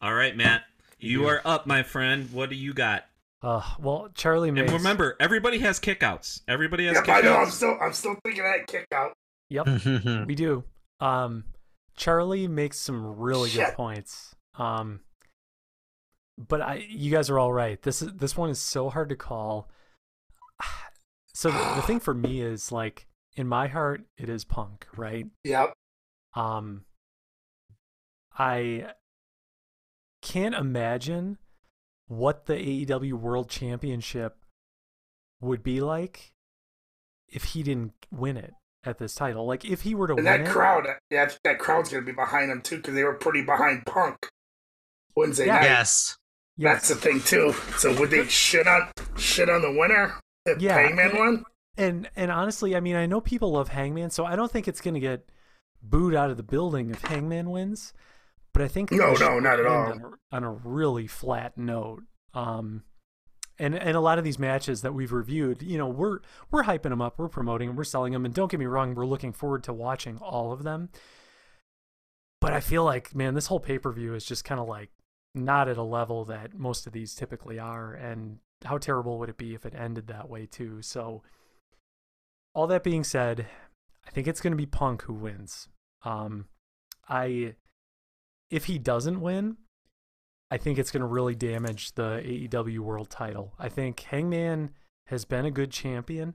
[0.00, 0.62] All right, Matt.
[1.00, 2.30] You are up, my friend.
[2.30, 3.06] What do you got?
[3.42, 4.70] Uh, well, Charlie makes.
[4.70, 6.42] And remember, everybody has kickouts.
[6.46, 7.08] Everybody has Yep.
[7.08, 7.36] I know.
[7.36, 7.52] I'm kickouts.
[7.52, 9.12] still, I'm still thinking of that kick out.
[9.48, 10.64] Yep, we do.
[11.00, 11.44] Um,
[11.96, 13.74] Charlie makes some really good Shit.
[13.74, 14.34] points.
[14.56, 15.00] Um,
[16.38, 17.80] but I, you guys are all right.
[17.82, 19.68] This is this one is so hard to call.
[21.32, 25.24] So the, the thing for me is like in my heart, it is Punk, right?
[25.44, 25.72] Yep.
[26.34, 26.84] Um,
[28.38, 28.92] I
[30.20, 31.38] can't imagine
[32.10, 34.36] what the AEW World Championship
[35.40, 36.32] would be like
[37.28, 39.46] if he didn't win it at this title.
[39.46, 42.10] Like if he were to And win that it, crowd, yeah, that crowd's gonna be
[42.10, 44.26] behind him too because they were pretty behind Punk
[45.14, 45.54] Wednesday Yeah.
[45.60, 45.64] night.
[45.64, 46.16] yes.
[46.58, 47.52] That's the thing too.
[47.78, 51.44] So would they shit on shit on the winner if Yeah, Hangman and- won?
[51.76, 54.80] And and honestly, I mean, I know people love Hangman, so I don't think it's
[54.80, 55.30] gonna get
[55.80, 57.92] booed out of the building if Hangman wins.
[58.52, 59.92] But I think No, no, not at all.
[59.92, 62.02] On a, on a really flat note.
[62.34, 62.82] Um,
[63.58, 66.20] and and a lot of these matches that we've reviewed, you know, we're
[66.50, 68.94] we're hyping them up, we're promoting them, we're selling them, and don't get me wrong,
[68.94, 70.88] we're looking forward to watching all of them.
[72.40, 74.90] But I feel like, man, this whole pay per view is just kind of like
[75.34, 79.36] not at a level that most of these typically are, and how terrible would it
[79.36, 80.80] be if it ended that way too?
[80.80, 81.22] So,
[82.54, 83.46] all that being said,
[84.06, 85.68] I think it's going to be Punk who wins.
[86.02, 86.46] Um,
[87.08, 87.54] I,
[88.50, 89.56] if he doesn't win,
[90.50, 93.54] I think it's going to really damage the AEW World Title.
[93.58, 94.70] I think Hangman
[95.06, 96.34] has been a good champion.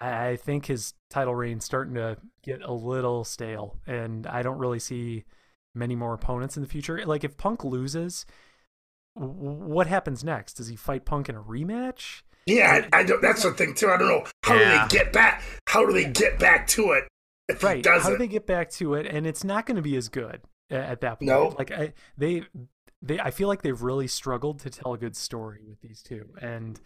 [0.00, 4.58] I I think his title reign's starting to get a little stale, and I don't
[4.58, 5.24] really see
[5.74, 7.04] many more opponents in the future.
[7.06, 8.26] Like if Punk loses,
[9.14, 10.54] what happens next?
[10.54, 12.22] Does he fight Punk in a rematch?
[12.46, 13.22] Yeah, I, I don't.
[13.22, 13.88] That's the thing too.
[13.88, 14.86] I don't know how Yeah.
[14.88, 15.42] do they get back.
[15.66, 17.04] How do they get back to it
[17.48, 18.12] if right how doesn't?
[18.12, 20.53] do they get back to it and it's not going to be as good a-
[20.70, 21.54] at that point No.
[21.58, 22.42] like i they
[23.02, 26.28] they i feel like they've really struggled to tell a good story with these two
[26.40, 26.80] and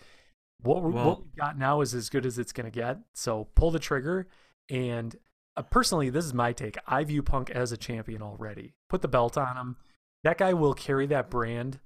[0.63, 2.99] what, we Well- what we've got now is as good as it's going to get
[3.15, 4.27] so pull the trigger
[4.71, 5.17] and
[5.57, 6.77] uh, personally, this is my take.
[6.87, 8.75] I view Punk as a champion already.
[8.89, 9.77] Put the belt on him.
[10.23, 11.81] That guy will carry that brand.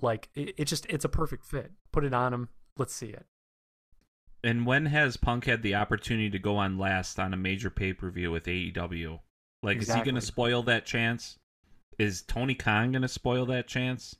[0.00, 1.72] Like it, it just it's a perfect fit.
[1.92, 2.48] Put it on him.
[2.78, 3.26] Let's see it.
[4.42, 7.92] And when has Punk had the opportunity to go on last on a major pay
[7.92, 9.20] per view with AEW?
[9.62, 11.36] Like, is he going to spoil that chance?
[11.98, 14.16] Is Tony Khan going to spoil that chance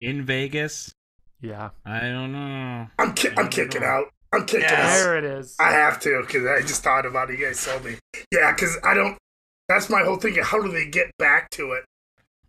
[0.00, 0.94] in Vegas?
[1.40, 1.70] Yeah.
[1.84, 2.86] I don't know.
[2.98, 4.06] I'm ki- I'm kicking out.
[4.32, 4.94] I'm kicking out.
[4.98, 5.56] There it is.
[5.58, 7.38] I have to because I just thought about it.
[7.38, 7.96] You guys told me.
[8.32, 9.16] Yeah, because I don't.
[9.68, 10.36] That's my whole thing.
[10.42, 11.84] How do they get back to it?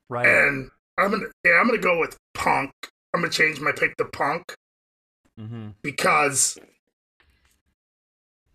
[0.10, 0.26] Right.
[0.26, 1.28] And I'm gonna.
[1.44, 2.72] Yeah, I'm gonna go with Punk.
[3.14, 4.56] I'm gonna change my pick to Punk
[5.40, 5.70] mm-hmm.
[5.82, 6.58] because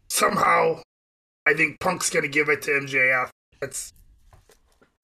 [0.09, 0.83] somehow
[1.47, 3.31] I think Punk's gonna give it to MJF.
[3.61, 3.93] That's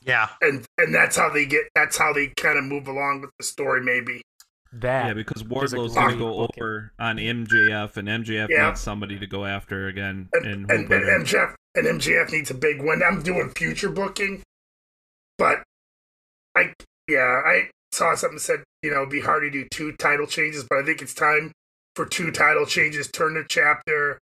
[0.02, 0.28] Yeah.
[0.40, 1.68] and and that's how they get.
[1.74, 3.82] That's how they kind of move along with the story.
[3.82, 4.22] Maybe.
[4.70, 6.62] that Yeah, because Wardlow's going to go booking.
[6.62, 8.68] over on MJF, and MJF Yeah.
[8.68, 10.28] needs somebody to go after again.
[10.34, 13.02] And, And, and, who and, MJF and MJF needs a big win.
[13.02, 14.42] I'm doing future booking,
[15.38, 15.62] but
[16.54, 16.74] I
[17.08, 20.26] yeah I saw something that said you know it'd be hard to do two title
[20.26, 21.52] changes, but I think it's time
[21.96, 23.10] for two title changes.
[23.10, 24.18] Turn the chapter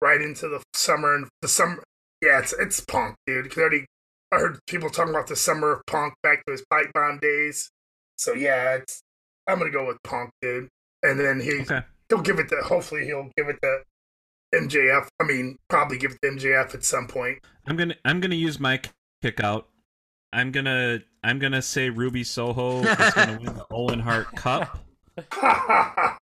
[0.00, 1.82] right into the summer and the summer.
[2.22, 3.56] Yeah, it's it's Punk, dude.
[3.56, 3.86] already
[4.32, 7.70] I heard people talking about the summer of Punk back to his pipe bomb days.
[8.16, 9.02] So yeah, it's
[9.46, 10.68] I'm gonna go with Punk, dude.
[11.02, 11.82] And then he okay.
[12.08, 13.80] he'll give it to hopefully he'll give it to
[14.54, 15.08] MJF.
[15.20, 17.38] I mean, probably give it to MJF at some point.
[17.66, 18.80] I'm gonna I'm gonna use my
[19.22, 19.68] kick out.
[20.32, 24.78] I'm gonna I'm gonna say Ruby Soho is gonna win the Owen Hart Cup,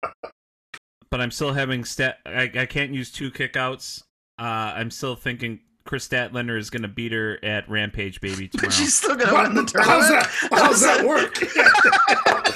[1.09, 2.17] but I'm still having stat.
[2.25, 4.01] I, I can't use two kickouts.
[4.39, 4.43] Uh,
[4.75, 8.67] I'm still thinking Kris Statlander is gonna beat her at Rampage, baby tomorrow.
[8.67, 9.87] But she's still gonna win the tournament.
[9.87, 10.49] how's that?
[10.51, 11.37] How's that work?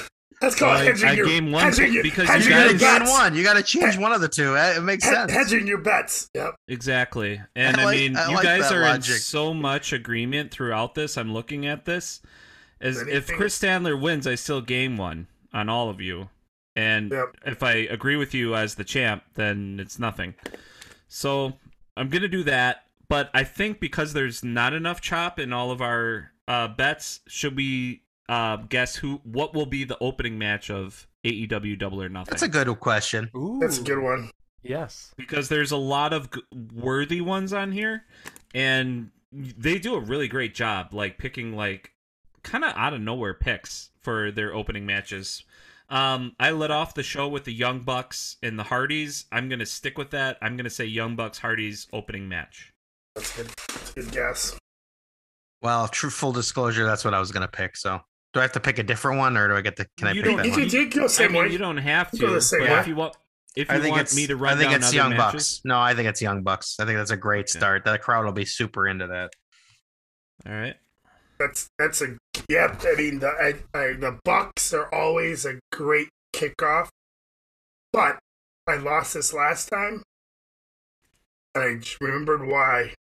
[0.40, 2.56] That's called Well, I- hedging I your game one hedging your, because you hedging You
[2.58, 3.36] gotta guys- gain one.
[3.36, 4.56] You gotta change one of the two.
[4.56, 5.32] It makes Hed- sense.
[5.32, 6.28] hedging your bets.
[6.34, 6.56] Yep.
[6.66, 7.40] Exactly.
[7.54, 9.14] And I I, mean, I you like guys are logic.
[9.14, 11.16] in so much agreement throughout this.
[11.16, 12.20] I'm looking at this.
[12.80, 16.28] As if Kris Statlander wins, I still game one on all of you.
[16.74, 17.36] And Yep.
[17.46, 20.34] if I agree with you as the champ, then it's nothing.
[21.08, 21.58] So
[21.96, 22.84] I'm gonna do that.
[23.08, 27.56] But I think because there's not enough chop in all of our uh, bets, should
[27.56, 32.30] we uh, guess who what will be the opening match of AEW Double or Nothing?
[32.30, 33.30] That's a good question.
[33.36, 33.58] Ooh.
[33.60, 34.30] That's a good one.
[34.62, 35.12] Yes.
[35.16, 36.40] because there's a lot of g-
[36.72, 38.04] worthy ones on here
[38.54, 41.90] and they do a really great job like picking like
[42.44, 45.42] kind of out of nowhere picks for their opening matches
[45.92, 49.64] um i let off the show with the young bucks and the hardys i'm gonna
[49.66, 52.72] stick with that i'm gonna say young bucks hardys opening match
[53.14, 53.46] That's good.
[53.68, 54.56] That's a good guess.
[55.60, 57.76] Well, true full disclosure, that's what I was gonna pick.
[57.76, 58.00] So,
[58.32, 59.86] do I have to pick a different one, or do I get to?
[59.98, 60.60] Can I You pick don't- that You one?
[60.62, 61.48] can, you can go i same mean way.
[61.50, 62.78] you don't have You go to the same but way.
[62.80, 63.14] if you want
[63.54, 64.96] if I you think want it's me to run, I run think down it's other
[64.96, 65.60] Young matches Bucks.
[65.66, 66.76] No, I think it's Young Bucks.
[66.80, 67.58] I think that's a great Okay.
[67.58, 67.84] start.
[67.84, 69.30] The crowd will be super into that.
[70.46, 70.76] all right
[71.46, 72.16] That's that's a
[72.48, 72.76] yeah.
[72.80, 76.88] I mean the I, I, the Bucks are always a great kickoff,
[77.92, 78.18] but
[78.68, 80.02] I lost this last time,
[81.54, 82.94] and I just remembered why.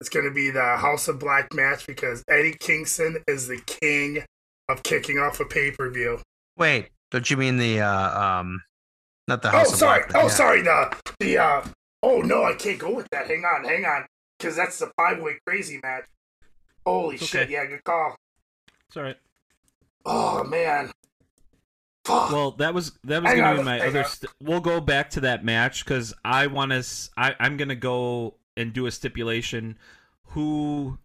[0.00, 4.22] It's going to be the House of Black match because Eddie Kingston is the king
[4.68, 6.20] of kicking off a pay per view.
[6.58, 8.62] Wait, don't you mean the uh, um,
[9.28, 10.04] not the Oh, House of sorry.
[10.08, 10.14] Black?
[10.14, 10.28] Oh, yeah.
[10.28, 10.62] sorry.
[10.62, 11.64] The the uh.
[12.02, 13.28] Oh no, I can't go with that.
[13.28, 14.04] Hang on, hang on,
[14.38, 16.04] because that's the five way crazy match.
[16.86, 17.48] Holy It's shit!
[17.50, 18.16] Yeah, good call.
[18.88, 19.16] it's all right
[20.06, 20.90] Oh man.
[22.04, 22.30] Fuck.
[22.30, 24.04] Well, that was that was Hang gonna on, be my other.
[24.04, 26.84] St- we'll go back to that match because I want to.
[27.16, 29.78] I I'm gonna go and do a stipulation.
[30.28, 30.98] Who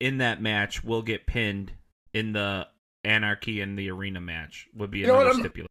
[0.00, 1.72] in that match will get pinned
[2.12, 2.68] in the
[3.04, 4.68] Anarchy in the Arena match?
[4.74, 5.70] Would be You know another I'm- stipulation.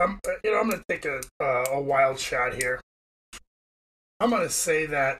[0.00, 2.80] I'm, you know, I'm gonna take a uh, a wild shot here.
[4.20, 5.18] I'm gonna say that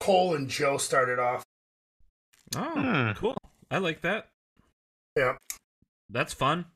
[0.00, 1.44] Cole and Joe started off.
[2.56, 3.12] Oh, Hmm.
[3.18, 3.36] cool!
[3.70, 4.28] I like that.
[5.16, 5.36] Yeah,
[6.10, 6.66] That's fun.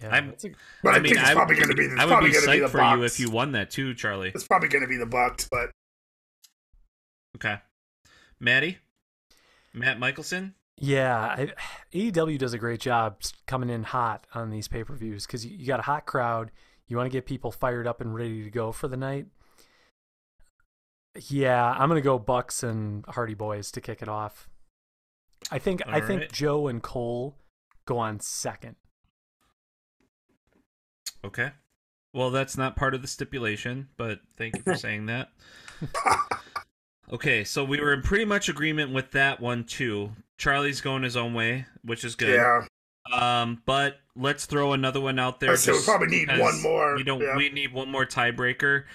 [0.00, 0.10] Yeah.
[0.14, 0.50] I'm- that's a-
[0.82, 1.84] but I, I mean, think it's I probably gonna be.
[1.84, 2.96] It's I would probably be gonna be for Bucks.
[2.98, 4.30] you if you won that too, Charlie.
[4.34, 5.70] It's probably gonna be the Bucks, but
[7.36, 7.58] Okay,
[8.40, 8.78] Maddie,
[9.74, 10.54] Matt Michelson.
[10.78, 11.52] Yeah, I,
[11.94, 15.56] AEW does a great job coming in hot on these pay per views because you,
[15.56, 16.50] you got a hot crowd.
[16.88, 19.26] You want to get people fired up and ready to go for the night.
[21.28, 24.48] Yeah, I'm gonna go Bucks and Hardy Boys to kick it off.
[25.50, 27.36] I think I think Joe and Cole
[27.86, 28.76] go on second.
[31.24, 31.50] Okay.
[32.12, 35.30] Well, that's not part of the stipulation, but thank you for saying that.
[37.12, 40.10] Okay, so we were in pretty much agreement with that one too.
[40.38, 42.34] Charlie's going his own way, which is good.
[42.34, 42.66] yeah,
[43.16, 45.52] Um, but let's throw another one out there.
[45.52, 47.20] I say we probably need one more, We don't.
[47.20, 47.36] yeah.
[47.36, 48.86] We need one more tiebreaker,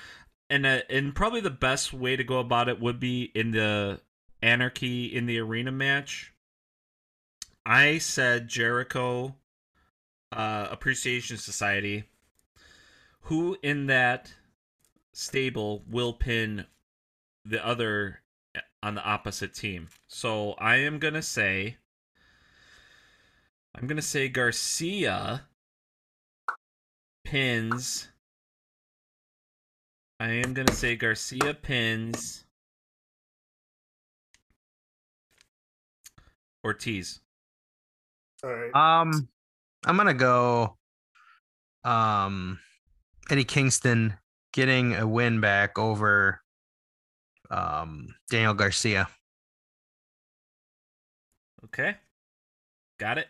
[0.49, 4.01] and uh, and probably the best way to go about it would be in the
[4.41, 6.30] Anarchy in the Arena match,
[7.65, 9.35] I said Jericho
[10.31, 12.05] uh, Appreciation Society.
[13.25, 14.33] Who in that
[15.13, 16.65] stable will pin
[17.45, 18.21] the other
[18.81, 19.89] on the opposite team?
[20.07, 21.77] So I am gonna say,
[23.75, 25.43] I'm gonna say Garcia
[27.23, 28.07] pins.
[30.19, 32.45] I am gonna say Garcia pins
[36.63, 37.20] Ortiz.
[38.43, 38.75] All right.
[38.75, 39.27] Um,
[39.85, 40.77] I'm gonna go.
[41.83, 42.59] Um,
[43.29, 44.17] Eddie Kingston
[44.53, 46.41] getting a win back over
[47.49, 49.07] um Daniel Garcia.
[51.65, 51.95] Okay.
[52.99, 53.27] Got it.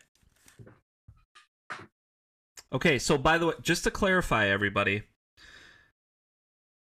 [2.74, 5.04] Okay, so by the way, just to clarify everybody,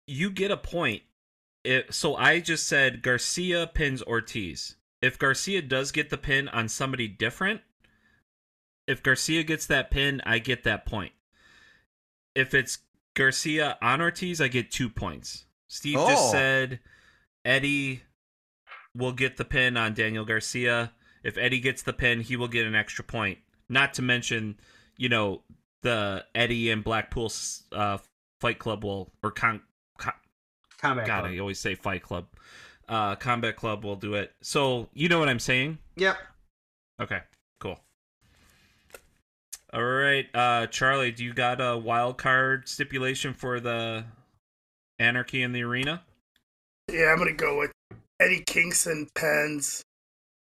[0.06, 1.02] you get a point.
[1.64, 4.76] It, so I just said Garcia pins Ortiz.
[5.00, 7.60] If Garcia does get the pin on somebody different,
[8.92, 11.12] if Garcia gets that pin, I get that point.
[12.34, 12.78] If it's
[13.14, 15.46] Garcia on Ortiz, I get two points.
[15.68, 16.32] Steve just Oh.
[16.32, 16.80] said
[17.44, 18.02] Eddie
[18.94, 20.92] will get the pin on Daniel Garcia.
[21.24, 23.38] If Eddie gets the pin, he will get an extra point.
[23.68, 24.58] Not to mention,
[24.96, 25.42] you know,
[25.82, 27.32] the Eddie and Blackpool
[27.72, 27.98] uh,
[28.40, 29.62] Fight Club will or con,
[29.98, 30.12] con
[30.78, 31.06] Combat.
[31.06, 32.26] God, I always say Fight Club.
[32.88, 34.32] Uh, Combat Club will do it.
[34.42, 35.78] So you know what I'm saying?
[35.96, 36.18] Yep.
[37.00, 37.20] Okay,
[37.60, 37.78] cool.
[39.74, 44.04] All right, uh, Charlie, do you got a wild card stipulation for the
[44.98, 46.02] Anarchy in the Arena?
[46.92, 47.70] Yeah, I'm gonna go with
[48.20, 49.82] Eddie Kingston pens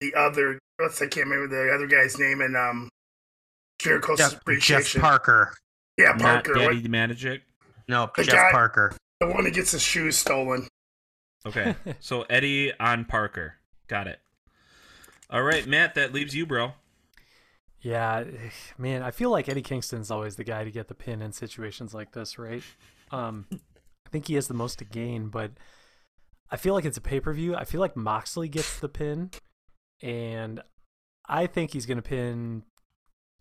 [0.01, 0.59] the other.
[0.79, 2.91] What's I can't remember the other guy's name and um
[3.79, 5.01] Jericho's Jeff, appreciation.
[5.01, 5.55] Jeff Parker.
[5.97, 7.43] yeah, Not Parker, Daddy what- the Magic.
[7.89, 8.93] No, The Jeff guy- Parker.
[9.21, 10.69] the one that gets his shoes stolen.
[11.47, 13.55] Okay, so Eddie on Parker.
[13.89, 14.21] Got it.
[15.31, 16.73] All right, Matt, that leaves you, bro.
[17.83, 18.25] Yeah,
[18.79, 21.95] man, I feel like Eddie Kingston's always the guy to get the pin in situations
[21.95, 22.63] like this, right?
[23.11, 25.53] Um, I think he has the most to gain, but
[26.51, 27.55] I feel like it's a pay per view.
[27.57, 29.31] I feel like Moxley gets the pin,
[30.03, 30.61] and
[31.29, 32.63] I think he's gonna pin.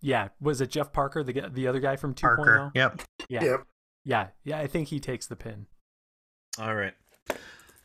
[0.00, 2.20] Yeah, was it Jeff Parker, the the other guy from 2.0?
[2.36, 2.70] Parker.
[2.74, 3.02] Yep.
[3.28, 3.66] Yeah, Yep.
[4.04, 4.58] yeah, yeah.
[4.58, 5.66] I think he takes the pin.
[6.60, 6.94] All right.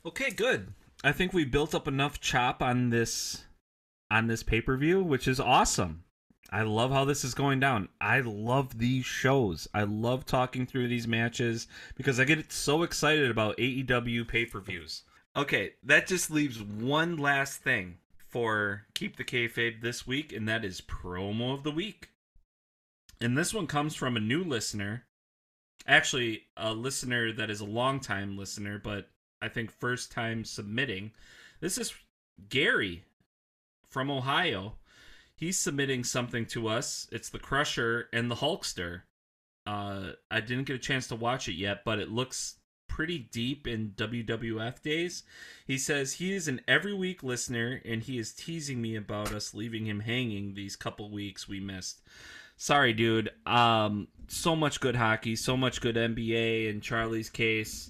[0.06, 0.74] Okay, good.
[1.04, 3.46] I think we built up enough chop on this
[4.10, 6.04] on this pay-per-view, which is awesome.
[6.52, 7.88] I love how this is going down.
[8.02, 9.68] I love these shows.
[9.74, 15.04] I love talking through these matches because I get so excited about AEW pay-per-views.
[15.36, 20.66] Okay, that just leaves one last thing for Keep the Kayfabe this week, and that
[20.66, 22.10] is promo of the week.
[23.22, 25.06] And this one comes from a new listener
[25.88, 29.10] actually a listener that is a long time listener, but
[29.42, 31.12] I think first time submitting.
[31.60, 31.94] This is
[32.50, 33.04] Gary
[33.88, 34.76] from Ohio.
[35.42, 37.08] He's submitting something to us.
[37.12, 39.02] It's the Crusher and the Hulkster.
[39.66, 42.58] Uh, I didn't get a chance to watch it yet, but it looks
[42.88, 45.24] pretty deep in WWF days.
[45.66, 49.56] He says he is an every week listener and he is teasing me about us
[49.56, 52.02] leaving him hanging these couple weeks we missed
[52.58, 57.90] sorry dude um so much good hockey so much good nba in charlie's case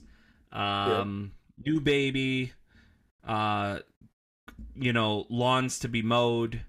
[0.53, 1.34] um
[1.65, 2.53] new baby
[3.28, 3.80] uh
[4.76, 6.61] you know lawns to be mowed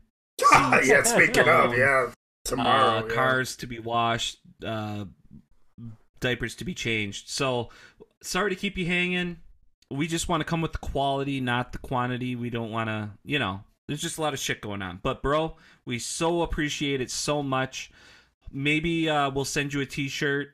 [0.85, 2.11] yeah, speaking of, yeah,
[2.45, 2.99] tomorrow.
[2.99, 3.15] uh, yeah.
[3.15, 5.05] cars to be washed uh
[6.21, 7.29] diapers to be changed.
[7.29, 7.71] So
[8.23, 9.39] sorry to keep you hanging.
[9.91, 12.37] We just want to come with the quality not the quantity.
[12.37, 15.01] We don't want to you know there's just a lot of shit going on.
[15.03, 17.91] But bro we so appreciate it so much.
[18.51, 20.51] Maybe uh we'll send you a t-shirt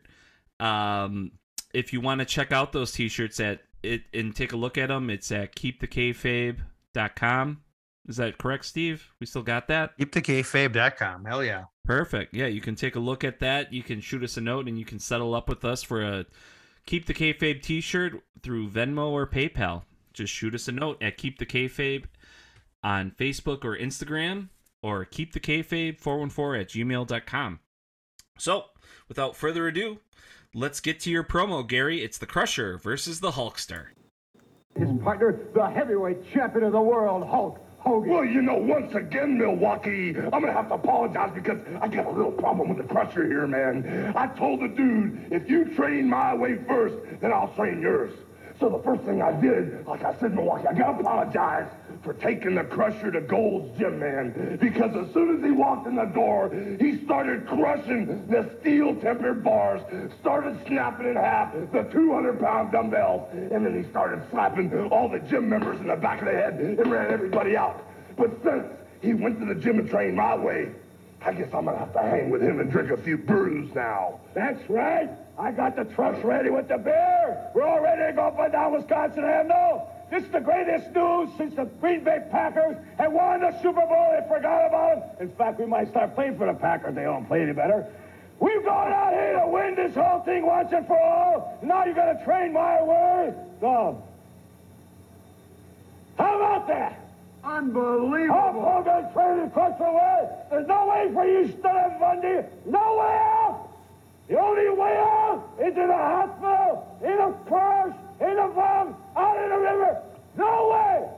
[0.61, 1.33] um
[1.75, 4.89] if you want to check out those t-shirts at it and take a look at
[4.89, 7.61] them it's at keepthekayfabe.com
[8.09, 11.25] is that correct steve we still got that KeepTheKayfabe.com.
[11.25, 11.65] Hell yeah.
[11.89, 12.35] Perfect.
[12.35, 13.73] Yeah, you can take a look at that.
[13.73, 16.27] You can shoot us a note, and you can settle up with us for a
[16.85, 19.85] Keep the Kayfabe T-shirt through Venmo or PayPal.
[20.13, 22.05] Just shoot us a note at Keep the Kayfabe
[22.83, 24.51] on Facebook or Instagram,
[24.83, 27.61] or Keep the Kayfabe 414 at gmail.com.
[28.39, 28.67] So,
[29.09, 30.01] without further ado,
[30.55, 32.03] let's get to your promo, Gary.
[32.03, 33.87] It's the Crusher versus the Hulkster.
[34.77, 38.11] His partner, the heavyweight champion of the world, Hulk Hogan.
[38.11, 42.11] Well, you know, once again, Milwaukee, I'm gonna have to apologize because I got a
[42.11, 44.13] little problem with the crusher here, man.
[44.17, 48.13] I told the dude, if you train my way first, then I'll train yours.
[48.59, 51.71] So the first thing I did, like I said, Milwaukee, I gotta apologize
[52.09, 54.57] for taking the crusher to Gold's Gym, man.
[54.59, 59.45] Because as soon as he walked in the door, he started crushing the steel tempered
[59.45, 59.83] bars,
[60.19, 65.19] started snapping in half the 200 pound dumbbells, and then he started slapping all the
[65.19, 67.85] gym members in the back of the head and ran everybody out.
[68.17, 68.65] But since
[69.03, 70.71] he went to the gym and trained my way,
[71.21, 74.19] I guess I'm gonna have to hang with him and drink a few brews now.
[74.33, 75.11] That's right.
[75.39, 77.51] I got the trucks ready with the beer.
[77.55, 79.81] We're all ready to go up and down Wisconsin Avenue.
[80.11, 84.17] This is the greatest news since the Green Bay Packers had won the Super Bowl.
[84.19, 85.23] They forgot about it.
[85.23, 86.95] In fact, we might start playing for the Packers.
[86.95, 87.87] They don't play any better.
[88.41, 91.59] We've gone out here to win this whole thing once and for all.
[91.63, 93.35] Now you're gonna train my way.
[93.61, 93.99] Dom.
[96.17, 97.01] How about that?
[97.45, 98.63] Unbelievable.
[98.63, 100.29] Hulk Hogan traded Crusher away.
[100.51, 102.47] There's no way for you, Stud Bundy.
[102.65, 103.69] No way out.
[104.29, 109.37] The only way out is in a hospital, in a crash, in the bomb, out
[109.43, 110.03] in the river.
[110.37, 111.09] No way.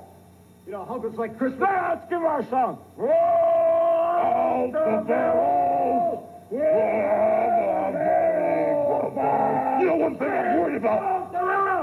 [0.67, 1.61] You know, Hulk is like Christmas.
[1.61, 2.79] Now, let's give our song.
[2.97, 6.27] Roll the barrels.
[9.81, 11.35] You know one thing I'm worried about?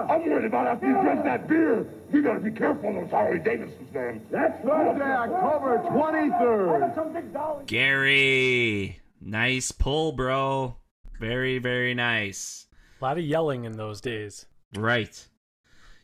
[0.10, 1.86] I'm worried about after you drink that beer.
[2.14, 4.22] You gotta be careful on those Harley Davidsons, man.
[4.32, 4.92] That's right.
[4.92, 7.66] Tuesday, October 23rd.
[7.66, 10.78] Gary, nice pull, bro.
[11.20, 12.68] Very, very nice.
[13.02, 14.46] A lot of yelling in those days.
[14.76, 15.28] Right.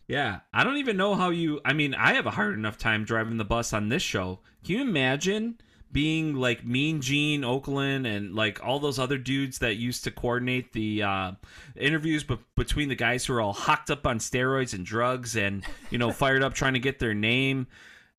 [0.08, 0.40] Yeah.
[0.54, 1.60] I don't even know how you.
[1.66, 4.40] I mean, I have a hard enough time driving the bus on this show.
[4.64, 5.60] Can you imagine
[5.92, 10.74] being like Mean Gene Okerlund and like all those other dudes that used to coordinate
[10.74, 11.32] the uh,
[11.76, 15.64] interviews be- between the guys who are all hocked up on steroids and drugs and,
[15.92, 17.68] you know, fired up trying to get their name?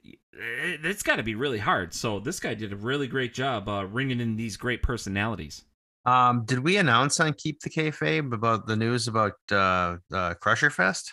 [0.04, 1.92] It- It's got to be really hard.
[1.94, 5.64] So this guy did a really great job uh, ringing in these great personalities.
[6.06, 10.70] Um, did we announce on Keep the Kayfabe about the news about uh, uh Crusher
[10.70, 11.12] Fest?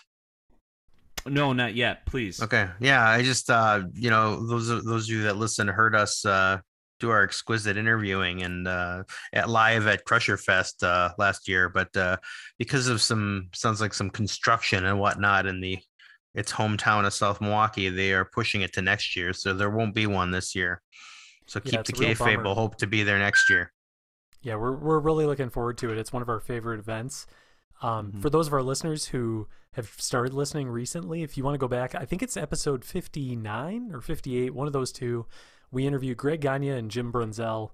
[1.26, 2.06] No, not yet.
[2.06, 2.42] Please.
[2.42, 5.96] Okay, yeah, I just uh, you know, those of those of you that listen heard
[5.96, 6.60] us uh
[7.00, 9.04] do our exquisite interviewing and uh
[9.34, 12.18] at live at Crusher Fest uh last year, but uh
[12.58, 15.80] because of some sounds like some construction and whatnot in the
[16.34, 19.94] its hometown of South Milwaukee, they are pushing it to next year, so there won't
[19.94, 20.82] be one this year.
[21.46, 22.44] So keep it's the a real kayfabe.
[22.44, 23.74] We'll hope to be there next year.
[24.42, 25.98] Yeah, we're we're really looking forward to it.
[25.98, 27.28] It's one of our favorite events.
[27.82, 31.60] Um, For those of our listeners who have started listening recently, if you want to
[31.60, 35.26] go back, I think it's episode 59 or 58, one of those two.
[35.72, 37.72] We interviewed Greg Gagne and Jim Brunzell.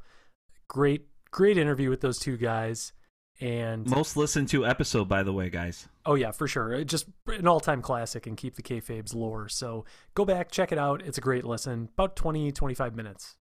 [0.70, 2.94] Great, great interview with those two guys.
[3.42, 5.88] And Most listened to episode, by the way, guys.
[6.06, 9.48] oh yeah, for sure, just an all-time classic and keep the kayfabe's lore.
[9.50, 9.84] So
[10.16, 11.04] go back, check it out.
[11.06, 11.90] It's a great listen.
[11.94, 13.36] About 20, 25 minutes.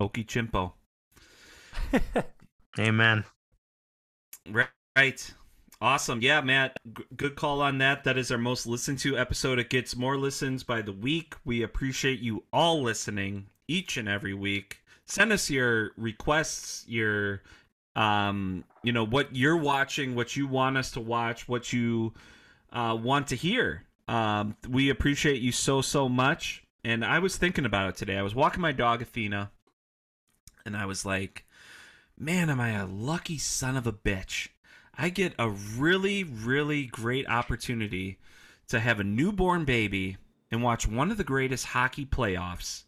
[0.00, 0.72] Okie Chimpo.
[2.78, 3.24] Amen.
[4.96, 5.34] Right.
[5.80, 6.22] Awesome.
[6.22, 6.78] Yeah, Matt.
[6.96, 8.04] G- good call on that.
[8.04, 9.58] That is our most listened to episode.
[9.58, 11.34] It gets more listens by the week.
[11.44, 14.78] We appreciate you all listening each and every week.
[15.06, 17.42] Send us your requests, your
[17.94, 22.12] um, you know, what you're watching, what you want us to watch, what you
[22.72, 23.84] uh want to hear.
[24.08, 26.64] Um, we appreciate you so so much.
[26.84, 28.16] And I was thinking about it today.
[28.16, 29.50] I was walking my dog Athena
[30.64, 31.45] and I was like,
[32.18, 34.48] man, am I a lucky son of a bitch.
[34.96, 38.18] I get a really, really great opportunity
[38.68, 40.16] to have a newborn baby
[40.50, 42.84] and watch one of the greatest hockey playoffs,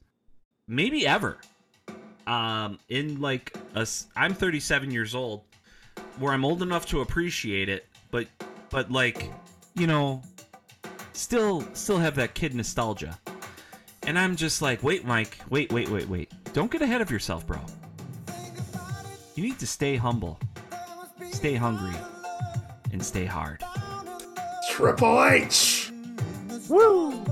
[0.67, 1.39] maybe ever.
[2.27, 3.87] Um, in like a,
[4.17, 5.45] I'm 37 years old,
[6.19, 8.27] where I'm old enough to appreciate it, but,
[8.71, 9.31] but like,
[9.75, 10.23] you know,
[11.13, 13.19] still, still have that kid nostalgia.
[14.07, 16.33] And I'm just like, wait, Mike, wait, wait, wait, wait.
[16.55, 17.61] Don't get ahead of yourself, bro.
[19.39, 20.41] You need to stay humble,
[21.31, 21.95] stay hungry,
[22.91, 23.63] and stay hard.
[24.73, 25.93] Triple H.
[26.69, 27.25] Woo!